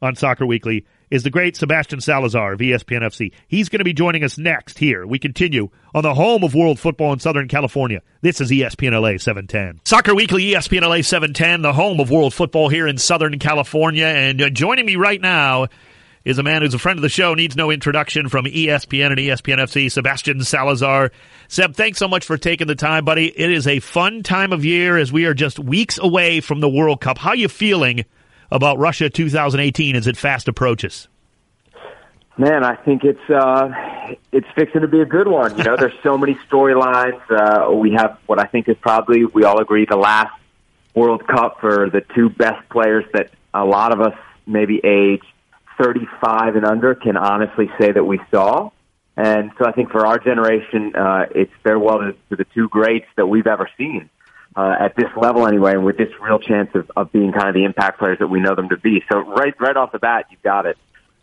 on 0.00 0.16
Soccer 0.16 0.46
Weekly 0.46 0.86
is 1.10 1.22
the 1.22 1.30
great 1.30 1.56
Sebastian 1.56 2.00
Salazar 2.00 2.54
of 2.54 2.60
ESPN 2.60 3.02
FC. 3.02 3.32
He's 3.46 3.68
going 3.68 3.78
to 3.78 3.84
be 3.84 3.92
joining 3.92 4.24
us 4.24 4.38
next 4.38 4.78
here. 4.78 5.06
We 5.06 5.18
continue 5.18 5.70
on 5.94 6.02
the 6.02 6.14
home 6.14 6.42
of 6.42 6.54
world 6.54 6.80
football 6.80 7.12
in 7.12 7.20
Southern 7.20 7.48
California. 7.48 8.02
This 8.22 8.40
is 8.40 8.50
ESPN 8.50 8.92
LA 8.92 9.18
710. 9.18 9.80
Soccer 9.84 10.14
Weekly, 10.14 10.52
ESPN 10.52 10.82
LA 10.82 11.02
710, 11.02 11.62
the 11.62 11.72
home 11.72 12.00
of 12.00 12.10
world 12.10 12.34
football 12.34 12.68
here 12.68 12.86
in 12.86 12.98
Southern 12.98 13.38
California. 13.38 14.06
And 14.06 14.42
uh, 14.42 14.50
joining 14.50 14.86
me 14.86 14.96
right 14.96 15.20
now 15.20 15.68
is 16.24 16.38
a 16.38 16.42
man 16.42 16.62
who's 16.62 16.74
a 16.74 16.78
friend 16.78 16.98
of 16.98 17.02
the 17.02 17.08
show, 17.08 17.34
needs 17.34 17.54
no 17.54 17.70
introduction 17.70 18.28
from 18.28 18.46
ESPN 18.46 19.12
and 19.12 19.18
ESPN 19.18 19.58
FC, 19.58 19.90
Sebastian 19.90 20.42
Salazar. 20.42 21.12
Seb, 21.46 21.76
thanks 21.76 21.98
so 21.98 22.08
much 22.08 22.24
for 22.24 22.36
taking 22.36 22.66
the 22.66 22.74
time, 22.74 23.04
buddy. 23.04 23.26
It 23.26 23.52
is 23.52 23.68
a 23.68 23.78
fun 23.78 24.24
time 24.24 24.52
of 24.52 24.64
year 24.64 24.98
as 24.98 25.12
we 25.12 25.26
are 25.26 25.34
just 25.34 25.60
weeks 25.60 25.98
away 25.98 26.40
from 26.40 26.58
the 26.58 26.68
World 26.68 27.00
Cup. 27.00 27.18
How 27.18 27.30
are 27.30 27.36
you 27.36 27.48
feeling 27.48 28.04
about 28.50 28.78
Russia 28.78 29.10
2018 29.10 29.96
as 29.96 30.06
it 30.06 30.16
fast 30.16 30.48
approaches? 30.48 31.08
Man, 32.38 32.64
I 32.64 32.76
think 32.76 33.02
it's 33.04 33.30
uh, 33.30 33.70
it's 34.30 34.46
fixing 34.54 34.82
to 34.82 34.88
be 34.88 35.00
a 35.00 35.06
good 35.06 35.26
one. 35.26 35.56
You 35.56 35.64
know, 35.64 35.76
there's 35.76 35.98
so 36.02 36.18
many 36.18 36.34
storylines. 36.50 37.20
Uh, 37.30 37.72
we 37.72 37.92
have 37.92 38.18
what 38.26 38.38
I 38.38 38.44
think 38.44 38.68
is 38.68 38.76
probably 38.78 39.24
we 39.24 39.44
all 39.44 39.58
agree 39.58 39.86
the 39.88 39.96
last 39.96 40.34
World 40.94 41.26
Cup 41.26 41.60
for 41.60 41.88
the 41.88 42.02
two 42.14 42.28
best 42.28 42.68
players 42.68 43.04
that 43.14 43.30
a 43.54 43.64
lot 43.64 43.92
of 43.92 44.02
us 44.02 44.18
maybe 44.46 44.80
age 44.84 45.22
35 45.78 46.56
and 46.56 46.64
under 46.66 46.94
can 46.94 47.16
honestly 47.16 47.70
say 47.80 47.92
that 47.92 48.04
we 48.04 48.20
saw. 48.30 48.70
And 49.16 49.50
so 49.58 49.66
I 49.66 49.72
think 49.72 49.90
for 49.90 50.06
our 50.06 50.18
generation, 50.18 50.94
uh, 50.94 51.26
it's 51.34 51.52
farewell 51.62 51.98
to, 52.00 52.12
to 52.30 52.36
the 52.36 52.44
two 52.54 52.68
greats 52.68 53.06
that 53.16 53.26
we've 53.26 53.46
ever 53.46 53.68
seen. 53.78 54.10
Uh, 54.56 54.74
at 54.80 54.96
this 54.96 55.10
level 55.20 55.46
anyway, 55.46 55.72
and 55.72 55.84
with 55.84 55.98
this 55.98 56.08
real 56.18 56.38
chance 56.38 56.70
of, 56.74 56.90
of 56.96 57.12
being 57.12 57.30
kind 57.30 57.46
of 57.46 57.54
the 57.54 57.64
impact 57.64 57.98
players 57.98 58.18
that 58.20 58.28
we 58.28 58.40
know 58.40 58.54
them 58.54 58.70
to 58.70 58.78
be. 58.78 59.04
So 59.12 59.18
right, 59.18 59.54
right 59.60 59.76
off 59.76 59.92
the 59.92 59.98
bat, 59.98 60.28
you've 60.30 60.40
got 60.40 60.64
it. 60.64 60.78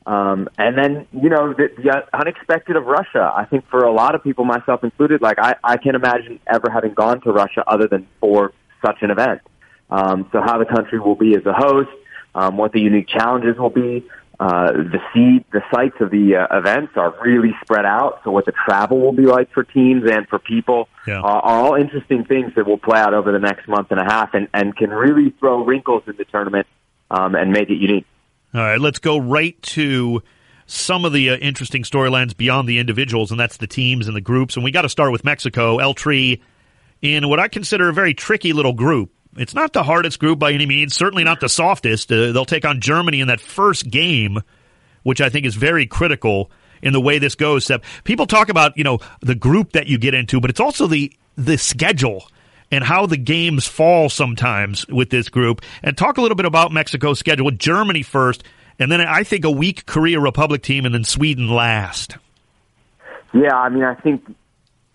Um, 0.06 0.50
and 0.58 0.78
then, 0.78 1.08
you 1.12 1.30
know, 1.30 1.54
the, 1.54 1.70
the 1.76 2.06
unexpected 2.14 2.76
of 2.76 2.86
Russia. 2.86 3.32
I 3.36 3.46
think 3.46 3.68
for 3.70 3.86
a 3.86 3.92
lot 3.92 4.14
of 4.14 4.24
people, 4.24 4.46
myself 4.46 4.84
included, 4.84 5.22
like 5.22 5.40
I, 5.40 5.56
I 5.64 5.78
can't 5.78 5.96
imagine 5.96 6.40
ever 6.46 6.70
having 6.70 6.94
gone 6.94 7.22
to 7.22 7.32
Russia 7.32 7.64
other 7.66 7.88
than 7.88 8.08
for 8.20 8.54
such 8.86 8.98
an 9.02 9.10
event. 9.10 9.42
Um, 9.90 10.30
so 10.32 10.40
how 10.42 10.60
the 10.60 10.66
country 10.66 11.00
will 11.00 11.16
be 11.16 11.36
as 11.36 11.46
a 11.46 11.54
host, 11.54 11.90
um, 12.36 12.58
what 12.58 12.72
the 12.72 12.82
unique 12.82 13.08
challenges 13.08 13.58
will 13.58 13.70
be, 13.70 14.06
uh, 14.40 14.72
the 14.72 15.00
seed, 15.14 15.46
the 15.52 15.62
sites 15.74 15.96
of 16.00 16.10
the 16.10 16.36
uh, 16.36 16.58
events 16.58 16.94
are 16.96 17.14
really 17.24 17.52
spread 17.64 17.86
out. 17.86 18.22
So 18.24 18.32
what 18.32 18.46
the 18.46 18.52
travel 18.52 19.00
will 19.00 19.14
be 19.14 19.26
like 19.26 19.52
for 19.52 19.64
teams 19.64 20.10
and 20.10 20.28
for 20.28 20.40
people 20.40 20.90
yeah. 21.08 21.20
uh, 21.20 21.28
are 21.28 21.62
all 21.62 21.76
interesting 21.76 22.26
things 22.26 22.54
that 22.56 22.66
will 22.66 22.80
play 22.80 23.00
out 23.00 23.14
over 23.14 23.32
the 23.32 23.40
next 23.40 23.68
month 23.68 23.92
and 23.92 24.00
a 24.00 24.04
half, 24.04 24.34
and, 24.34 24.48
and 24.54 24.76
can 24.76 24.90
really 24.90 25.30
throw 25.40 25.64
wrinkles 25.64 26.04
in 26.08 26.16
the 26.18 26.26
tournament 26.26 26.68
um, 27.12 27.36
and 27.36 27.52
make 27.52 27.70
it 27.70 27.78
unique. 27.78 28.06
All 28.54 28.62
right, 28.62 28.80
let's 28.80 29.00
go 29.00 29.18
right 29.18 29.60
to 29.64 30.22
some 30.66 31.06
of 31.06 31.14
the 31.14 31.30
uh, 31.30 31.36
interesting 31.38 31.84
storylines 31.84 32.36
beyond 32.36 32.68
the 32.68 32.80
individuals, 32.80 33.32
and 33.32 33.40
that's 33.40 33.58
the 33.58 33.68
teams 33.68 34.08
and 34.08 34.16
the 34.16 34.22
groups. 34.22 34.56
And 34.56 34.64
we 34.64 34.72
got 34.72 34.84
to 34.84 34.90
start 34.90 35.12
with 35.12 35.24
Mexico, 35.24 35.78
El 35.78 35.94
Tri, 35.94 36.40
in 37.02 37.30
what 37.30 37.40
I 37.40 37.48
consider 37.48 37.90
a 37.90 37.94
very 37.94 38.14
tricky 38.14 38.54
little 38.54 38.74
group. 38.74 39.12
It's 39.38 39.54
not 39.54 39.74
the 39.74 39.84
hardest 39.84 40.20
group 40.20 40.40
by 40.40 40.52
any 40.52 40.66
means, 40.66 40.96
certainly 40.96 41.24
not 41.24 41.40
the 41.40 41.50
softest. 41.50 42.12
Uh, 42.12 42.32
they'll 42.32 42.46
take 42.46 42.66
on 42.66 42.82
Germany 42.82 43.20
in 43.20 43.28
that 43.28 43.42
first 43.42 43.90
game, 43.90 44.40
which 45.04 45.22
I 45.22 45.30
think 45.30 45.46
is 45.46 45.56
very 45.56 45.86
critical 45.86 46.52
in 46.82 46.94
the 46.94 47.02
way 47.02 47.18
this 47.18 47.36
goes. 47.36 47.72
People 48.04 48.28
talk 48.28 48.50
about, 48.50 48.78
you 48.78 48.84
know, 48.84 49.00
the 49.22 49.36
group 49.36 49.72
that 49.72 49.88
you 49.88 49.98
get 49.98 50.14
into, 50.14 50.40
but 50.40 50.50
it's 50.50 50.60
also 50.60 50.88
the 50.88 51.12
the 51.36 51.58
schedule 51.58 52.28
and 52.72 52.84
how 52.84 53.06
the 53.06 53.18
games 53.18 53.68
fall 53.68 54.10
sometimes 54.10 54.88
with 54.88 55.10
this 55.10 55.30
group. 55.30 55.62
And 55.82 55.98
talk 55.98 56.18
a 56.18 56.22
little 56.22 56.36
bit 56.36 56.46
about 56.46 56.72
Mexico's 56.72 57.20
schedule 57.20 57.46
with 57.46 57.60
Germany 57.60 58.04
first, 58.04 58.44
and 58.80 58.92
then 58.92 59.02
I 59.02 59.24
think 59.24 59.46
a 59.46 59.52
weak 59.52 59.86
Korea 59.86 60.20
Republic 60.20 60.62
team, 60.62 60.86
and 60.86 60.94
then 60.94 61.04
Sweden 61.04 61.50
last. 61.50 62.18
Yeah, 63.34 63.56
I 63.56 63.70
mean, 63.70 63.84
I 63.84 63.96
think 63.96 64.36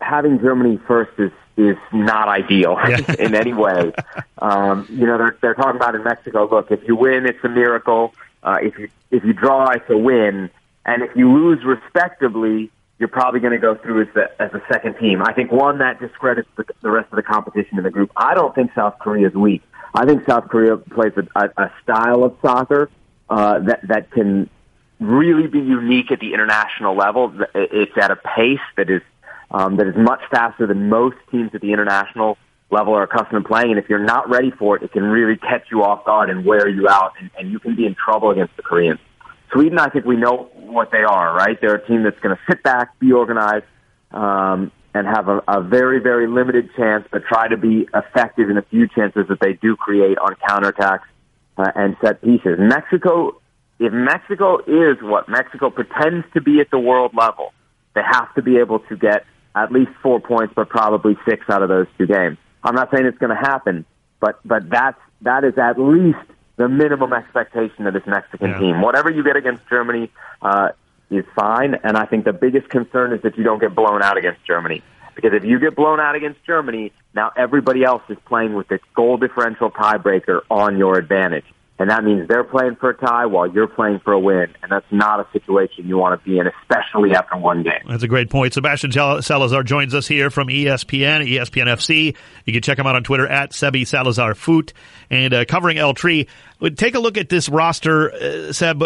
having 0.01 0.41
Germany 0.41 0.79
first 0.87 1.13
is 1.19 1.33
is 1.59 1.77
not 1.93 2.29
ideal 2.29 2.79
yeah. 2.89 3.01
in 3.19 3.35
any 3.35 3.53
way. 3.53 3.93
Um, 4.39 4.87
you 4.89 5.07
know, 5.07 5.19
they're 5.19 5.37
they're 5.43 5.55
talking 5.55 5.77
about 5.77 5.95
in 5.97 6.05
Mexico. 6.05 6.49
Look, 6.49 6.71
if 6.71 6.87
you 6.87 6.95
win, 6.97 7.27
it's 7.27 7.43
a 7.43 7.49
miracle. 7.49 8.15
Uh, 8.43 8.59
if 8.63 8.79
you 8.79 8.89
if 9.11 9.25
you 9.25 9.33
draw, 9.33 9.69
it's 9.71 9.91
a 9.91 9.99
win, 9.99 10.51
and 10.87 11.03
if 11.03 11.15
you 11.17 11.33
lose 11.33 11.65
respectably, 11.65 12.71
you're 12.99 13.09
probably 13.09 13.41
going 13.41 13.53
to 13.53 13.59
go 13.59 13.75
through 13.75 14.03
as 14.03 14.09
the 14.15 14.31
as 14.41 14.55
a 14.55 14.63
second 14.73 14.99
team. 14.99 15.21
I 15.23 15.33
think 15.33 15.51
one 15.51 15.79
that 15.79 16.01
discredits 16.01 16.49
the, 16.57 16.65
the 16.81 16.91
rest 16.91 17.13
of 17.13 17.17
the 17.17 17.25
competition 17.25 17.77
in 17.77 17.85
the 17.85 17.91
group. 17.91 18.13
I 18.17 18.35
don't 18.35 18.55
think 18.55 18.73
South 18.75 18.99
Korea 19.01 19.29
is 19.29 19.35
weak. 19.35 19.63
I 19.95 20.07
think 20.07 20.27
South 20.27 20.49
Korea 20.49 20.77
plays 20.77 21.13
a, 21.17 21.27
a, 21.35 21.65
a 21.65 21.73
style 21.83 22.23
of 22.23 22.37
soccer 22.41 22.89
uh, 23.29 23.59
that 23.61 23.89
that 23.89 24.11
can 24.13 24.49
really 25.01 25.49
be 25.49 25.59
unique 25.59 26.13
at 26.13 26.21
the 26.21 26.35
international 26.35 26.97
level. 26.97 27.33
It's 27.55 27.97
at 27.97 28.13
a 28.13 28.17
pace 28.17 28.61
that 28.77 28.91
is 28.91 29.03
um, 29.51 29.77
that 29.77 29.87
is 29.87 29.95
much 29.97 30.21
faster 30.31 30.67
than 30.67 30.89
most 30.89 31.17
teams 31.31 31.51
at 31.55 31.61
the 31.61 31.73
international 31.73 32.37
level 32.71 32.95
are 32.95 33.03
accustomed 33.03 33.45
to 33.45 33.49
playing. 33.49 33.71
And 33.71 33.79
if 33.79 33.89
you're 33.89 34.05
not 34.05 34.29
ready 34.29 34.51
for 34.51 34.77
it, 34.77 34.83
it 34.83 34.93
can 34.93 35.05
really 35.05 35.37
catch 35.37 35.67
you 35.71 35.83
off 35.83 36.05
guard 36.05 36.31
and 36.31 36.45
wear 36.45 36.69
you 36.69 36.89
out, 36.89 37.13
and, 37.19 37.31
and 37.39 37.51
you 37.51 37.59
can 37.59 37.75
be 37.75 37.87
in 37.87 37.95
trouble 37.95 38.31
against 38.31 38.57
the 38.57 38.63
Koreans. 38.63 39.01
Sweden, 39.53 39.79
I 39.79 39.89
think 39.89 40.05
we 40.05 40.17
know 40.17 40.51
what 40.55 40.91
they 40.91 41.03
are, 41.03 41.35
right? 41.35 41.59
They're 41.61 41.77
a 41.77 41.87
team 41.87 42.03
that's 42.03 42.19
going 42.21 42.37
to 42.37 42.43
sit 42.51 42.63
back, 42.63 42.99
be 42.99 43.13
organized, 43.13 43.65
um, 44.11 44.71
and 44.95 45.07
have 45.07 45.29
a, 45.29 45.43
a 45.49 45.63
very, 45.63 46.01
very 46.01 46.27
limited 46.27 46.71
chance, 46.77 47.07
but 47.11 47.23
try 47.25 47.49
to 47.49 47.57
be 47.57 47.89
effective 47.95 48.51
in 48.51 48.57
the 48.57 48.63
few 48.63 48.89
chances 48.89 49.27
that 49.29 49.41
they 49.41 49.55
do 49.55 49.77
create 49.77 50.19
on 50.19 50.35
counterattacks 50.47 51.07
uh, 51.57 51.71
and 51.75 51.97
set 52.03 52.21
pieces. 52.21 52.59
Mexico, 52.59 53.41
if 53.79 53.93
Mexico 53.93 54.59
is 54.59 54.99
what 55.01 55.29
Mexico 55.29 55.71
pretends 55.71 56.27
to 56.35 56.41
be 56.41 56.61
at 56.61 56.71
the 56.71 56.79
world 56.79 57.13
level, 57.15 57.53
they 57.95 58.03
have 58.03 58.35
to 58.35 58.43
be 58.43 58.59
able 58.59 58.81
to 58.81 58.97
get 58.97 59.25
at 59.65 59.73
least 59.73 59.91
four 60.03 60.21
points, 60.21 60.53
but 60.55 60.69
probably 60.69 61.17
six 61.27 61.49
out 61.49 61.63
of 61.63 61.69
those 61.69 61.87
two 61.97 62.07
games. 62.07 62.39
I'm 62.63 62.75
not 62.75 62.91
saying 62.91 63.07
it's 63.07 63.19
going 63.19 63.35
to 63.37 63.43
happen, 63.51 63.85
but 64.21 64.39
but 64.45 64.69
that's 64.69 64.99
that 65.23 65.45
is 65.45 65.57
at 65.59 65.79
least 65.79 66.19
the 66.57 66.69
minimum 66.69 67.13
expectation 67.13 67.87
of 67.87 67.95
this 67.95 68.07
Mexican 68.07 68.51
Yeah. 68.51 68.59
team. 68.59 68.81
Whatever 68.81 69.11
you 69.11 69.23
get 69.23 69.37
against 69.37 69.63
Germany 69.69 70.11
uh, 70.43 70.71
is 71.11 71.25
fine, 71.35 71.75
and 71.85 71.97
I 71.97 72.05
think 72.07 72.25
the 72.25 72.33
biggest 72.33 72.69
concern 72.69 73.13
is 73.13 73.23
that 73.23 73.37
you 73.39 73.45
don't 73.45 73.61
get 73.61 73.75
blown 73.75 74.03
out 74.03 74.17
against 74.17 74.45
Germany. 74.45 74.83
Because 75.15 75.33
if 75.33 75.45
you 75.45 75.59
get 75.59 75.75
blown 75.75 75.99
out 75.99 76.15
against 76.15 76.45
Germany, 76.45 76.93
now 77.13 77.33
everybody 77.37 77.83
else 77.83 78.03
is 78.09 78.19
playing 78.27 78.55
with 78.55 78.69
this 78.69 78.81
goal 78.95 79.17
differential 79.17 79.69
tiebreaker 79.71 80.43
on 80.49 80.79
your 80.79 80.97
advantage. 80.97 81.45
And 81.81 81.91
that 81.91 82.03
means 82.03 82.27
they're 82.27 82.45
playing 82.45 82.75
for 82.77 82.91
a 82.91 82.97
tie 82.97 83.27
while 83.27 83.47
you're 83.47 83.69
playing 83.69 84.01
for 84.01 84.13
a 84.13 84.19
win. 84.19 84.49
And 84.63 84.71
that's 84.71 84.87
not 84.91 85.21
a 85.21 85.29
situation 85.33 85.87
you 85.87 85.97
want 85.97 86.21
to 86.21 86.29
be 86.29 86.39
in, 86.39 86.47
especially 86.49 87.15
after 87.15 87.37
one 87.37 87.63
game. 87.63 87.85
That's 87.89 88.03
a 88.03 88.09
great 88.09 88.31
point. 88.31 88.55
Sebastian 88.55 88.91
Salazar 88.91 89.63
joins 89.63 89.95
us 89.95 90.09
here 90.09 90.29
from 90.31 90.49
ESPN, 90.49 91.29
ESPN 91.29 91.67
FC. 91.67 92.17
You 92.47 92.53
can 92.53 92.63
check 92.63 92.79
him 92.79 92.87
out 92.89 92.97
on 92.97 93.05
Twitter 93.05 93.29
at 93.29 93.53
Sebi 93.53 93.87
Salazar 93.87 94.35
Foot 94.35 94.73
and 95.09 95.33
uh, 95.33 95.45
covering 95.45 95.79
El 95.79 95.95
Tri. 95.95 96.27
Take 96.75 96.97
a 96.97 97.01
look 97.01 97.17
at 97.17 97.29
this 97.29 97.49
roster, 97.49 98.13
uh, 98.13 98.53
Seb. 98.53 98.83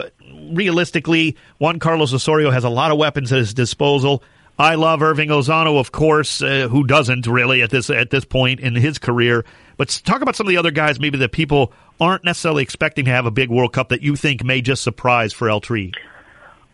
Realistically, 0.50 1.36
Juan 1.58 1.78
Carlos 1.78 2.12
Osorio 2.12 2.50
has 2.50 2.64
a 2.64 2.68
lot 2.68 2.90
of 2.90 2.98
weapons 2.98 3.32
at 3.32 3.38
his 3.38 3.54
disposal. 3.54 4.22
I 4.58 4.74
love 4.74 5.00
Hirving 5.00 5.28
Lozano, 5.28 5.80
of 5.80 5.92
course. 5.92 6.42
Uh, 6.42 6.68
who 6.68 6.84
doesn't 6.84 7.26
really 7.26 7.62
at 7.62 7.70
this 7.70 7.88
at 7.88 8.10
this 8.10 8.24
point 8.24 8.60
in 8.60 8.74
his 8.74 8.98
career? 8.98 9.44
But 9.78 10.00
talk 10.04 10.20
about 10.20 10.36
some 10.36 10.46
of 10.46 10.50
the 10.50 10.58
other 10.58 10.70
guys, 10.70 11.00
maybe 11.00 11.18
that 11.18 11.32
people 11.32 11.72
aren't 12.02 12.24
necessarily 12.24 12.64
expecting 12.64 13.04
to 13.04 13.12
have 13.12 13.26
a 13.26 13.30
big 13.30 13.48
World 13.48 13.72
Cup 13.72 13.90
that 13.90 14.02
you 14.02 14.16
think 14.16 14.42
may 14.42 14.60
just 14.60 14.82
surprise 14.82 15.32
for 15.32 15.48
El 15.48 15.60
Tri. 15.60 15.92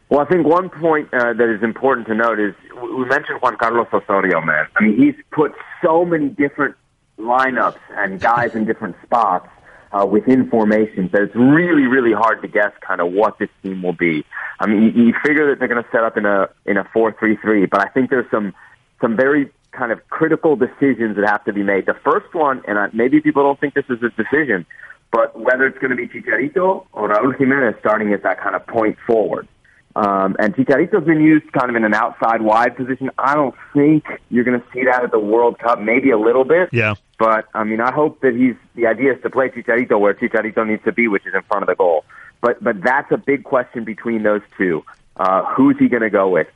Well, 0.09 0.21
I 0.21 0.25
think 0.25 0.47
one 0.47 0.71
point 0.71 1.13
uh, 1.13 1.35
that 1.35 1.55
is 1.55 1.63
important 1.63 2.07
to 2.07 2.15
note 2.15 2.41
is 2.41 2.55
we 2.83 3.05
mentioned 3.05 3.43
Juan 3.43 3.59
Carlos 3.59 3.89
Osorio, 3.93 4.41
man. 4.41 4.67
I 4.75 4.85
mean, 4.85 4.97
he's 4.97 5.15
put 5.31 5.53
so 5.85 6.07
many 6.07 6.31
different 6.31 6.77
lineups 7.19 7.79
and 7.91 8.19
guys 8.19 8.55
in 8.55 8.65
different 8.65 8.97
spots 9.03 9.49
uh, 9.93 10.07
within 10.07 10.49
formations 10.49 11.13
that 11.13 11.23
it's 11.23 11.35
really, 11.35 11.87
really 11.87 12.15
hard 12.15 12.41
to 12.41 12.49
guess 12.49 12.73
kind 12.81 13.03
of 13.03 13.13
what 13.13 13.39
this 13.39 13.51
team 13.63 13.83
will 13.83 13.93
be. 13.93 14.25
I 14.61 14.67
mean, 14.67 14.83
you, 14.83 15.05
you 15.05 15.15
figure 15.23 15.51
that 15.51 15.59
they're 15.59 15.69
going 15.69 15.83
to 15.83 15.91
set 15.91 16.05
up 16.05 16.17
in 16.17 16.25
a 16.25 16.49
in 16.65 16.79
a 16.79 16.85
four 16.93 17.15
three 17.19 17.37
three, 17.37 17.67
but 17.67 17.81
I 17.87 17.91
think 17.91 18.09
there's 18.09 18.31
some 18.31 18.55
some 19.03 19.15
very 19.15 19.53
kind 19.73 19.93
of 19.93 20.01
critical 20.09 20.57
decisions 20.57 21.17
that 21.17 21.29
have 21.29 21.45
to 21.45 21.53
be 21.53 21.63
made. 21.63 21.85
The 21.85 21.97
first 22.03 22.35
one, 22.35 22.63
and 22.67 22.79
I, 22.79 22.89
maybe 22.95 23.21
people 23.21 23.43
don't 23.43 23.61
think 23.61 23.75
this 23.75 23.85
is 23.91 24.03
a 24.03 24.09
decision, 24.11 24.65
but 25.11 25.39
whether 25.39 25.67
it's 25.67 25.79
going 25.79 25.91
to 25.91 25.97
be 25.97 26.09
Chicharito 26.09 26.87
or 26.93 27.09
Raúl 27.09 27.37
Jimenez 27.37 27.77
starting 27.81 28.13
at 28.13 28.23
that 28.23 28.41
kind 28.41 28.55
of 28.55 28.67
point 28.67 28.99
forward. 29.07 29.49
Um, 29.97 30.37
and 30.39 30.55
Chicharito's 30.55 31.07
been 31.07 31.21
used 31.21 31.51
kind 31.53 31.71
of 31.71 31.77
in 31.77 31.85
an 31.85 31.95
outside 31.95 32.43
wide 32.43 32.77
position. 32.77 33.11
I 33.19 33.35
don't 33.35 33.55
think 33.75 34.05
you're 34.31 34.45
going 34.45 34.61
to 34.61 34.67
see 34.73 34.85
that 34.85 35.03
at 35.03 35.11
the 35.11 35.19
World 35.19 35.59
Cup. 35.59 35.81
Maybe 35.81 36.11
a 36.11 36.19
little 36.19 36.45
bit. 36.45 36.69
Yeah. 36.73 36.95
But 37.19 37.47
I 37.53 37.65
mean, 37.65 37.81
I 37.81 37.93
hope 37.93 38.21
that 38.21 38.35
he's 38.35 38.55
the 38.77 38.87
idea 38.87 39.15
is 39.15 39.23
to 39.23 39.31
play 39.31 39.49
Chicharito 39.49 39.99
where 39.99 40.15
Chicharito 40.15 40.65
needs 40.67 40.85
to 40.85 40.93
be, 40.93 41.09
which 41.09 41.27
is 41.27 41.35
in 41.35 41.43
front 41.43 41.65
of 41.65 41.67
the 41.67 41.75
goal. 41.75 42.05
But 42.41 42.63
but 42.63 42.81
that's 42.81 43.11
a 43.11 43.17
big 43.17 43.43
question 43.43 43.85
between 43.85 44.23
those 44.23 44.43
two. 44.57 44.85
Uh, 45.17 45.45
who's 45.55 45.77
he 45.79 45.89
going 45.89 46.03
to 46.03 46.11
go 46.11 46.29
with? 46.29 46.47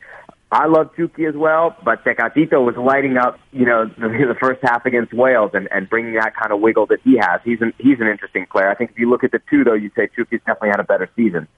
I 0.53 0.67
love 0.67 0.91
Chucky 0.95 1.25
as 1.25 1.35
well, 1.35 1.75
but 1.83 2.05
Tecatito 2.05 2.63
was 2.63 2.77
lighting 2.77 3.17
up, 3.17 3.41
you 3.53 3.65
know, 3.65 3.87
the, 3.87 4.09
the 4.09 4.37
first 4.39 4.61
half 4.63 4.85
against 4.85 5.15
Wales 5.15 5.53
and, 5.55 5.67
and 5.73 5.89
bringing 5.89 6.15
that 6.17 6.37
kind 6.37 6.53
of 6.53 6.61
wiggle 6.61 6.85
that 6.87 7.01
he 7.03 7.17
has. 7.17 7.41
He's 7.43 7.63
an 7.63 7.73
he's 7.79 8.01
an 8.01 8.07
interesting 8.07 8.45
player. 8.45 8.69
I 8.69 8.75
think 8.75 8.91
if 8.91 8.99
you 8.99 9.09
look 9.09 9.25
at 9.25 9.33
the 9.33 9.41
two, 9.49 9.65
though, 9.65 9.73
you'd 9.73 9.95
say 9.95 10.09
Chucky's 10.15 10.41
definitely 10.47 10.69
had 10.69 10.81
a 10.81 10.85
better 10.85 11.09
season. 11.17 11.49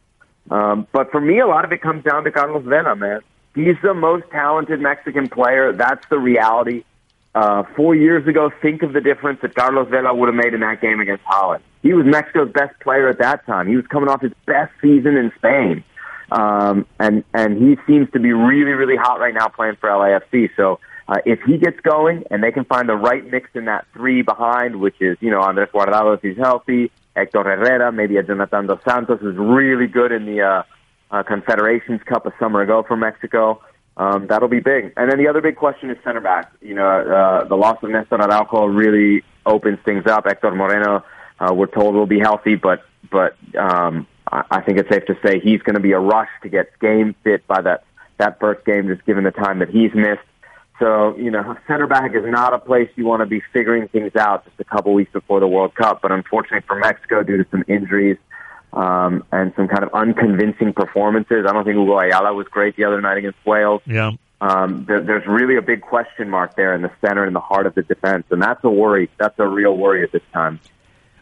Um, 0.49 0.87
but 0.93 1.11
for 1.11 1.21
me, 1.21 1.41
a 1.41 1.47
lot 1.47 1.65
of 1.65 1.73
it 1.73 1.83
comes 1.83 2.05
down 2.05 2.23
to 2.23 2.31
Carlos 2.31 2.65
Vela, 2.65 2.95
man. 2.95 3.21
He's 3.57 3.75
the 3.83 3.95
most 3.95 4.31
talented 4.31 4.81
Mexican 4.81 5.29
player. 5.29 5.73
That's 5.73 6.07
the 6.09 6.19
reality. 6.19 6.85
Uh, 7.35 7.65
four 7.75 7.97
years 7.97 8.25
ago, 8.29 8.53
think 8.63 8.85
of 8.85 8.93
the 8.93 9.01
difference 9.01 9.41
that 9.43 9.57
Carlos 9.57 9.89
Vela 9.89 10.15
would 10.15 10.29
have 10.29 10.37
made 10.37 10.55
in 10.55 10.61
that 10.61 10.81
game 10.81 11.01
against 11.01 11.25
Holland. 11.25 11.65
He 11.83 11.93
was 11.93 12.07
Mexico's 12.07 12.53
best 12.53 12.79
player 12.79 13.09
at 13.09 13.19
that 13.19 13.45
time. 13.45 13.67
He 13.67 13.75
was 13.75 13.87
coming 13.89 14.09
off 14.09 14.21
his 14.21 14.33
best 14.47 14.73
season 14.81 15.17
in 15.17 15.33
Spain. 15.37 15.83
Um, 16.35 16.87
and, 16.99 17.23
and 17.33 17.57
he 17.57 17.77
seems 17.87 18.11
to 18.11 18.19
be 18.19 18.33
really, 18.33 18.73
really 18.73 18.97
hot 18.97 19.21
right 19.21 19.33
now 19.33 19.47
playing 19.47 19.77
for 19.81 19.89
LAFC. 19.89 20.51
So, 20.57 20.81
uh, 21.07 21.19
if 21.25 21.39
he 21.47 21.59
gets 21.59 21.79
going 21.81 22.25
and 22.31 22.43
they 22.43 22.51
can 22.51 22.65
find 22.65 22.89
the 22.89 22.97
right 22.97 23.25
mix 23.31 23.51
in 23.55 23.67
that 23.67 23.87
three 23.93 24.23
behind, 24.23 24.81
which 24.81 24.97
is, 25.01 25.17
you 25.21 25.31
know, 25.31 25.41
Andres 25.41 25.69
Guardado 25.73 26.17
if 26.17 26.23
he's 26.23 26.37
healthy, 26.37 26.91
Hector 27.15 27.45
Herrera, 27.45 27.93
maybe 27.93 28.17
a 28.17 28.23
Jonathan 28.23 28.67
Dos 28.67 28.81
Santos 28.89 29.21
who's 29.21 29.37
really 29.37 29.87
good 29.87 30.11
in 30.11 30.27
the, 30.27 30.41
uh, 30.41 30.63
uh, 31.11 31.23
Confederations 31.23 32.01
Cup 32.05 32.27
a 32.27 32.33
summer 32.41 32.63
ago 32.63 32.85
for 32.89 32.97
Mexico. 32.97 33.63
Um, 33.97 34.27
that'll 34.27 34.49
be 34.49 34.61
big. 34.61 34.93
And 34.97 35.09
then 35.09 35.19
the 35.19 35.29
other 35.29 35.41
big 35.41 35.57
question 35.57 35.91
is 35.91 35.99
center 36.03 36.21
back. 36.21 36.51
You 36.61 36.75
know, 36.75 36.89
uh, 36.89 37.45
the 37.45 37.55
loss 37.55 37.81
of 37.83 37.91
Nestor 37.91 38.21
Araujo 38.21 38.65
really 38.65 39.23
opens 39.47 39.79
things 39.85 40.07
up. 40.07 40.25
Hector 40.27 40.53
Moreno, 40.53 41.05
uh, 41.39 41.55
we're 41.55 41.67
told 41.67 41.95
will 41.95 42.07
be 42.07 42.19
healthy, 42.19 42.57
but, 42.57 42.83
but, 43.13 43.37
um, 43.57 44.09
I 44.51 44.61
think 44.63 44.79
it's 44.79 44.89
safe 44.89 45.05
to 45.07 45.17
say 45.25 45.39
he's 45.39 45.63
going 45.63 45.75
to 45.75 45.81
be 45.81 45.93
a 45.93 45.99
rush 46.01 46.29
to 46.43 46.49
get 46.49 46.79
game 46.81 47.15
fit 47.23 47.47
by 47.47 47.61
that, 47.63 47.85
that 48.19 48.41
first 48.41 48.65
game, 48.65 48.89
just 48.89 49.05
given 49.07 49.25
the 49.25 49.31
time 49.31 49.61
that 49.61 49.71
he's 49.71 49.95
missed. 49.95 50.21
So, 50.81 51.17
you 51.17 51.31
know, 51.31 51.57
center 51.69 51.87
back 51.87 52.15
is 52.15 52.25
not 52.25 52.53
a 52.53 52.59
place 52.59 52.91
you 52.97 53.05
want 53.05 53.21
to 53.21 53.27
be 53.27 53.41
figuring 53.53 53.87
things 53.89 54.17
out 54.17 54.45
just 54.45 54.59
a 54.59 54.65
couple 54.65 54.93
weeks 54.93 55.13
before 55.13 55.39
the 55.39 55.47
World 55.47 55.75
Cup. 55.77 56.03
But 56.03 56.11
unfortunately 56.11 56.67
for 56.67 56.77
Mexico, 56.77 57.23
due 57.23 57.37
to 57.37 57.47
some 57.51 57.65
injuries 57.69 58.19
um, 58.73 59.25
and 59.31 59.53
some 59.55 59.69
kind 59.69 59.85
of 59.85 59.95
unconvincing 59.95 60.73
performances, 60.73 61.47
I 61.49 61.53
don't 61.53 61.65
think 61.65 61.77
Hugo 61.77 61.97
Ayala 61.97 62.35
was 62.35 62.49
great 62.49 62.75
the 62.77 62.85
other 62.85 63.01
night 63.01 63.19
against 63.19 63.39
Wales. 63.47 63.83
Yeah. 63.87 64.13
Um, 64.41 64.85
there, 64.87 65.01
there's 65.01 65.27
really 65.27 65.57
a 65.57 65.63
big 65.63 65.81
question 65.81 66.29
mark 66.29 66.57
there 66.57 66.75
in 66.75 66.83
the 66.83 66.91
center 67.01 67.25
and 67.25 67.37
the 67.37 67.41
heart 67.41 67.67
of 67.67 67.75
the 67.77 67.83
defense, 67.83 68.25
and 68.31 68.43
that's 68.43 68.63
a 68.65 68.69
worry. 68.69 69.09
That's 69.17 69.39
a 69.39 69.47
real 69.47 69.77
worry 69.77 70.03
at 70.03 70.11
this 70.11 70.23
time. 70.33 70.59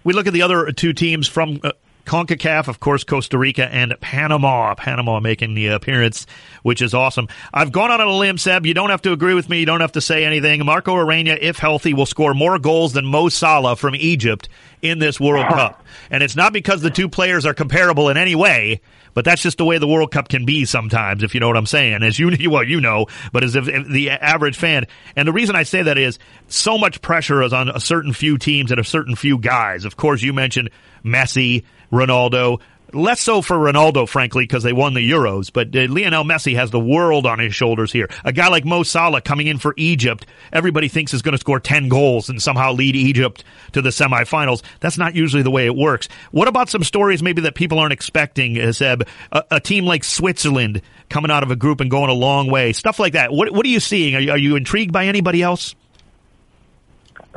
We 0.02 0.14
look 0.14 0.26
at 0.26 0.32
the 0.32 0.42
other 0.42 0.72
two 0.72 0.92
teams 0.92 1.28
from 1.28 1.60
uh, 1.62 1.72
CONCACAF, 2.06 2.68
of 2.68 2.80
course, 2.80 3.04
Costa 3.04 3.38
Rica 3.38 3.66
and 3.72 3.94
Panama. 4.00 4.74
Panama 4.74 5.20
making 5.20 5.54
the 5.54 5.68
appearance, 5.68 6.26
which 6.62 6.82
is 6.82 6.94
awesome. 6.94 7.28
I've 7.52 7.72
gone 7.72 7.90
out 7.90 8.00
on 8.00 8.08
a 8.08 8.16
limb, 8.16 8.38
Seb. 8.38 8.66
You 8.66 8.74
don't 8.74 8.90
have 8.90 9.02
to 9.02 9.12
agree 9.12 9.34
with 9.34 9.48
me. 9.48 9.60
You 9.60 9.66
don't 9.66 9.80
have 9.80 9.92
to 9.92 10.00
say 10.00 10.24
anything. 10.24 10.64
Marco 10.64 10.94
Ureña, 10.94 11.38
if 11.40 11.58
healthy, 11.58 11.94
will 11.94 12.06
score 12.06 12.34
more 12.34 12.58
goals 12.58 12.92
than 12.92 13.06
Mo 13.06 13.28
Salah 13.28 13.76
from 13.76 13.94
Egypt 13.94 14.48
in 14.82 14.98
this 14.98 15.20
World 15.20 15.46
Cup. 15.48 15.84
And 16.10 16.22
it's 16.22 16.36
not 16.36 16.52
because 16.52 16.82
the 16.82 16.90
two 16.90 17.08
players 17.08 17.46
are 17.46 17.54
comparable 17.54 18.08
in 18.08 18.16
any 18.16 18.34
way, 18.34 18.80
but 19.14 19.24
that's 19.24 19.42
just 19.42 19.58
the 19.58 19.64
way 19.64 19.78
the 19.78 19.86
World 19.86 20.10
Cup 20.10 20.28
can 20.28 20.44
be 20.44 20.64
sometimes, 20.64 21.22
if 21.22 21.34
you 21.34 21.40
know 21.40 21.46
what 21.46 21.56
I'm 21.56 21.66
saying. 21.66 22.02
As 22.02 22.18
you, 22.18 22.36
well, 22.50 22.64
you 22.64 22.80
know, 22.80 23.06
but 23.32 23.44
as 23.44 23.54
if, 23.54 23.64
the 23.64 24.10
average 24.10 24.56
fan. 24.56 24.86
And 25.16 25.28
the 25.28 25.32
reason 25.32 25.54
I 25.54 25.62
say 25.62 25.82
that 25.82 25.98
is 25.98 26.18
so 26.48 26.78
much 26.78 27.00
pressure 27.00 27.42
is 27.42 27.52
on 27.52 27.68
a 27.68 27.80
certain 27.80 28.12
few 28.12 28.38
teams 28.38 28.70
and 28.70 28.80
a 28.80 28.84
certain 28.84 29.14
few 29.14 29.38
guys. 29.38 29.84
Of 29.84 29.96
course, 29.96 30.22
you 30.22 30.32
mentioned 30.32 30.70
Messi, 31.04 31.64
Ronaldo. 31.92 32.60
Less 32.94 33.22
so 33.22 33.40
for 33.40 33.56
Ronaldo, 33.56 34.06
frankly, 34.06 34.44
because 34.44 34.62
they 34.62 34.74
won 34.74 34.92
the 34.92 35.10
Euros. 35.10 35.50
But 35.50 35.74
uh, 35.74 35.86
Lionel 35.88 36.24
Messi 36.24 36.56
has 36.56 36.70
the 36.70 36.78
world 36.78 37.24
on 37.24 37.38
his 37.38 37.54
shoulders 37.54 37.90
here. 37.90 38.10
A 38.22 38.34
guy 38.34 38.48
like 38.48 38.66
Mo 38.66 38.82
Salah 38.82 39.22
coming 39.22 39.46
in 39.46 39.56
for 39.56 39.72
Egypt, 39.78 40.26
everybody 40.52 40.88
thinks 40.88 41.14
is 41.14 41.22
going 41.22 41.32
to 41.32 41.38
score 41.38 41.58
10 41.58 41.88
goals 41.88 42.28
and 42.28 42.42
somehow 42.42 42.72
lead 42.72 42.94
Egypt 42.94 43.44
to 43.72 43.80
the 43.80 43.88
semifinals. 43.88 44.62
That's 44.80 44.98
not 44.98 45.14
usually 45.14 45.42
the 45.42 45.50
way 45.50 45.64
it 45.64 45.74
works. 45.74 46.08
What 46.32 46.48
about 46.48 46.68
some 46.68 46.84
stories 46.84 47.22
maybe 47.22 47.40
that 47.42 47.54
people 47.54 47.78
aren't 47.78 47.94
expecting, 47.94 48.60
uh, 48.60 48.72
Seb? 48.72 49.08
A, 49.30 49.44
a 49.52 49.60
team 49.60 49.86
like 49.86 50.04
Switzerland 50.04 50.82
coming 51.08 51.30
out 51.30 51.42
of 51.42 51.50
a 51.50 51.56
group 51.56 51.80
and 51.80 51.90
going 51.90 52.10
a 52.10 52.14
long 52.14 52.50
way. 52.50 52.74
Stuff 52.74 52.98
like 52.98 53.14
that. 53.14 53.32
What, 53.32 53.52
what 53.52 53.64
are 53.64 53.70
you 53.70 53.80
seeing? 53.80 54.16
Are 54.16 54.20
you, 54.20 54.32
are 54.32 54.38
you 54.38 54.56
intrigued 54.56 54.92
by 54.92 55.06
anybody 55.06 55.42
else? 55.42 55.74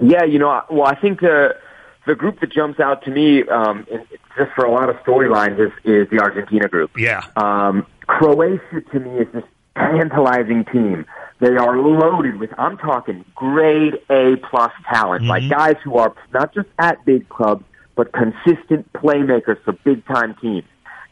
Yeah, 0.02 0.26
you 0.26 0.40
know, 0.40 0.64
well, 0.70 0.86
I 0.86 0.96
think 0.96 1.22
the 1.22 1.56
the 2.06 2.14
group 2.14 2.40
that 2.42 2.52
jumps 2.52 2.80
out 2.80 3.04
to 3.06 3.12
me, 3.12 3.44
um, 3.48 3.88
in- 3.90 4.06
just 4.38 4.52
for 4.56 4.66
a 4.66 4.72
lot 4.72 4.90
of 4.90 4.96
storylines, 4.98 5.60
is 5.60 5.72
is 5.84 6.10
the 6.10 6.20
Argentina 6.20 6.68
group. 6.68 6.92
Yeah. 6.98 7.22
Um, 7.36 7.86
Croatia 8.08 8.82
to 8.92 9.00
me 9.00 9.20
is 9.20 9.28
this 9.34 9.44
tantalizing 9.76 10.66
team. 10.66 11.06
They 11.40 11.56
are 11.58 11.78
loaded 11.78 12.40
with, 12.40 12.52
I'm 12.58 12.78
talking 12.78 13.26
grade 13.36 13.96
A 14.10 14.38
plus 14.50 14.72
talent, 14.90 15.26
like 15.26 15.50
guys 15.50 15.76
who 15.84 15.98
are 15.98 16.16
not 16.34 16.54
just 16.54 16.70
at 16.80 17.04
big 17.06 17.28
clubs, 17.28 17.66
but 17.96 18.14
consistent 18.14 18.92
playmakers 18.94 19.62
for 19.64 19.74
big 19.84 20.06
time 20.06 20.36
teams. 20.42 20.64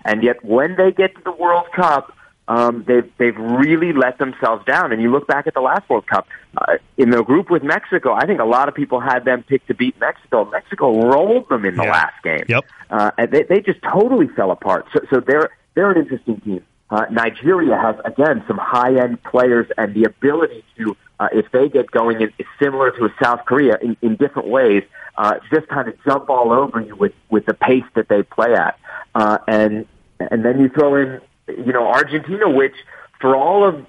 And 0.05 0.23
yet 0.23 0.43
when 0.43 0.75
they 0.77 0.91
get 0.91 1.15
to 1.15 1.21
the 1.23 1.31
World 1.31 1.65
Cup, 1.75 2.15
um, 2.47 2.83
they've 2.87 3.09
they've 3.17 3.37
really 3.37 3.93
let 3.93 4.17
themselves 4.17 4.65
down. 4.65 4.91
And 4.91 5.01
you 5.01 5.11
look 5.11 5.27
back 5.27 5.47
at 5.47 5.53
the 5.53 5.61
last 5.61 5.89
World 5.89 6.05
Cup 6.07 6.27
uh, 6.57 6.77
in 6.97 7.09
the 7.09 7.23
group 7.23 7.49
with 7.49 7.63
Mexico. 7.63 8.13
I 8.13 8.25
think 8.25 8.39
a 8.39 8.45
lot 8.45 8.67
of 8.67 8.75
people 8.75 8.99
had 8.99 9.25
them 9.25 9.43
picked 9.43 9.67
to 9.67 9.73
beat 9.73 9.99
Mexico. 9.99 10.45
Mexico 10.45 11.07
rolled 11.09 11.47
them 11.49 11.65
in 11.65 11.75
the 11.75 11.83
Yeah. 11.83 11.91
last 11.91 12.23
game. 12.23 12.45
Yep. 12.47 12.65
Uh, 12.89 13.11
and 13.17 13.31
they 13.31 13.43
they 13.43 13.61
just 13.61 13.81
totally 13.81 14.27
fell 14.27 14.51
apart. 14.51 14.87
So 14.93 14.99
so 15.09 15.19
they're 15.19 15.49
they're 15.75 15.91
an 15.91 15.97
interesting 15.97 16.39
team. 16.41 16.63
Uh, 16.89 17.05
Nigeria 17.09 17.75
has 17.75 17.95
again 18.05 18.43
some 18.47 18.57
high 18.57 18.95
end 19.01 19.23
players 19.23 19.67
and 19.77 19.95
the 19.95 20.03
ability 20.03 20.63
to, 20.77 20.95
uh, 21.19 21.27
if 21.33 21.49
they 21.51 21.67
get 21.67 21.89
going, 21.89 22.21
in, 22.21 22.31
is 22.37 22.45
similar 22.61 22.91
to 22.91 23.05
a 23.05 23.09
South 23.23 23.45
Korea 23.45 23.77
in, 23.81 23.97
in 24.03 24.15
different 24.15 24.47
ways. 24.49 24.83
Uh, 25.17 25.35
just 25.51 25.67
kind 25.69 25.87
of 25.87 25.95
jump 26.03 26.29
all 26.29 26.51
over 26.51 26.81
you 26.81 26.95
with 26.95 27.13
with 27.31 27.45
the 27.47 27.53
pace 27.55 27.85
that 27.95 28.09
they 28.09 28.21
play 28.21 28.53
at, 28.53 28.77
uh, 29.15 29.37
and 29.47 29.87
and 30.19 30.45
then 30.45 30.59
you 30.59 30.69
throw 30.69 30.95
in, 30.95 31.19
you 31.47 31.73
know, 31.73 31.87
Argentina, 31.87 32.49
which 32.49 32.75
for 33.19 33.35
all 33.35 33.67
of 33.67 33.85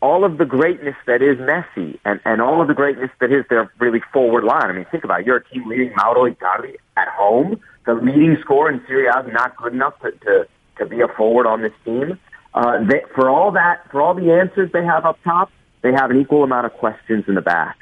all 0.00 0.24
of 0.24 0.36
the 0.36 0.44
greatness 0.44 0.96
that 1.06 1.22
is 1.22 1.38
Messi 1.38 1.96
and, 2.04 2.20
and 2.24 2.42
all 2.42 2.60
of 2.60 2.66
the 2.66 2.74
greatness 2.74 3.10
that 3.20 3.30
is 3.30 3.44
their 3.48 3.72
really 3.78 4.00
forward 4.12 4.42
line. 4.42 4.64
I 4.64 4.72
mean, 4.72 4.84
think 4.90 5.04
about 5.04 5.20
it. 5.20 5.26
You're 5.26 5.36
a 5.36 5.44
team 5.44 5.68
leading 5.68 5.92
Mauro 5.96 6.28
Icardi 6.28 6.74
at 6.96 7.06
home. 7.08 7.60
The 7.86 7.94
leading 7.94 8.36
scorer 8.40 8.72
in 8.72 8.82
Serie 8.88 9.06
A 9.06 9.20
is 9.20 9.32
not 9.32 9.56
good 9.56 9.72
enough 9.72 9.94
to, 10.00 10.10
to, 10.10 10.48
to 10.78 10.86
be 10.86 11.00
a 11.02 11.08
forward 11.08 11.46
on 11.46 11.62
this 11.62 11.72
team. 11.84 12.18
Uh, 12.52 12.84
they, 12.84 13.02
for 13.14 13.30
all 13.30 13.52
that, 13.52 13.88
for 13.92 14.02
all 14.02 14.14
the 14.14 14.32
answers 14.32 14.70
they 14.72 14.84
have 14.84 15.06
up 15.06 15.18
top, 15.22 15.52
they 15.82 15.92
have 15.92 16.10
an 16.10 16.20
equal 16.20 16.42
amount 16.42 16.66
of 16.66 16.72
questions 16.72 17.24
in 17.28 17.36
the 17.36 17.40
back. 17.40 17.78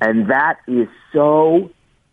And 0.00 0.30
that 0.30 0.60
is 0.68 0.88
so 1.12 1.70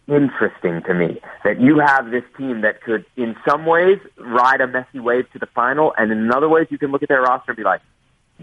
interesting 0.08 0.82
to 0.84 0.94
me 0.94 1.20
that 1.44 1.60
you 1.60 1.80
have 1.80 2.12
this 2.12 2.24
team 2.38 2.62
that 2.62 2.82
could, 2.82 3.06
in 3.16 3.36
some 3.48 3.66
ways, 3.66 4.00
ride 4.18 4.62
a 4.62 4.68
Messi 4.68 5.02
wave 5.02 5.32
to 5.34 5.40
the 5.40 5.48
final, 5.48 5.94
and 5.98 6.12
in 6.12 6.32
other 6.32 6.50
ways, 6.50 6.68
you 6.70 6.78
can 6.78 6.92
look 6.92 7.04
at 7.04 7.10
their 7.10 7.22
roster 7.22 7.52
and 7.52 7.58
be 7.58 7.64
like, 7.64 7.82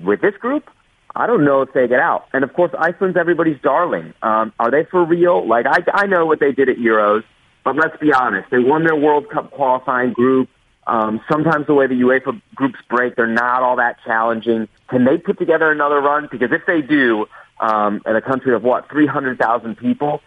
with 0.03 0.21
this 0.21 0.35
group, 0.37 0.69
I 1.15 1.27
don't 1.27 1.45
know 1.45 1.63
if 1.63 1.73
they 1.73 1.87
get 1.87 2.01
out. 2.01 2.27
And 2.33 2.45
of 2.45 2.53
course, 2.55 2.73
Iceland's 2.79 3.17
everybody's 3.17 3.61
darling. 3.61 4.15
Um, 4.23 4.53
are 4.59 4.71
they 4.71 4.85
for 4.85 5.05
real? 5.05 5.47
Like 5.47 5.67
I, 5.67 5.79
I 5.93 6.07
know 6.07 6.25
what 6.25 6.41
they 6.41 6.53
did 6.53 6.69
at 6.69 6.77
Euros, 6.77 7.23
but 7.65 7.77
let's 7.77 7.97
be 7.99 8.13
honest. 8.13 8.51
They 8.51 8.59
won 8.59 8.85
their 8.85 8.97
World 8.97 9.29
Cup 9.29 9.51
qualifying 9.51 10.13
group. 10.13 10.49
Um, 10.87 11.21
sometimes 11.31 11.67
the 11.67 11.75
way 11.75 11.87
the 11.87 11.95
UEFA 11.95 12.41
groups 12.55 12.79
break, 12.89 13.15
they're 13.15 13.27
not 13.27 13.63
all 13.63 13.77
that 13.77 13.99
challenging. 14.05 14.69
Can 14.89 15.05
they 15.05 15.19
put 15.19 15.39
together 15.39 15.71
another 15.71 16.01
run? 16.01 16.29
Because 16.31 16.51
if 16.51 16.63
they 16.67 16.81
do, 16.81 17.27
um, 17.61 18.03
in 18.07 18.17
a 18.17 18.23
country 18.23 18.55
of 18.55 18.65
what 18.65 18.89
three 18.91 19.07
hundred 19.07 19.39
thousand 19.39 19.77
people, 19.77 20.23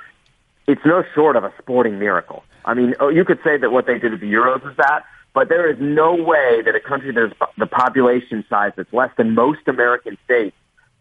it's 0.68 0.82
no 0.86 1.04
short 1.14 1.36
of 1.36 1.44
a 1.44 1.54
sporting 1.60 2.00
miracle. 2.00 2.44
I 2.64 2.74
mean, 2.74 2.96
oh, 3.00 3.10
you 3.10 3.26
could 3.26 3.40
say 3.44 3.58
that 3.58 3.72
what 3.72 3.86
they 3.86 4.00
did 4.00 4.14
at 4.14 4.20
the 4.20 4.32
Euros 4.32 4.70
is 4.70 4.76
that, 4.78 5.06
but 5.34 5.50
there 5.50 5.70
is 5.70 5.78
no 5.80 6.16
way 6.16 6.62
that 6.64 6.76
a 6.76 6.80
country 6.80 7.12
that 7.12 7.26
is 7.26 7.34
the 7.58 7.68
population 7.68 8.44
size 8.50 8.72
that's 8.76 8.92
less 8.94 9.12
than 9.18 9.36
most 9.36 9.68
American 9.68 10.18
states 10.26 10.56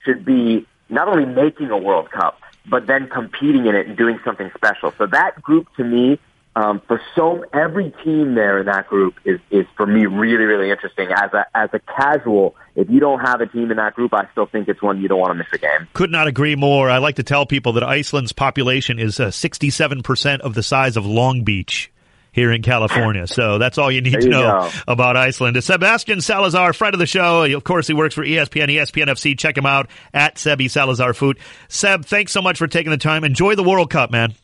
should 0.04 0.24
be 0.24 0.66
not 0.88 1.08
only 1.08 1.24
making 1.24 1.70
a 1.70 1.78
World 1.78 2.10
Cup, 2.10 2.38
but 2.66 2.86
then 2.86 3.08
competing 3.08 3.66
in 3.66 3.74
it 3.74 3.86
and 3.86 3.96
doing 3.96 4.18
something 4.24 4.50
special. 4.54 4.92
So 4.98 5.06
that 5.06 5.40
group 5.40 5.68
to 5.76 5.84
me, 5.84 6.18
um, 6.56 6.80
for 6.86 7.00
so 7.14 7.44
every 7.52 7.92
team 8.04 8.34
there 8.34 8.58
in 8.58 8.66
that 8.66 8.88
group 8.88 9.14
is 9.24 9.40
is 9.50 9.66
for 9.76 9.86
me 9.86 10.06
really 10.06 10.44
really 10.44 10.70
interesting. 10.70 11.08
As 11.10 11.32
a 11.32 11.46
as 11.54 11.70
a 11.72 11.80
casual, 11.80 12.54
if 12.76 12.90
you 12.90 13.00
don't 13.00 13.20
have 13.20 13.40
a 13.40 13.46
team 13.46 13.70
in 13.70 13.76
that 13.76 13.94
group, 13.94 14.12
I 14.14 14.28
still 14.32 14.46
think 14.46 14.68
it's 14.68 14.82
one 14.82 15.00
you 15.00 15.08
don't 15.08 15.18
want 15.20 15.30
to 15.30 15.34
miss 15.34 15.46
a 15.52 15.58
game. 15.58 15.88
Could 15.92 16.10
not 16.10 16.26
agree 16.26 16.56
more. 16.56 16.90
I 16.90 16.98
like 16.98 17.16
to 17.16 17.22
tell 17.22 17.46
people 17.46 17.74
that 17.74 17.84
Iceland's 17.84 18.32
population 18.32 18.98
is 18.98 19.20
uh, 19.20 19.28
67% 19.28 20.40
of 20.40 20.54
the 20.54 20.62
size 20.62 20.96
of 20.96 21.06
Long 21.06 21.44
Beach 21.44 21.90
here 22.32 22.50
in 22.50 22.62
California. 22.62 23.28
So 23.28 23.58
that's 23.58 23.78
all 23.78 23.92
you 23.92 24.00
need 24.00 24.14
There 24.14 24.20
to 24.22 24.26
you 24.26 24.32
know 24.32 24.68
go. 24.68 24.70
about 24.88 25.16
Iceland. 25.16 25.56
It's 25.56 25.68
Sebastian 25.68 26.20
Salazar, 26.20 26.72
friend 26.72 26.92
of 26.94 26.98
the 26.98 27.06
show. 27.06 27.44
Of 27.44 27.62
course, 27.62 27.86
he 27.86 27.94
works 27.94 28.14
for 28.16 28.24
ESPN, 28.24 28.66
ESPN 28.70 29.06
FC. 29.06 29.38
Check 29.38 29.56
him 29.56 29.66
out 29.66 29.88
at 30.12 30.34
Sebi 30.34 30.68
Salazar 30.68 31.14
Food. 31.14 31.38
Seb, 31.68 32.04
thanks 32.04 32.32
so 32.32 32.42
much 32.42 32.58
for 32.58 32.66
taking 32.66 32.90
the 32.90 32.96
time. 32.98 33.22
Enjoy 33.22 33.54
the 33.54 33.62
World 33.62 33.88
Cup, 33.90 34.10
man. 34.10 34.34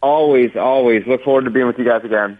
Always, 0.00 0.50
always 0.56 1.04
look 1.06 1.22
forward 1.24 1.44
to 1.44 1.50
being 1.50 1.66
with 1.66 1.78
you 1.78 1.84
guys 1.84 2.04
again. 2.04 2.38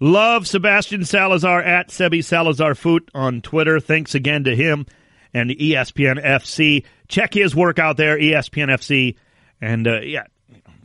Love 0.00 0.46
Sebastian 0.46 1.04
Salazar 1.04 1.60
at 1.62 1.88
Sebi 1.88 2.24
Salazar 2.24 2.74
Foot 2.74 3.10
on 3.14 3.40
Twitter. 3.40 3.80
Thanks 3.80 4.14
again 4.14 4.44
to 4.44 4.54
him 4.54 4.86
and 5.34 5.50
ESPN 5.50 6.24
FC. 6.24 6.84
Check 7.08 7.34
his 7.34 7.54
work 7.54 7.78
out 7.78 7.96
there, 7.96 8.16
ESPN 8.18 8.68
FC. 8.68 9.16
And 9.60 9.88
uh, 9.88 10.00
yeah, 10.00 10.24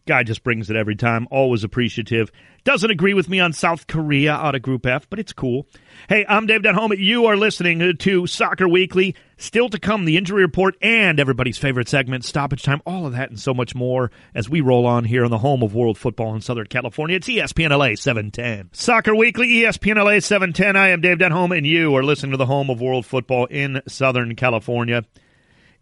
guy 0.06 0.24
just 0.24 0.44
brings 0.44 0.70
it 0.70 0.76
every 0.76 0.96
time. 0.96 1.28
Always 1.32 1.64
appreciative. 1.64 2.32
Doesn't 2.64 2.92
agree 2.92 3.14
with 3.14 3.30
me 3.30 3.40
on 3.40 3.54
South 3.54 3.88
Korea 3.88 4.34
out 4.34 4.56
of 4.56 4.62
Group 4.62 4.86
F, 4.86 5.10
but 5.10 5.20
it's 5.20 5.34
cool. 5.34 5.68
Hey, 6.08 6.26
I'm 6.28 6.46
Dave 6.46 6.62
Denholm. 6.62 6.98
You 6.98 7.26
are 7.26 7.36
listening 7.36 7.98
to 7.98 8.28
Soccer 8.28 8.68
Weekly. 8.68 9.16
Still 9.38 9.68
to 9.70 9.80
come, 9.80 10.06
the 10.06 10.16
injury 10.16 10.42
report 10.42 10.76
and 10.82 11.20
everybody's 11.20 11.58
favorite 11.58 11.90
segment, 11.90 12.24
stoppage 12.24 12.64
time, 12.64 12.82
all 12.86 13.06
of 13.06 13.14
that 13.14 13.30
and 13.30 13.40
so 13.40 13.54
much 13.54 13.76
more 13.76 14.12
as 14.34 14.50
we 14.50 14.62
roll 14.62 14.86
on 14.86 15.04
here 15.04 15.26
on 15.26 15.32
the 15.32 15.40
home 15.40 15.62
of 15.62 15.76
world 15.76 15.98
football 15.98 16.34
in 16.34 16.42
Southern 16.42 16.68
California. 16.68 17.18
It's 17.18 17.28
ESPN 17.28 17.78
LA 17.78 17.96
710. 17.96 18.70
Soccer 18.72 19.16
Weekly, 19.16 19.48
ESPN 19.50 19.98
LA 19.98 20.20
710. 20.20 20.78
I 20.78 20.90
am 20.90 21.02
Dave 21.02 21.18
Denholm, 21.18 21.58
and 21.58 21.68
you 21.68 21.96
are 21.96 22.04
listening 22.04 22.32
to 22.32 22.38
the 22.38 22.46
home 22.46 22.70
of 22.70 22.80
world 22.80 23.06
football 23.06 23.46
in 23.48 23.82
Southern 23.88 24.36
California. 24.36 25.04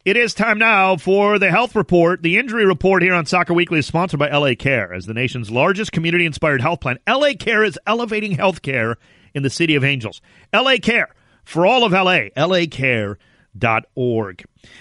It 0.03 0.17
is 0.17 0.33
time 0.33 0.57
now 0.57 0.97
for 0.97 1.37
the 1.37 1.51
health 1.51 1.75
report. 1.75 2.23
The 2.23 2.39
injury 2.39 2.65
report 2.65 3.03
here 3.03 3.13
on 3.13 3.27
Soccer 3.27 3.53
Weekly 3.53 3.77
is 3.77 3.85
sponsored 3.85 4.19
by 4.19 4.31
LA 4.31 4.55
Care. 4.57 4.91
As 4.91 5.05
the 5.05 5.13
nation's 5.13 5.51
largest 5.51 5.91
community 5.91 6.25
inspired 6.25 6.59
health 6.59 6.79
plan, 6.79 6.97
LA 7.07 7.33
Care 7.39 7.63
is 7.63 7.77
elevating 7.85 8.31
health 8.31 8.63
care 8.63 8.97
in 9.35 9.43
the 9.43 9.49
city 9.51 9.75
of 9.75 9.83
Angels. 9.83 10.19
LA 10.51 10.77
Care 10.81 11.13
for 11.43 11.67
all 11.67 11.83
of 11.83 11.91
LA, 11.91 12.29
lacare.org. 12.35 13.17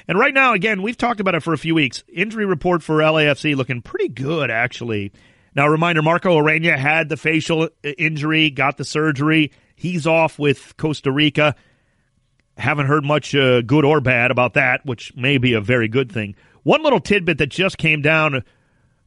And 0.09 0.19
right 0.19 0.33
now, 0.33 0.55
again, 0.55 0.81
we've 0.81 0.97
talked 0.97 1.21
about 1.21 1.35
it 1.35 1.43
for 1.43 1.53
a 1.53 1.59
few 1.59 1.75
weeks. 1.75 2.03
Injury 2.11 2.47
report 2.47 2.83
for 2.83 3.01
LAFC 3.01 3.55
looking 3.55 3.83
pretty 3.83 4.09
good, 4.09 4.51
actually. 4.51 5.13
Now, 5.55 5.69
reminder 5.69 6.01
Marco 6.01 6.41
Ureña 6.41 6.79
had 6.79 7.11
the 7.11 7.19
facial 7.19 7.69
injury, 7.83 8.49
got 8.49 8.79
the 8.79 8.87
surgery. 8.87 9.53
He's 9.77 10.07
off 10.07 10.39
with 10.39 10.79
Costa 10.79 11.13
Rica 11.13 11.57
haven't 12.61 12.87
heard 12.87 13.05
much 13.05 13.35
uh, 13.35 13.63
good 13.63 13.85
or 13.85 14.01
bad 14.01 14.31
about 14.31 14.55
that, 14.55 14.85
which 14.85 15.15
may 15.17 15.39
be 15.39 15.55
a 15.55 15.61
very 15.61 15.89
good 15.89 16.13
thing. 16.13 16.37
One 16.63 16.83
little 16.83 17.01
tidbit 17.01 17.39
that 17.39 17.49
just 17.49 17.79
came 17.79 18.03
down, 18.03 18.45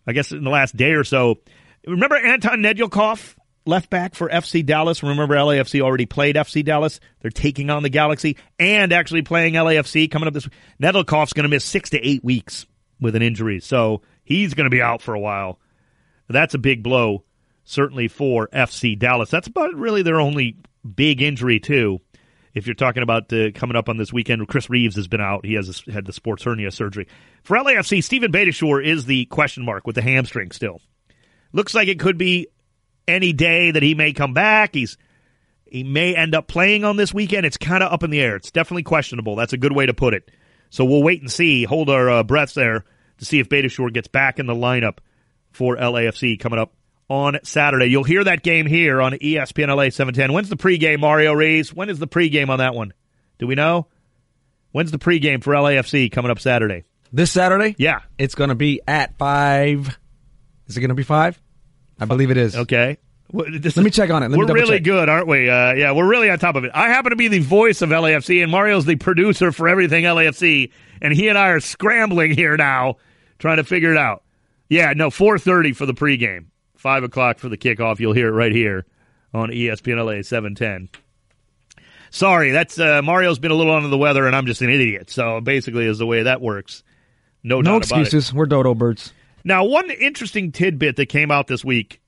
I 0.08 0.14
guess, 0.14 0.32
in 0.32 0.44
the 0.44 0.50
last 0.50 0.76
day 0.76 0.92
or 0.92 1.04
so. 1.04 1.40
Remember 1.86 2.16
Anton 2.16 2.60
Nedyalkov, 2.60 3.36
left 3.66 3.90
back 3.90 4.16
for 4.16 4.28
FC 4.30 4.66
Dallas? 4.66 5.04
Remember 5.04 5.36
LAFC 5.36 5.82
already 5.82 6.06
played 6.06 6.36
FC 6.36 6.66
Dallas? 6.66 7.00
They're 7.22 7.32
taking 7.32 7.70
on 7.70 7.84
the 7.84 7.90
Galaxy 7.90 8.38
and 8.58 8.92
actually 8.92 9.22
playing 9.22 9.54
LAFC 9.54 10.10
coming 10.10 10.28
up 10.28 10.34
this 10.34 10.46
week. 10.46 10.54
Nedyalkov's 10.82 11.34
going 11.34 11.44
to 11.44 11.50
miss 11.50 11.66
six 11.66 11.92
to 11.92 12.00
eight 12.06 12.24
weeks 12.24 12.66
with 13.00 13.16
an 13.16 13.22
injury, 13.22 13.60
so 13.60 14.02
he's 14.24 14.54
going 14.54 14.66
to 14.66 14.76
be 14.76 14.82
out 14.82 15.02
for 15.02 15.14
a 15.14 15.20
while. 15.20 15.60
That's 16.30 16.54
a 16.54 16.60
big 16.60 16.82
blow, 16.82 17.24
certainly 17.66 18.08
for 18.08 18.48
FC 18.48 18.98
Dallas. 18.98 19.30
That's 19.30 19.48
about 19.48 19.76
really 19.76 20.02
their 20.02 20.20
only 20.20 20.58
big 20.96 21.22
injury, 21.22 21.60
too 21.60 22.02
if 22.54 22.68
you're 22.68 22.76
talking 22.76 23.04
about 23.04 23.32
uh, 23.34 23.52
coming 23.54 23.76
up 23.76 23.90
on 23.90 23.98
this 23.98 24.14
weekend, 24.14 24.48
Chris 24.48 24.70
Reeves 24.70 24.96
has 24.96 25.08
been 25.08 25.22
out. 25.22 25.46
He 25.46 25.54
has 25.56 25.84
had 25.92 26.06
the 26.06 26.14
sports 26.14 26.44
hernia 26.44 26.72
surgery. 26.72 27.08
For 27.44 27.58
LAFC, 27.58 28.04
Steven 28.04 28.32
Beitashour 28.32 28.86
is 28.86 29.06
the 29.06 29.26
question 29.26 29.66
mark 29.66 29.88
with 29.88 29.96
the 29.96 30.02
hamstring 30.02 30.52
still. 30.52 30.80
Looks 31.52 31.74
like 31.74 31.88
it 31.88 32.00
could 32.00 32.18
be 32.18 32.48
any 33.08 33.34
day 33.34 33.72
that 33.72 33.84
he 33.84 33.96
may 33.96 34.14
come 34.14 34.34
back. 34.34 34.76
He's 34.76 34.98
he 35.66 35.84
may 35.84 36.16
end 36.16 36.36
up 36.36 36.48
playing 36.48 36.84
on 36.84 36.98
this 36.98 37.14
weekend. 37.14 37.48
It's 37.48 37.58
kind 37.58 37.82
of 37.82 37.92
up 37.92 38.04
in 38.04 38.12
the 38.12 38.22
air. 38.22 38.36
It's 38.36 38.52
definitely 38.52 38.84
questionable. 38.84 39.36
That's 39.36 39.54
a 39.54 39.58
good 39.58 39.74
way 39.74 39.88
to 39.88 39.94
put 39.94 40.14
it. 40.14 40.30
So 40.70 40.86
we'll 40.86 41.04
wait 41.04 41.22
and 41.22 41.32
see. 41.32 41.64
Hold 41.64 41.90
our 41.90 42.10
uh, 42.10 42.24
breaths 42.24 42.54
there 42.54 42.86
to 43.18 43.26
see 43.26 43.40
if 43.40 43.50
Betashore 43.50 43.92
gets 43.92 44.08
back 44.08 44.38
in 44.38 44.46
the 44.46 44.54
lineup 44.54 45.00
for 45.52 45.76
LAFC 45.76 46.40
coming 46.40 46.60
up 46.60 46.74
on 47.14 47.38
Saturday. 47.44 47.86
You'll 47.86 48.04
hear 48.04 48.24
that 48.24 48.42
game 48.42 48.66
here 48.66 49.00
on 49.00 49.14
ESPN 49.14 49.68
LA 49.68 49.90
710. 49.92 50.34
When's 50.34 50.50
the 50.50 50.58
pregame, 50.58 51.00
Mario 51.00 51.34
Reeves? 51.34 51.72
When 51.72 51.90
is 51.90 52.00
the 52.00 52.08
pregame 52.08 52.50
on 52.50 52.58
that 52.58 52.74
one? 52.74 52.92
Do 53.38 53.46
we 53.46 53.54
know? 53.54 53.86
When's 54.72 54.90
the 54.90 54.98
pregame 54.98 55.44
for 55.44 55.54
LAFC 55.54 56.12
coming 56.12 56.32
up 56.32 56.40
Saturday? 56.40 56.86
This 57.12 57.32
Saturday? 57.32 57.76
Yeah. 57.78 58.00
It's 58.18 58.34
going 58.34 58.50
to 58.50 58.56
be 58.56 58.82
at 58.88 59.16
5. 59.20 60.00
Is 60.68 60.76
it 60.78 60.80
going 60.80 60.90
to 60.90 60.96
be 60.96 61.04
5? 61.04 61.40
I 62.00 62.06
believe 62.06 62.32
it 62.32 62.38
is. 62.38 62.56
Okay. 62.56 62.98
Well, 63.32 63.46
Let 63.52 63.78
me 63.78 63.92
check 63.92 64.10
on 64.10 64.24
it. 64.24 64.30
Let 64.30 64.38
we're 64.40 64.52
really 64.52 64.78
check. 64.78 64.84
good, 64.84 65.10
aren't 65.10 65.28
we? 65.28 65.48
Uh, 65.48 65.74
yeah, 65.74 65.92
we're 65.92 66.08
really 66.08 66.32
on 66.32 66.40
top 66.40 66.56
of 66.56 66.64
it. 66.64 66.72
I 66.74 66.90
happen 66.90 67.12
to 67.12 67.16
be 67.16 67.28
the 67.28 67.40
voice 67.40 67.84
of 67.84 67.90
LAFC, 67.90 68.42
and 68.42 68.52
Mario's 68.52 68.86
the 68.86 68.96
producer 68.96 69.52
for 69.52 69.68
everything 69.68 70.04
LAFC, 70.04 70.72
and 71.02 71.14
he 71.14 71.28
and 71.30 71.38
I 71.38 71.50
are 71.50 71.60
scrambling 71.60 72.32
here 72.32 72.58
now, 72.58 72.98
trying 73.38 73.58
to 73.58 73.64
figure 73.64 73.92
it 73.92 73.98
out. 73.98 74.24
Yeah, 74.70 74.94
no, 74.96 75.10
four 75.10 75.38
thirty 75.40 75.74
for 75.74 75.86
the 75.86 75.94
pregame, 75.94 76.46
five 76.84 77.04
o'clock 77.04 77.40
for 77.40 77.50
the 77.50 77.58
kickoff. 77.58 78.00
You'll 78.00 78.14
hear 78.14 78.28
it 78.28 78.32
right 78.34 78.52
here 78.52 78.86
on 79.34 79.50
ESPN 79.50 80.06
LA 80.06 80.22
seven 80.22 80.54
ten. 80.54 80.90
Sorry, 82.12 82.52
that's 82.52 82.78
uh, 82.78 83.02
Mario's 83.02 83.40
been 83.40 83.50
a 83.50 83.56
little 83.56 83.74
under 83.74 83.88
the 83.90 83.98
weather, 83.98 84.28
and 84.28 84.36
I'm 84.36 84.46
just 84.46 84.62
an 84.62 84.70
idiot. 84.70 85.10
So 85.10 85.42
basically, 85.42 85.86
is 85.86 85.98
the 85.98 86.06
way 86.06 86.24
that 86.24 86.42
works. 86.42 86.84
No, 87.42 87.62
No 87.62 87.80
doubt 87.80 87.88
about 87.88 87.98
it. 88.00 88.02
excuses. 88.04 88.34
We're 88.34 88.46
dodo 88.46 88.76
birds. 88.76 89.12
Now, 89.44 89.66
one 89.66 89.90
interesting 89.90 90.52
tidbit 90.52 90.96
that 90.98 91.08
came 91.08 91.32
out 91.32 91.48
this 91.48 91.66
week, 91.66 92.00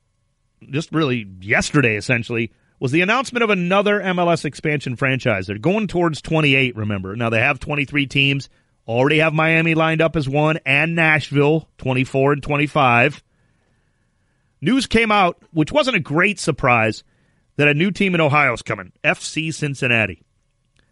just 0.69 0.91
really 0.93 1.27
yesterday, 1.41 1.95
essentially, 1.95 2.51
was 2.79 2.91
the 2.91 3.01
announcement 3.01 3.43
of 3.43 3.49
another 3.49 3.99
MLS 3.99 4.45
expansion 4.45 4.95
franchise. 4.95 5.47
They're 5.47 5.57
going 5.57 5.87
towards 5.87 6.21
28, 6.21 6.75
remember. 6.77 7.15
Now, 7.15 7.29
they 7.29 7.39
have 7.41 7.59
23 7.59 8.05
teams, 8.05 8.47
already 8.87 9.17
have 9.19 9.33
Miami 9.33 9.73
lined 9.73 10.01
up 10.01 10.15
as 10.15 10.29
one, 10.29 10.59
and 10.65 10.95
Nashville, 10.95 11.67
24 11.79 12.33
and 12.33 12.43
25. 12.43 13.23
News 14.65 14.87
came 14.87 15.11
out, 15.11 15.37
which 15.51 15.71
wasn't 15.71 15.95
a 15.95 15.99
great 15.99 16.39
surprise, 16.39 17.03
that 17.57 17.67
a 17.67 17.75
new 17.75 17.91
team 17.91 18.15
in 18.15 18.19
Ohio 18.19 18.51
is 18.51 18.63
coming 18.63 18.91
FC 19.03 19.53
Cincinnati. 19.53 20.23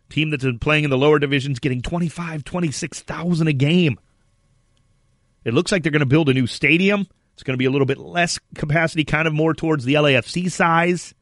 Team 0.10 0.30
that's 0.30 0.44
been 0.44 0.60
playing 0.60 0.84
in 0.84 0.92
the 0.92 0.98
lower 0.98 1.18
divisions, 1.18 1.58
getting 1.58 1.82
25, 1.82 2.44
26,000 2.44 3.48
a 3.48 3.54
game. 3.54 4.00
It 5.44 5.56
looks 5.56 5.72
like 5.72 5.82
they're 5.82 5.92
going 5.92 6.02
to 6.02 6.06
build 6.06 6.30
a 6.30 6.36
new 6.36 6.46
stadium. 6.46 7.08
It's 7.34 7.42
going 7.42 7.56
to 7.56 7.58
be 7.58 7.66
a 7.66 7.72
little 7.72 7.88
bit 7.88 7.98
less 7.98 8.40
capacity, 8.54 9.06
kind 9.06 9.28
of 9.28 9.34
more 9.34 9.56
towards 9.56 9.86
the 9.86 9.96
LAFC 9.96 10.52
size. 10.52 11.16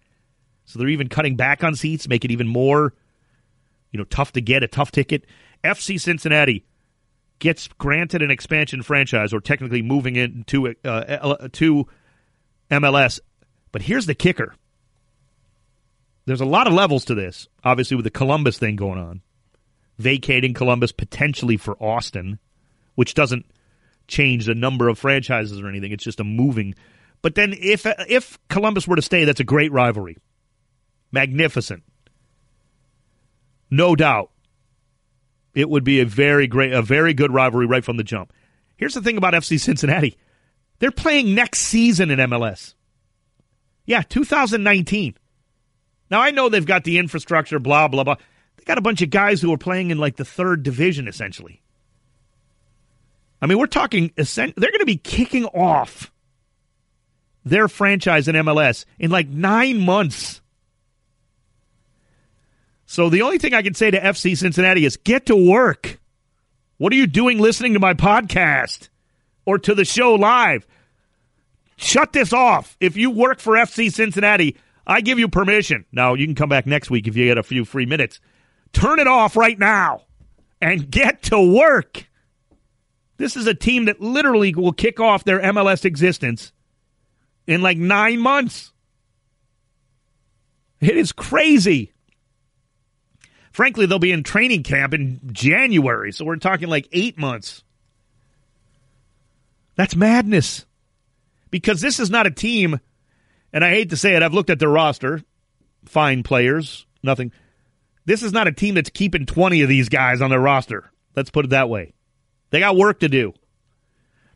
So 0.66 0.78
they're 0.78 0.90
even 0.90 1.08
cutting 1.08 1.38
back 1.38 1.64
on 1.64 1.74
seats, 1.76 2.10
make 2.10 2.26
it 2.26 2.32
even 2.32 2.50
more, 2.50 2.94
you 3.92 3.98
know, 3.98 4.04
tough 4.04 4.34
to 4.34 4.42
get 4.42 4.62
a 4.62 4.68
tough 4.68 4.92
ticket. 4.92 5.26
FC 5.64 5.98
Cincinnati 5.98 6.66
gets 7.40 7.70
granted 7.70 8.22
an 8.22 8.30
expansion 8.30 8.84
franchise, 8.84 9.34
or 9.34 9.40
technically 9.40 9.82
moving 9.82 10.18
into 10.18 10.76
uh, 10.84 11.48
to 11.54 11.88
MLS. 12.72 13.20
But 13.72 13.84
here's 13.84 14.06
the 14.06 14.16
kicker: 14.16 14.56
there's 16.26 16.42
a 16.42 16.46
lot 16.46 16.68
of 16.68 16.74
levels 16.74 17.06
to 17.06 17.16
this. 17.16 17.48
Obviously, 17.64 17.96
with 17.96 18.06
the 18.06 18.12
Columbus 18.12 18.58
thing 18.58 18.76
going 18.76 19.00
on, 19.00 19.22
vacating 19.98 20.54
Columbus 20.54 20.92
potentially 20.92 21.58
for 21.58 21.82
Austin, 21.82 22.40
which 22.96 23.14
doesn't 23.14 23.46
change 24.08 24.46
the 24.46 24.56
number 24.56 24.88
of 24.88 25.00
franchises 25.00 25.60
or 25.60 25.68
anything. 25.68 25.92
It's 25.92 26.04
just 26.04 26.20
a 26.20 26.24
moving. 26.24 26.76
But 27.22 27.36
then 27.36 27.54
if 27.60 27.86
if 27.86 28.38
Columbus 28.50 28.88
were 28.88 28.96
to 28.96 29.02
stay, 29.02 29.26
that's 29.26 29.40
a 29.40 29.46
great 29.46 29.72
rivalry. 29.72 30.18
Magnificent. 31.12 31.84
No 33.70 33.96
doubt. 33.96 34.32
It 35.54 35.70
would 35.70 35.84
be 35.84 36.00
a 36.00 36.06
very 36.06 36.48
great 36.48 36.74
a 36.74 36.82
very 36.82 37.14
good 37.14 37.34
rivalry 37.34 37.66
right 37.66 37.84
from 37.84 37.98
the 37.98 38.04
jump. 38.04 38.34
Here's 38.76 38.94
the 38.94 39.02
thing 39.02 39.18
about 39.18 39.34
FC 39.34 39.60
Cincinnati. 39.60 40.18
They're 40.82 40.90
playing 40.90 41.36
next 41.36 41.60
season 41.60 42.10
in 42.10 42.18
MLS. 42.18 42.74
Yeah, 43.86 44.02
2019. 44.02 45.16
Now 46.10 46.22
I 46.22 46.32
know 46.32 46.50
they've 46.50 46.66
got 46.66 46.84
the 46.84 46.98
infrastructure 46.98 47.60
blah 47.60 47.88
blah 47.88 48.04
blah. 48.04 48.16
They 48.58 48.64
got 48.64 48.80
a 48.80 48.82
bunch 48.82 49.04
of 49.04 49.12
guys 49.12 49.42
who 49.42 49.54
are 49.54 49.60
playing 49.60 49.92
in 49.92 50.00
like 50.00 50.16
the 50.16 50.26
third 50.26 50.64
division 50.64 51.08
essentially. 51.08 51.62
I 53.44 53.46
mean, 53.46 53.60
we're 53.60 53.68
talking, 53.68 54.12
they're 54.16 54.54
going 54.56 54.80
to 54.80 54.86
be 54.86 54.98
kicking 54.98 55.46
off 55.46 56.12
their 57.46 57.68
franchise 57.68 58.28
in 58.28 58.36
MLS 58.36 58.86
in 59.00 59.10
like 59.12 59.28
nine 59.28 59.80
months. 59.80 60.42
So 62.86 63.10
the 63.10 63.22
only 63.22 63.38
thing 63.38 63.54
I 63.54 63.62
can 63.62 63.74
say 63.74 63.90
to 63.92 64.00
FC 64.00 64.36
Cincinnati 64.36 64.86
is 64.86 64.98
get 64.98 65.28
to 65.28 65.36
work. 65.36 66.00
What 66.78 66.92
are 66.92 66.98
you 66.98 67.08
doing 67.08 67.38
listening 67.40 67.74
to 67.74 67.80
my 67.80 67.94
podcast 67.94 68.90
or 69.46 69.58
to 69.60 69.76
the 69.76 69.86
show 69.86 70.14
live? 70.14 70.68
Shut 71.78 72.14
this 72.14 72.32
off. 72.32 72.78
If 72.80 72.96
you 72.96 73.10
work 73.10 73.40
for 73.40 73.56
FC 73.56 73.92
Cincinnati, 73.92 74.58
I 74.86 75.02
give 75.02 75.20
you 75.20 75.28
permission. 75.28 75.86
Now, 75.92 76.14
you 76.14 76.26
can 76.26 76.36
come 76.36 76.50
back 76.50 76.66
next 76.66 76.90
week 76.90 77.08
if 77.08 77.16
you 77.16 77.26
get 77.26 77.38
a 77.38 77.44
few 77.44 77.66
free 77.66 77.86
minutes. 77.86 78.20
Turn 78.74 79.00
it 79.00 79.08
off 79.08 79.36
right 79.36 79.58
now 79.58 80.04
and 80.62 80.90
get 80.90 81.24
to 81.24 81.42
work. 81.42 82.08
This 83.18 83.36
is 83.36 83.48
a 83.48 83.54
team 83.54 83.86
that 83.86 84.00
literally 84.00 84.54
will 84.54 84.74
kick 84.74 85.00
off 85.00 85.24
their 85.24 85.40
MLS 85.40 85.86
existence 85.86 86.52
in 87.48 87.62
like 87.62 87.78
nine 87.78 88.20
months. 88.20 88.72
It 90.80 90.98
is 90.98 91.12
crazy. 91.12 91.94
Frankly, 93.52 93.86
they'll 93.86 94.00
be 94.00 94.12
in 94.12 94.24
training 94.24 94.64
camp 94.64 94.94
in 94.94 95.20
January, 95.32 96.12
so 96.12 96.26
we're 96.26 96.38
talking 96.38 96.70
like 96.70 96.88
eight 96.92 97.18
months. 97.18 97.64
That's 99.76 99.96
madness. 99.96 100.66
Because 101.50 101.82
this 101.82 102.00
is 102.00 102.10
not 102.10 102.28
a 102.28 102.32
team, 102.32 102.80
and 103.52 103.64
I 103.64 103.70
hate 103.70 103.90
to 103.90 103.98
say 103.98 104.16
it, 104.16 104.24
I've 104.24 104.34
looked 104.34 104.50
at 104.50 104.60
their 104.60 104.70
roster. 104.70 105.22
Fine 105.86 106.24
players, 106.24 106.86
nothing. 107.04 107.32
This 108.06 108.24
is 108.24 108.32
not 108.32 108.48
a 108.48 108.52
team 108.52 108.76
that's 108.76 108.90
keeping 108.90 109.26
20 109.26 109.62
of 109.62 109.70
these 109.70 109.90
guys 109.90 110.22
on 110.22 110.30
their 110.30 110.40
roster. 110.40 110.92
Let's 111.16 111.30
put 111.30 111.46
it 111.46 111.50
that 111.50 111.70
way. 111.70 111.94
They 112.50 112.60
got 112.60 112.78
work 112.78 113.00
to 113.02 113.10
do. 113.10 113.34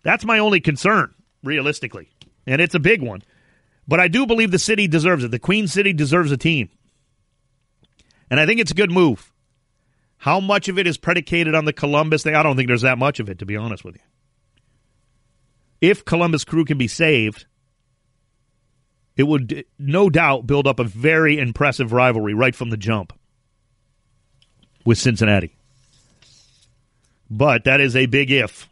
That's 0.03 0.25
my 0.25 0.39
only 0.39 0.59
concern, 0.59 1.13
realistically. 1.43 2.09
And 2.45 2.61
it's 2.61 2.75
a 2.75 2.79
big 2.79 3.01
one. 3.01 3.23
But 3.87 3.99
I 3.99 4.07
do 4.07 4.25
believe 4.25 4.51
the 4.51 4.59
city 4.59 4.87
deserves 4.87 5.23
it. 5.23 5.31
The 5.31 5.39
Queen 5.39 5.67
City 5.67 5.93
deserves 5.93 6.31
a 6.31 6.37
team. 6.37 6.69
And 8.29 8.39
I 8.39 8.45
think 8.45 8.59
it's 8.59 8.71
a 8.71 8.75
good 8.75 8.91
move. 8.91 9.31
How 10.17 10.39
much 10.39 10.67
of 10.67 10.79
it 10.79 10.87
is 10.87 10.97
predicated 10.97 11.53
on 11.53 11.65
the 11.65 11.73
Columbus 11.73 12.23
thing? 12.23 12.35
I 12.35 12.43
don't 12.43 12.55
think 12.55 12.67
there's 12.67 12.81
that 12.81 12.97
much 12.97 13.19
of 13.19 13.29
it, 13.29 13.39
to 13.39 13.45
be 13.45 13.55
honest 13.55 13.83
with 13.83 13.95
you. 13.95 14.01
If 15.81 16.05
Columbus 16.05 16.43
Crew 16.43 16.65
can 16.65 16.77
be 16.77 16.87
saved, 16.87 17.45
it 19.15 19.23
would 19.23 19.65
no 19.77 20.09
doubt 20.09 20.47
build 20.47 20.67
up 20.67 20.79
a 20.79 20.83
very 20.83 21.37
impressive 21.37 21.93
rivalry 21.93 22.33
right 22.33 22.55
from 22.55 22.69
the 22.69 22.77
jump 22.77 23.13
with 24.85 24.97
Cincinnati. 24.97 25.55
But 27.29 27.63
that 27.63 27.81
is 27.81 27.95
a 27.95 28.05
big 28.05 28.31
if. 28.31 28.69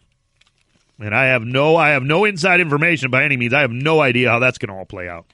And 0.99 1.13
I 1.13 1.25
have 1.25 1.43
no 1.43 1.75
I 1.75 1.89
have 1.89 2.03
no 2.03 2.23
inside 2.23 2.59
information 2.59 3.09
by 3.09 3.23
any 3.23 3.35
means. 3.35 3.53
I 3.53 3.61
have 3.61 3.71
no 3.71 3.99
idea 3.99 4.29
how 4.29 4.39
that's 4.39 4.57
going 4.57 4.69
to 4.69 4.75
all 4.75 4.85
play 4.85 5.09
out. 5.09 5.25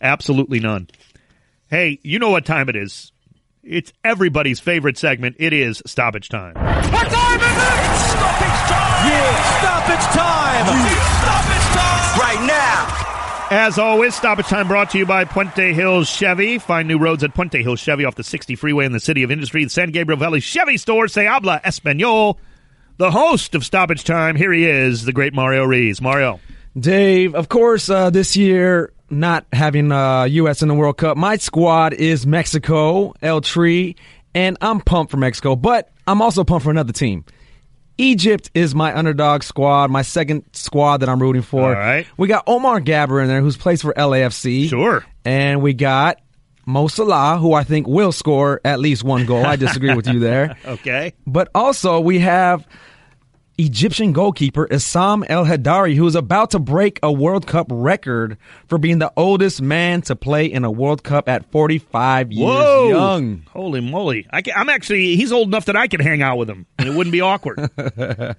Absolutely 0.00 0.60
none. 0.60 0.88
Hey, 1.68 1.98
you 2.02 2.18
know 2.18 2.30
what 2.30 2.46
time 2.46 2.68
it 2.68 2.76
is. 2.76 3.12
It's 3.62 3.92
everybody's 4.02 4.60
favorite 4.60 4.96
segment. 4.96 5.36
It 5.38 5.52
is 5.52 5.82
stoppage 5.84 6.30
time. 6.30 6.54
Time 6.54 6.66
is 6.66 7.12
it? 7.12 7.98
Stoppage 8.08 8.48
time! 8.48 8.67
Yeah, 9.06 9.58
stoppage 9.58 10.06
time! 10.12 10.66
Stoppage 11.22 11.68
time! 11.74 12.18
Right 12.18 12.46
now! 12.46 12.98
As 13.50 13.78
always, 13.78 14.14
stoppage 14.14 14.46
time 14.46 14.68
brought 14.68 14.90
to 14.90 14.98
you 14.98 15.06
by 15.06 15.24
Puente 15.24 15.72
Hills 15.72 16.08
Chevy. 16.08 16.58
Find 16.58 16.86
new 16.86 16.98
roads 16.98 17.24
at 17.24 17.32
Puente 17.34 17.62
Hills 17.62 17.80
Chevy 17.80 18.04
off 18.04 18.14
the 18.16 18.24
60 18.24 18.56
freeway 18.56 18.84
in 18.84 18.92
the 18.92 19.00
city 19.00 19.22
of 19.22 19.30
industry. 19.30 19.64
The 19.64 19.70
San 19.70 19.90
Gabriel 19.90 20.18
Valley 20.18 20.40
Chevy 20.40 20.76
store. 20.76 21.08
Se 21.08 21.24
habla 21.24 21.60
español. 21.64 22.36
The 22.98 23.10
host 23.10 23.54
of 23.54 23.64
Stoppage 23.64 24.02
Time, 24.02 24.34
here 24.34 24.52
he 24.52 24.66
is, 24.66 25.04
the 25.04 25.12
great 25.12 25.32
Mario 25.32 25.64
Rees. 25.64 26.02
Mario. 26.02 26.40
Dave, 26.78 27.36
of 27.36 27.48
course, 27.48 27.88
uh, 27.88 28.10
this 28.10 28.36
year, 28.36 28.92
not 29.08 29.46
having 29.52 29.92
uh, 29.92 30.24
U.S. 30.24 30.62
in 30.62 30.68
the 30.68 30.74
World 30.74 30.98
Cup, 30.98 31.16
my 31.16 31.36
squad 31.36 31.94
is 31.94 32.26
Mexico, 32.26 33.14
El 33.22 33.40
Tri, 33.40 33.94
and 34.34 34.58
I'm 34.60 34.80
pumped 34.80 35.12
for 35.12 35.16
Mexico, 35.16 35.54
but 35.54 35.90
I'm 36.08 36.20
also 36.20 36.42
pumped 36.42 36.64
for 36.64 36.70
another 36.70 36.92
team. 36.92 37.24
Egypt 37.98 38.50
is 38.54 38.74
my 38.74 38.96
underdog 38.96 39.42
squad, 39.42 39.90
my 39.90 40.02
second 40.02 40.44
squad 40.52 40.98
that 40.98 41.08
I'm 41.08 41.20
rooting 41.20 41.42
for. 41.42 41.64
All 41.64 41.72
right. 41.72 42.06
We 42.16 42.28
got 42.28 42.44
Omar 42.46 42.80
Gaber 42.80 43.20
in 43.20 43.28
there, 43.28 43.40
who's 43.40 43.56
plays 43.56 43.82
for 43.82 43.92
LAFC. 43.92 44.68
Sure. 44.68 45.04
And 45.24 45.60
we 45.60 45.74
got 45.74 46.20
Mo 46.64 46.86
Salah, 46.86 47.38
who 47.38 47.54
I 47.54 47.64
think 47.64 47.86
will 47.86 48.12
score 48.12 48.60
at 48.64 48.78
least 48.78 49.02
one 49.02 49.26
goal. 49.26 49.44
I 49.44 49.56
disagree 49.56 49.94
with 49.94 50.06
you 50.06 50.20
there. 50.20 50.56
Okay. 50.66 51.14
But 51.26 51.50
also, 51.54 51.98
we 52.00 52.18
have 52.20 52.66
Egyptian 53.58 54.12
goalkeeper 54.12 54.68
Essam 54.68 55.24
El 55.28 55.44
Hadary, 55.44 55.96
who 55.96 56.06
is 56.06 56.14
about 56.14 56.50
to 56.52 56.60
break 56.60 57.00
a 57.02 57.10
World 57.10 57.46
Cup 57.46 57.66
record 57.70 58.38
for 58.68 58.78
being 58.78 59.00
the 59.00 59.12
oldest 59.16 59.60
man 59.60 60.00
to 60.02 60.14
play 60.14 60.46
in 60.46 60.64
a 60.64 60.70
World 60.70 61.02
Cup 61.02 61.28
at 61.28 61.50
45 61.50 62.30
years 62.30 62.46
Whoa. 62.48 62.88
young. 62.88 63.42
Holy 63.50 63.80
moly. 63.80 64.26
I 64.32 64.42
am 64.54 64.68
actually, 64.68 65.16
he's 65.16 65.32
old 65.32 65.48
enough 65.48 65.64
that 65.64 65.76
I 65.76 65.88
can 65.88 65.98
hang 66.00 66.22
out 66.22 66.38
with 66.38 66.48
him 66.48 66.66
and 66.78 66.88
it 66.88 66.94
wouldn't 66.94 67.12
be 67.12 67.20
awkward. 67.20 67.58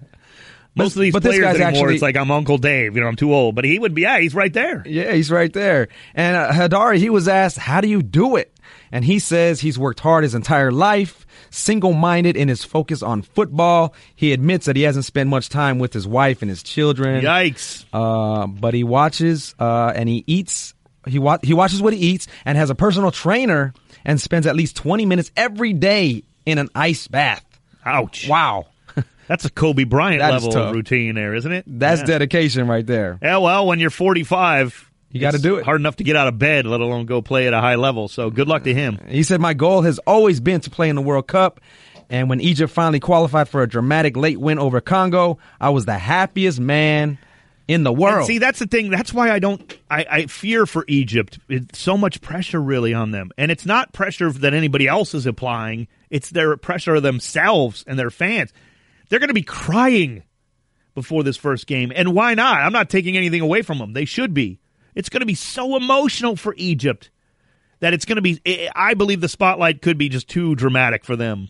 Most 0.75 0.95
of 0.95 1.01
these 1.01 1.11
but 1.13 1.23
players 1.23 1.43
anymore, 1.43 1.67
actually- 1.67 1.93
it's 1.95 2.01
like 2.01 2.15
I'm 2.15 2.31
Uncle 2.31 2.57
Dave. 2.57 2.95
You 2.95 3.01
know, 3.01 3.07
I'm 3.07 3.15
too 3.17 3.33
old. 3.33 3.55
But 3.55 3.65
he 3.65 3.77
would 3.77 3.93
be, 3.93 4.03
yeah, 4.03 4.19
he's 4.19 4.33
right 4.35 4.53
there. 4.53 4.83
Yeah, 4.85 5.11
he's 5.11 5.29
right 5.31 5.51
there. 5.51 5.89
And 6.15 6.37
uh, 6.37 6.51
Hadari, 6.51 6.97
he 6.97 7.09
was 7.09 7.27
asked, 7.27 7.57
How 7.57 7.81
do 7.81 7.89
you 7.89 8.01
do 8.01 8.37
it? 8.37 8.55
And 8.91 9.03
he 9.03 9.19
says 9.19 9.59
he's 9.59 9.77
worked 9.77 9.99
hard 9.99 10.23
his 10.23 10.35
entire 10.35 10.71
life, 10.71 11.25
single 11.49 11.93
minded 11.93 12.35
in 12.37 12.47
his 12.47 12.63
focus 12.63 13.01
on 13.01 13.21
football. 13.21 13.93
He 14.15 14.33
admits 14.33 14.65
that 14.65 14.75
he 14.75 14.83
hasn't 14.83 15.05
spent 15.05 15.29
much 15.29 15.49
time 15.49 15.79
with 15.79 15.93
his 15.93 16.07
wife 16.07 16.41
and 16.41 16.49
his 16.49 16.63
children. 16.63 17.23
Yikes. 17.23 17.85
Uh, 17.93 18.47
but 18.47 18.73
he 18.73 18.83
watches 18.83 19.55
uh, 19.59 19.91
and 19.95 20.07
he 20.09 20.23
eats. 20.27 20.73
He 21.07 21.17
wa- 21.19 21.39
he 21.41 21.53
watches 21.53 21.81
what 21.81 21.93
he 21.93 21.99
eats 21.99 22.27
and 22.45 22.57
has 22.57 22.69
a 22.69 22.75
personal 22.75 23.11
trainer 23.11 23.73
and 24.05 24.19
spends 24.19 24.45
at 24.47 24.55
least 24.55 24.75
twenty 24.75 25.05
minutes 25.05 25.31
every 25.35 25.73
day 25.73 26.23
in 26.45 26.57
an 26.57 26.69
ice 26.75 27.07
bath. 27.07 27.45
Ouch. 27.85 28.27
Wow, 28.27 28.67
That's 29.27 29.45
a 29.45 29.49
Kobe 29.49 29.85
Bryant 29.85 30.19
That 30.19 30.43
level 30.43 30.73
routine 30.73 31.15
there, 31.15 31.33
isn't 31.35 31.51
it? 31.51 31.63
that's 31.67 32.01
yeah. 32.01 32.07
dedication 32.07 32.67
right 32.67 32.85
there. 32.85 33.17
Yeah, 33.21 33.37
well, 33.37 33.65
when 33.67 33.79
you're 33.79 33.89
45, 33.91 34.88
You 35.11 35.19
gotta 35.19 35.39
do 35.39 35.55
it. 35.57 35.65
Hard 35.65 35.81
enough 35.81 35.95
to 35.97 36.03
get 36.03 36.15
out 36.15 36.27
of 36.27 36.37
bed, 36.37 36.65
let 36.65 36.81
alone 36.81 37.05
go 37.05 37.21
play 37.21 37.47
at 37.47 37.53
a 37.53 37.59
high 37.61 37.75
level. 37.75 38.07
So 38.07 38.29
good 38.29 38.47
luck 38.47 38.63
to 38.65 38.73
him. 38.73 38.99
He 39.07 39.23
said, 39.23 39.41
"My 39.41 39.53
goal 39.53 39.81
has 39.81 39.97
always 39.99 40.39
been 40.39 40.61
to 40.61 40.69
play 40.69 40.89
in 40.89 40.95
the 40.95 41.01
World 41.01 41.27
Cup." 41.27 41.59
And 42.11 42.29
when 42.29 42.39
Egypt 42.41 42.71
finally 42.71 42.99
qualified 42.99 43.49
for 43.49 43.61
a 43.61 43.67
dramatic 43.69 44.17
late 44.17 44.39
win 44.39 44.57
over 44.59 44.81
Congo, 44.81 45.37
I 45.61 45.69
was 45.69 45.85
the 45.85 45.97
happiest 45.97 46.59
man 46.59 47.17
in 47.67 47.83
the 47.83 47.91
And 47.91 47.99
world. 47.99 48.25
see, 48.27 48.39
that's 48.39 48.57
the 48.59 48.65
thing. 48.65 48.89
That's 48.89 49.13
why 49.13 49.29
I 49.31 49.37
don't. 49.39 49.77
I, 49.91 50.05
I 50.09 50.25
fear 50.25 50.65
for 50.65 50.85
Egypt. 50.87 51.37
It's 51.49 51.79
so 51.79 51.97
much 51.97 52.19
pressure 52.21 52.61
really 52.61 52.93
on 52.95 53.11
them, 53.11 53.31
and 53.37 53.51
it's 53.51 53.65
not 53.65 53.93
pressure 53.93 54.31
that 54.31 54.53
anybody 54.53 54.87
else 54.87 55.13
is 55.15 55.25
applying. 55.25 55.87
It's 56.09 56.29
their 56.31 56.57
pressure 56.57 56.95
of 56.95 57.03
themselves 57.03 57.83
and 57.87 57.97
their 57.97 58.09
fans. 58.09 58.51
They're 59.09 59.19
going 59.19 59.27
to 59.29 59.33
be 59.35 59.41
crying 59.43 60.23
before 60.95 61.23
this 61.23 61.37
first 61.37 61.65
game, 61.67 61.91
and 61.95 62.13
why 62.13 62.33
not? 62.33 62.59
I'm 62.59 62.73
not 62.73 62.89
taking 62.89 63.17
anything 63.17 63.41
away 63.41 63.61
from 63.63 63.77
them. 63.79 63.93
They 63.93 64.05
should 64.05 64.33
be. 64.33 64.59
It's 64.95 65.09
going 65.09 65.21
to 65.21 65.25
be 65.25 65.35
so 65.35 65.75
emotional 65.75 66.35
for 66.35 66.53
Egypt 66.57 67.09
that 67.79 67.93
it's 67.93 68.05
going 68.05 68.17
to 68.17 68.21
be. 68.21 68.69
I 68.75 68.93
believe 68.93 69.21
the 69.21 69.29
spotlight 69.29 69.81
could 69.81 69.97
be 69.97 70.09
just 70.09 70.27
too 70.27 70.55
dramatic 70.55 71.05
for 71.05 71.15
them 71.15 71.49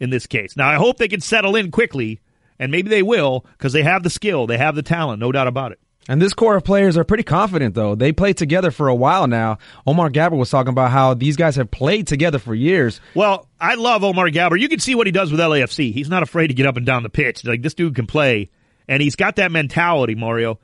in 0.00 0.10
this 0.10 0.26
case. 0.26 0.56
Now, 0.56 0.68
I 0.68 0.74
hope 0.74 0.98
they 0.98 1.08
can 1.08 1.20
settle 1.20 1.56
in 1.56 1.70
quickly, 1.70 2.20
and 2.58 2.72
maybe 2.72 2.90
they 2.90 3.02
will 3.02 3.46
because 3.52 3.72
they 3.72 3.82
have 3.82 4.02
the 4.02 4.10
skill, 4.10 4.46
they 4.46 4.58
have 4.58 4.74
the 4.74 4.82
talent, 4.82 5.20
no 5.20 5.32
doubt 5.32 5.46
about 5.46 5.72
it. 5.72 5.80
And 6.10 6.22
this 6.22 6.32
core 6.32 6.56
of 6.56 6.64
players 6.64 6.96
are 6.96 7.04
pretty 7.04 7.22
confident, 7.22 7.74
though. 7.74 7.94
They 7.94 8.12
played 8.12 8.38
together 8.38 8.70
for 8.70 8.88
a 8.88 8.94
while 8.94 9.26
now. 9.26 9.58
Omar 9.86 10.08
Gaber 10.08 10.38
was 10.38 10.48
talking 10.48 10.70
about 10.70 10.90
how 10.90 11.12
these 11.12 11.36
guys 11.36 11.56
have 11.56 11.70
played 11.70 12.06
together 12.06 12.38
for 12.38 12.54
years. 12.54 13.02
Well, 13.14 13.46
I 13.60 13.74
love 13.74 14.02
Omar 14.02 14.30
Gaber. 14.30 14.58
You 14.58 14.70
can 14.70 14.78
see 14.78 14.94
what 14.94 15.06
he 15.06 15.12
does 15.12 15.30
with 15.30 15.38
LAFC. 15.38 15.92
He's 15.92 16.08
not 16.08 16.22
afraid 16.22 16.46
to 16.46 16.54
get 16.54 16.64
up 16.64 16.78
and 16.78 16.86
down 16.86 17.02
the 17.02 17.10
pitch. 17.10 17.44
Like 17.44 17.60
this 17.60 17.74
dude 17.74 17.94
can 17.94 18.06
play, 18.06 18.48
and 18.88 19.02
he's 19.02 19.16
got 19.16 19.36
that 19.36 19.52
mentality, 19.52 20.14
Mario. 20.14 20.58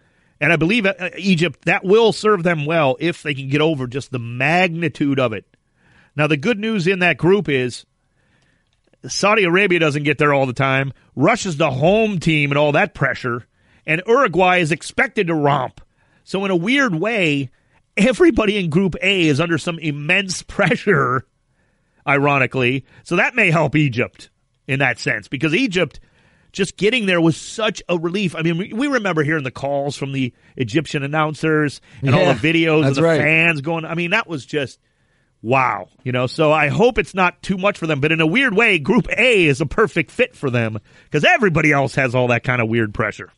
And 0.44 0.52
I 0.52 0.56
believe 0.56 0.84
uh, 0.84 1.08
Egypt 1.16 1.64
that 1.64 1.84
will 1.84 2.12
serve 2.12 2.42
them 2.42 2.66
well 2.66 2.98
if 3.00 3.22
they 3.22 3.32
can 3.32 3.48
get 3.48 3.62
over 3.62 3.86
just 3.86 4.10
the 4.10 4.18
magnitude 4.18 5.18
of 5.18 5.32
it. 5.32 5.46
Now, 6.16 6.26
the 6.26 6.36
good 6.36 6.58
news 6.58 6.86
in 6.86 6.98
that 6.98 7.16
group 7.16 7.48
is 7.48 7.86
Saudi 9.08 9.44
Arabia 9.44 9.78
doesn't 9.78 10.02
get 10.02 10.18
there 10.18 10.34
all 10.34 10.44
the 10.44 10.52
time. 10.52 10.92
Russia's 11.16 11.56
the 11.56 11.70
home 11.70 12.20
team 12.20 12.50
and 12.50 12.58
all 12.58 12.72
that 12.72 12.92
pressure, 12.92 13.46
and 13.86 14.02
Uruguay 14.06 14.58
is 14.58 14.70
expected 14.70 15.28
to 15.28 15.34
romp. 15.34 15.80
So, 16.24 16.44
in 16.44 16.50
a 16.50 16.56
weird 16.56 16.94
way, 16.94 17.48
everybody 17.96 18.58
in 18.58 18.68
Group 18.68 18.96
A 19.00 19.26
is 19.26 19.40
under 19.40 19.56
some 19.56 19.78
immense 19.78 20.42
pressure 20.46 21.24
ironically. 22.06 22.84
So 23.02 23.16
that 23.16 23.34
may 23.34 23.50
help 23.50 23.74
Egypt 23.76 24.28
in 24.68 24.80
that 24.80 24.98
sense 24.98 25.26
because 25.26 25.54
Egypt 25.54 26.00
just 26.54 26.76
getting 26.76 27.06
there 27.06 27.20
was 27.20 27.36
such 27.36 27.82
a 27.88 27.98
relief. 27.98 28.34
I 28.34 28.42
mean, 28.42 28.56
we, 28.56 28.72
we 28.72 28.86
remember 28.86 29.22
hearing 29.22 29.44
the 29.44 29.50
calls 29.50 29.96
from 29.96 30.12
the 30.12 30.32
Egyptian 30.56 31.02
announcers 31.02 31.80
and 32.00 32.14
all 32.14 32.24
the 32.24 32.34
videos 32.34 32.88
of 32.88 32.94
the 32.94 33.02
right. 33.02 33.20
fans 33.20 33.60
going. 33.60 33.84
I 33.84 33.94
mean, 33.94 34.12
that 34.12 34.26
was 34.26 34.46
just 34.46 34.78
wow, 35.42 35.88
you 36.02 36.12
know. 36.12 36.26
So 36.26 36.52
I 36.52 36.68
hope 36.68 36.96
it's 36.98 37.14
not 37.14 37.42
too 37.42 37.58
much 37.58 37.76
for 37.76 37.86
them, 37.86 38.00
but 38.00 38.12
in 38.12 38.20
a 38.20 38.26
weird 38.26 38.54
way, 38.54 38.78
Group 38.78 39.08
A 39.16 39.44
is 39.44 39.60
a 39.60 39.66
perfect 39.66 40.10
fit 40.10 40.34
for 40.34 40.48
them 40.48 40.78
because 41.04 41.24
everybody 41.24 41.72
else 41.72 41.94
has 41.96 42.14
all 42.14 42.28
that 42.28 42.44
kind 42.44 42.62
of 42.62 42.68
weird 42.68 42.94
pressure. 42.94 43.30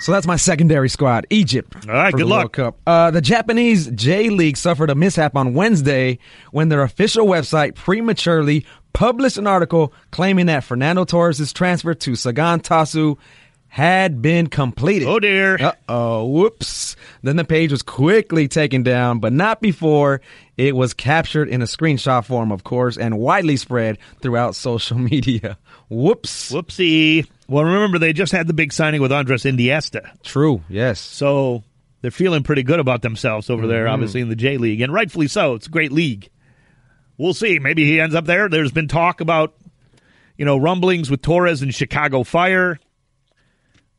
So 0.00 0.12
that's 0.12 0.26
my 0.26 0.36
secondary 0.36 0.88
squad, 0.88 1.26
Egypt. 1.30 1.74
All 1.88 1.94
right, 1.94 2.10
for 2.10 2.18
good 2.18 2.26
the 2.26 2.30
luck. 2.30 2.38
World 2.38 2.52
Cup. 2.52 2.80
Uh, 2.86 3.10
the 3.10 3.20
Japanese 3.20 3.86
J 3.86 4.28
League 4.28 4.56
suffered 4.56 4.90
a 4.90 4.94
mishap 4.94 5.36
on 5.36 5.54
Wednesday 5.54 6.18
when 6.50 6.68
their 6.68 6.82
official 6.82 7.26
website 7.26 7.74
prematurely 7.74 8.66
published 8.94 9.36
an 9.36 9.46
article 9.46 9.92
claiming 10.10 10.46
that 10.46 10.64
Fernando 10.64 11.04
Torres' 11.04 11.52
transfer 11.52 11.92
to 11.92 12.14
Sagan 12.14 12.60
Tosu 12.60 13.18
had 13.68 14.22
been 14.22 14.46
completed. 14.46 15.08
Oh 15.08 15.18
dear. 15.18 15.56
Uh 15.60 15.72
oh, 15.88 16.26
whoops. 16.26 16.94
Then 17.22 17.34
the 17.36 17.44
page 17.44 17.72
was 17.72 17.82
quickly 17.82 18.46
taken 18.46 18.84
down, 18.84 19.18
but 19.18 19.32
not 19.32 19.60
before 19.60 20.20
it 20.56 20.76
was 20.76 20.94
captured 20.94 21.48
in 21.48 21.60
a 21.60 21.64
screenshot 21.64 22.24
form, 22.24 22.52
of 22.52 22.62
course, 22.62 22.96
and 22.96 23.18
widely 23.18 23.56
spread 23.56 23.98
throughout 24.22 24.54
social 24.54 24.96
media. 24.96 25.58
Whoops. 25.90 26.52
Whoopsie. 26.52 27.26
Well, 27.48 27.64
remember 27.64 27.98
they 27.98 28.12
just 28.12 28.30
had 28.32 28.46
the 28.46 28.54
big 28.54 28.72
signing 28.72 29.02
with 29.02 29.10
Andres 29.12 29.42
Iniesta. 29.42 30.08
True, 30.22 30.62
yes. 30.68 31.00
So 31.00 31.64
they're 32.00 32.10
feeling 32.12 32.44
pretty 32.44 32.62
good 32.62 32.78
about 32.78 33.02
themselves 33.02 33.50
over 33.50 33.66
there, 33.66 33.86
Mm-hmm. 33.86 33.92
obviously, 33.94 34.20
in 34.20 34.28
the 34.28 34.36
J 34.36 34.56
League, 34.56 34.80
and 34.82 34.92
rightfully 34.92 35.26
so. 35.26 35.54
It's 35.54 35.66
a 35.66 35.70
great 35.70 35.90
league. 35.90 36.30
We'll 37.16 37.34
see. 37.34 37.58
Maybe 37.58 37.84
he 37.84 38.00
ends 38.00 38.14
up 38.14 38.24
there. 38.26 38.48
There's 38.48 38.72
been 38.72 38.88
talk 38.88 39.20
about, 39.20 39.54
you 40.36 40.44
know, 40.44 40.56
rumblings 40.56 41.10
with 41.10 41.22
Torres 41.22 41.62
and 41.62 41.74
Chicago 41.74 42.22
Fire. 42.24 42.78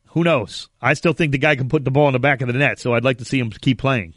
Who 0.10 0.24
knows? 0.24 0.70
I 0.82 0.94
still 0.94 1.14
think 1.14 1.32
the 1.32 1.38
guy 1.38 1.56
can 1.56 1.68
put 1.70 1.84
the 1.84 1.92
ball 1.92 2.08
in 2.08 2.14
the 2.14 2.20
back 2.20 2.42
of 2.42 2.48
the 2.48 2.54
net, 2.54 2.80
so 2.80 2.94
I'd 2.94 3.04
like 3.04 3.18
to 3.18 3.26
see 3.26 3.40
him 3.40 3.50
keep 3.52 3.80
playing. 3.80 4.14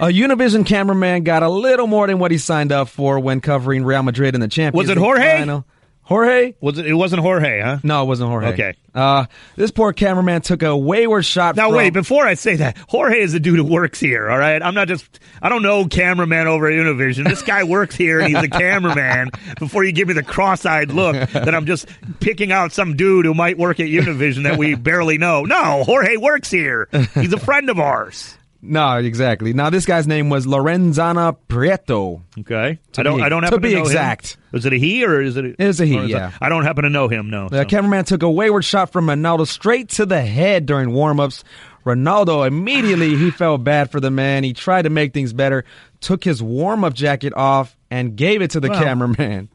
A 0.00 0.06
Univision 0.06 0.66
cameraman 0.66 1.22
got 1.22 1.42
a 1.42 1.48
little 1.48 1.86
more 1.86 2.06
than 2.06 2.18
what 2.18 2.30
he 2.32 2.38
signed 2.38 2.72
up 2.72 2.88
for 2.88 3.20
when 3.20 3.40
covering 3.40 3.84
Real 3.84 4.02
Madrid 4.02 4.34
in 4.34 4.40
the 4.40 4.48
Champions 4.48 4.88
Was 4.88 4.90
it 4.90 4.96
League 4.96 5.04
Jorge? 5.04 5.38
final. 5.38 5.64
Jorge? 6.04 6.54
Was 6.60 6.78
it? 6.78 6.86
It 6.86 6.94
wasn't 6.94 7.22
Jorge, 7.22 7.60
huh? 7.60 7.78
No, 7.82 8.02
it 8.02 8.06
wasn't 8.06 8.28
Jorge. 8.28 8.48
Okay. 8.52 8.74
Uh, 8.94 9.26
this 9.56 9.70
poor 9.70 9.92
cameraman 9.92 10.42
took 10.42 10.62
a 10.62 10.76
wayward 10.76 11.24
shot. 11.24 11.56
Now 11.56 11.68
from, 11.68 11.76
wait, 11.76 11.92
before 11.92 12.26
I 12.26 12.34
say 12.34 12.56
that, 12.56 12.76
Jorge 12.88 13.20
is 13.20 13.32
the 13.32 13.40
dude 13.40 13.58
who 13.58 13.64
works 13.64 14.00
here. 14.00 14.28
All 14.28 14.36
right, 14.38 14.60
I'm 14.62 14.74
not 14.74 14.88
just 14.88 15.20
I 15.40 15.48
don't 15.48 15.62
know 15.62 15.86
cameraman 15.86 16.48
over 16.48 16.66
at 16.66 16.72
Univision. 16.72 17.28
This 17.28 17.42
guy 17.42 17.64
works 17.64 17.94
here 17.96 18.20
and 18.20 18.28
he's 18.28 18.42
a 18.44 18.48
cameraman. 18.48 19.30
Before 19.58 19.84
you 19.84 19.92
give 19.92 20.08
me 20.08 20.14
the 20.14 20.22
cross-eyed 20.22 20.90
look 20.90 21.14
that 21.30 21.54
I'm 21.54 21.66
just 21.66 21.86
picking 22.20 22.52
out 22.52 22.72
some 22.72 22.96
dude 22.96 23.24
who 23.24 23.32
might 23.32 23.56
work 23.56 23.80
at 23.80 23.86
Univision 23.86 24.42
that 24.42 24.58
we 24.58 24.74
barely 24.74 25.18
know. 25.18 25.44
No, 25.44 25.84
Jorge 25.84 26.16
works 26.16 26.50
here. 26.50 26.88
He's 27.14 27.32
a 27.32 27.40
friend 27.40 27.70
of 27.70 27.78
ours. 27.78 28.36
No, 28.64 28.96
exactly. 28.98 29.52
Now 29.52 29.70
this 29.70 29.84
guy's 29.86 30.06
name 30.06 30.28
was 30.28 30.46
Lorenzana 30.46 31.36
Prieto. 31.48 32.22
Okay, 32.38 32.78
To 32.92 33.00
I 33.00 33.02
don't 33.02 33.16
be- 33.18 33.22
I 33.24 33.28
don't 33.28 33.40
to 33.42 33.46
happen 33.46 33.60
be 33.60 33.70
to 33.70 33.74
know 33.74 33.80
him. 33.80 33.86
exact. 33.86 34.36
Was 34.52 34.64
it 34.66 34.72
a 34.72 34.76
he 34.76 35.04
or 35.04 35.20
is 35.20 35.36
it? 35.36 35.44
A, 35.44 35.48
It 35.62 35.66
was 35.66 35.80
a 35.80 35.84
he, 35.86 35.96
is 35.96 36.10
yeah. 36.10 36.30
I 36.40 36.48
don't 36.48 36.62
happen 36.62 36.84
to 36.84 36.90
know 36.90 37.08
him. 37.08 37.28
No. 37.28 37.48
The 37.48 37.62
so. 37.62 37.64
cameraman 37.64 38.04
took 38.04 38.22
a 38.22 38.30
wayward 38.30 38.64
shot 38.64 38.90
from 38.92 39.06
Ronaldo 39.06 39.46
straight 39.48 39.88
to 39.90 40.06
the 40.06 40.20
head 40.22 40.66
during 40.66 40.92
warm-ups. 40.92 41.42
Ronaldo 41.84 42.46
immediately 42.46 43.16
he 43.16 43.30
felt 43.32 43.64
bad 43.64 43.90
for 43.90 43.98
the 43.98 44.10
man. 44.12 44.44
He 44.44 44.52
tried 44.52 44.82
to 44.82 44.90
make 44.90 45.12
things 45.12 45.32
better, 45.32 45.64
took 46.00 46.22
his 46.22 46.40
warm-up 46.40 46.94
jacket 46.94 47.32
off, 47.34 47.76
and 47.90 48.14
gave 48.14 48.42
it 48.42 48.52
to 48.52 48.60
the 48.60 48.68
Well, 48.68 48.80
cameraman. 48.80 49.48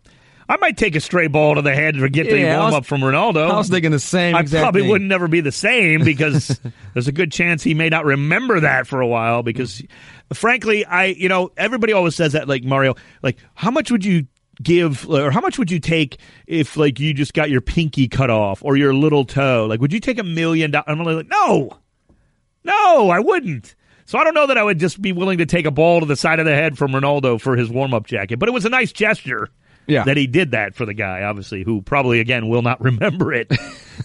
I 0.50 0.56
might 0.58 0.78
take 0.78 0.95
a 0.95 1.02
stray 1.02 1.28
ball 1.28 1.56
to 1.56 1.62
the 1.62 1.74
head 1.76 1.95
to 1.95 2.10
get 2.10 2.30
the 2.30 2.39
Yeah, 2.39 2.58
warm 2.60 2.66
was- 2.68 2.74
up 2.76 2.86
from 2.86 3.02
Ronaldo. 3.02 3.50
I 3.52 3.58
was 3.58 3.68
thinking 3.70 3.91
the 3.91 4.00
same 4.00 4.34
I 4.36 4.43
probably 4.43 4.82
thing. 4.82 4.89
wouldn't 4.89 5.10
never 5.10 5.28
be 5.28 5.41
the 5.41 5.52
same 5.52 6.04
because 6.04 6.60
there's 6.93 7.08
a 7.08 7.12
good 7.12 7.32
chance 7.32 7.64
he 7.64 7.74
may 7.74 7.89
not 7.89 8.06
remember 8.06 8.62
that 8.62 8.88
for 8.88 9.02
a 9.02 9.08
while. 9.08 9.43
Because, 9.43 9.84
frankly, 10.34 10.86
I 10.86 11.06
you 11.08 11.28
know 11.30 11.52
everybody 11.58 11.93
always 11.93 12.16
says 12.16 12.32
that 12.34 12.48
like 12.48 12.64
Mario, 12.64 12.95
like 13.22 13.38
how 13.56 13.72
much 13.72 13.91
would 13.91 14.06
you 14.06 14.26
give 14.64 15.08
or 15.10 15.30
how 15.32 15.41
much 15.41 15.60
would 15.60 15.70
you 15.70 15.80
take 15.80 16.18
if 16.48 16.78
like 16.78 17.00
you 17.00 17.14
just 17.14 17.34
got 17.34 17.50
your 17.50 17.62
pinky 17.62 18.08
cut 18.08 18.30
off 18.30 18.64
or 18.64 18.78
your 18.78 18.93
little 18.93 19.26
toe? 19.26 19.66
Like, 19.70 19.82
would 19.82 19.91
you 19.93 20.00
take 20.00 20.18
a 20.18 20.24
million 20.24 20.72
dollars? 20.72 20.86
I'm 20.88 21.04
like, 21.04 21.28
no, 21.28 21.72
no, 22.64 23.10
I 23.10 23.20
wouldn't. 23.20 23.76
So 24.06 24.18
I 24.18 24.24
don't 24.24 24.34
know 24.34 24.48
that 24.48 24.58
I 24.58 24.64
would 24.64 24.80
just 24.80 25.02
be 25.02 25.12
willing 25.12 25.39
to 25.39 25.45
take 25.45 25.66
a 25.66 25.72
ball 25.72 26.00
to 26.00 26.06
the 26.06 26.16
side 26.16 26.39
of 26.39 26.45
the 26.45 26.56
head 26.56 26.78
from 26.78 26.91
Ronaldo 26.93 27.41
for 27.41 27.58
his 27.58 27.70
warm 27.70 27.93
up 27.93 28.08
jacket, 28.08 28.39
but 28.39 28.48
it 28.48 28.54
was 28.54 28.64
a 28.66 28.70
nice 28.70 28.93
gesture 28.93 29.50
Yeah. 29.88 30.03
that 30.03 30.17
he 30.17 30.27
did 30.27 30.51
that 30.51 30.75
for 30.75 30.85
the 30.85 30.93
guy, 30.93 31.23
obviously, 31.23 31.63
who 31.63 31.81
probably 31.81 32.19
again 32.19 32.49
will 32.49 32.61
not 32.61 32.81
remember 32.83 33.33
it 33.33 33.51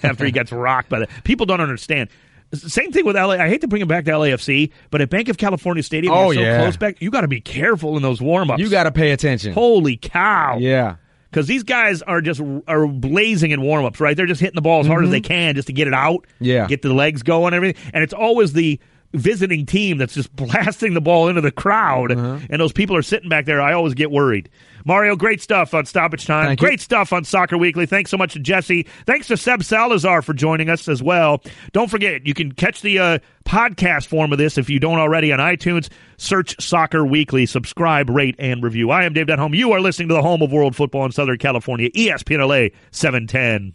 after 0.03 0.25
he 0.25 0.31
gets 0.33 0.53
rocked 0.53 0.89
by 0.89 1.01
the 1.01 1.09
people 1.25 1.45
don't 1.47 1.61
understand. 1.61 2.09
Same 2.55 2.93
thing 2.93 3.07
with 3.07 3.17
LA. 3.17 3.31
I 3.31 3.49
hate 3.49 3.63
to 3.63 3.69
bring 3.69 3.81
it 3.81 3.89
back 3.89 4.05
to 4.05 4.11
LAFC, 4.11 4.73
but 4.91 5.01
at 5.01 5.09
Bank 5.09 5.29
of 5.31 5.39
California 5.39 5.83
Stadium, 5.83 6.13
Oh, 6.13 6.33
so 6.35 6.41
yeah. 6.41 6.59
close 6.61 6.77
back, 6.77 7.01
you 7.01 7.11
got 7.11 7.23
to 7.23 7.29
be 7.29 7.41
careful 7.41 7.97
in 7.97 8.03
those 8.03 8.21
warm 8.21 8.51
ups. 8.51 8.61
You 8.61 8.69
got 8.69 8.85
to 8.85 8.93
pay 8.93 9.13
attention. 9.13 9.55
holy 9.55 9.97
cow, 9.97 10.59
Yeah. 10.59 10.97
because 11.31 11.47
these 11.47 11.63
guys 11.63 12.03
are 12.03 12.21
just 12.21 12.43
are 12.69 12.87
blazing 12.87 13.53
in 13.53 13.63
warm 13.63 13.87
ups, 13.87 14.01
right? 14.01 14.15
They're 14.15 14.27
just 14.27 14.41
hitting 14.43 14.55
the 14.55 14.61
ball 14.61 14.81
as 14.81 14.87
hard 14.87 15.03
as 15.05 15.11
they 15.11 15.23
can 15.23 15.55
just 15.55 15.69
to 15.69 15.73
get 15.73 15.89
it 15.89 15.95
out, 15.95 16.27
Mm-hmm. 16.27 16.45
Yeah. 16.45 16.67
get 16.67 16.83
the 16.83 16.93
legs 16.93 17.23
going, 17.23 17.47
and 17.47 17.55
everything. 17.55 17.83
And 17.95 18.05
it's 18.05 18.13
always 18.13 18.53
the 18.53 18.79
visiting 19.13 19.67
team 19.67 19.99
that's 19.99 20.15
just 20.15 20.35
blasting 20.37 20.95
the 20.95 21.01
ball 21.01 21.29
into 21.29 21.41
the 21.41 21.51
crowd, 21.53 22.13
Uh-huh. 22.13 22.39
and 22.51 22.61
those 22.61 22.73
people 22.73 22.97
are 22.97 23.03
sitting 23.03 23.29
back 23.29 23.45
there. 23.47 23.61
I 23.61 23.73
always 23.73 23.95
get 23.95 24.11
worried. 24.11 24.49
Mario, 24.85 25.15
great 25.15 25.41
stuff 25.41 25.75
on 25.75 25.85
Stoppage 25.87 26.27
Time. 26.27 26.47
Thank 26.47 26.61
you. 26.61 26.67
great 26.67 26.81
stuff 26.81 27.13
on 27.13 27.23
Soccer 27.23 27.57
Weekly. 27.57 27.87
Thanks 27.87 28.11
so 28.11 28.17
much 28.17 28.33
to 28.33 28.41
Jesse. 28.41 28.85
Thanks 29.07 29.29
to 29.29 29.37
Seb 29.37 29.63
Salazar 29.63 30.23
for 30.23 30.35
joining 30.35 30.69
us 30.69 30.89
as 30.89 31.01
well. 31.01 31.41
Don't 31.73 31.89
forget, 31.89 32.27
you 32.27 32.35
can 32.35 32.51
catch 32.51 32.83
the 32.83 32.99
uh, 32.99 33.19
podcast 33.45 34.07
form 34.07 34.33
of 34.33 34.39
this 34.39 34.59
if 34.59 34.69
you 34.69 34.81
don't 34.81 34.99
already 34.99 35.33
on 35.33 35.39
iTunes. 35.39 35.89
Search 36.17 36.61
Soccer 36.61 37.05
Weekly, 37.07 37.47
subscribe, 37.47 38.11
rate, 38.11 38.35
and 38.41 38.61
review. 38.63 38.91
I 38.91 39.05
am 39.05 39.13
Dave 39.13 39.27
Denholm. 39.29 39.55
You 39.57 39.71
are 39.73 39.81
listening 39.81 40.09
to 40.09 40.15
the 40.15 40.23
home 40.23 40.43
of 40.43 40.51
world 40.51 40.75
football 40.75 41.05
in 41.05 41.13
Southern 41.13 41.39
California, 41.39 41.89
ESPN 41.91 42.41
LA 42.49 42.77
710. 42.91 43.75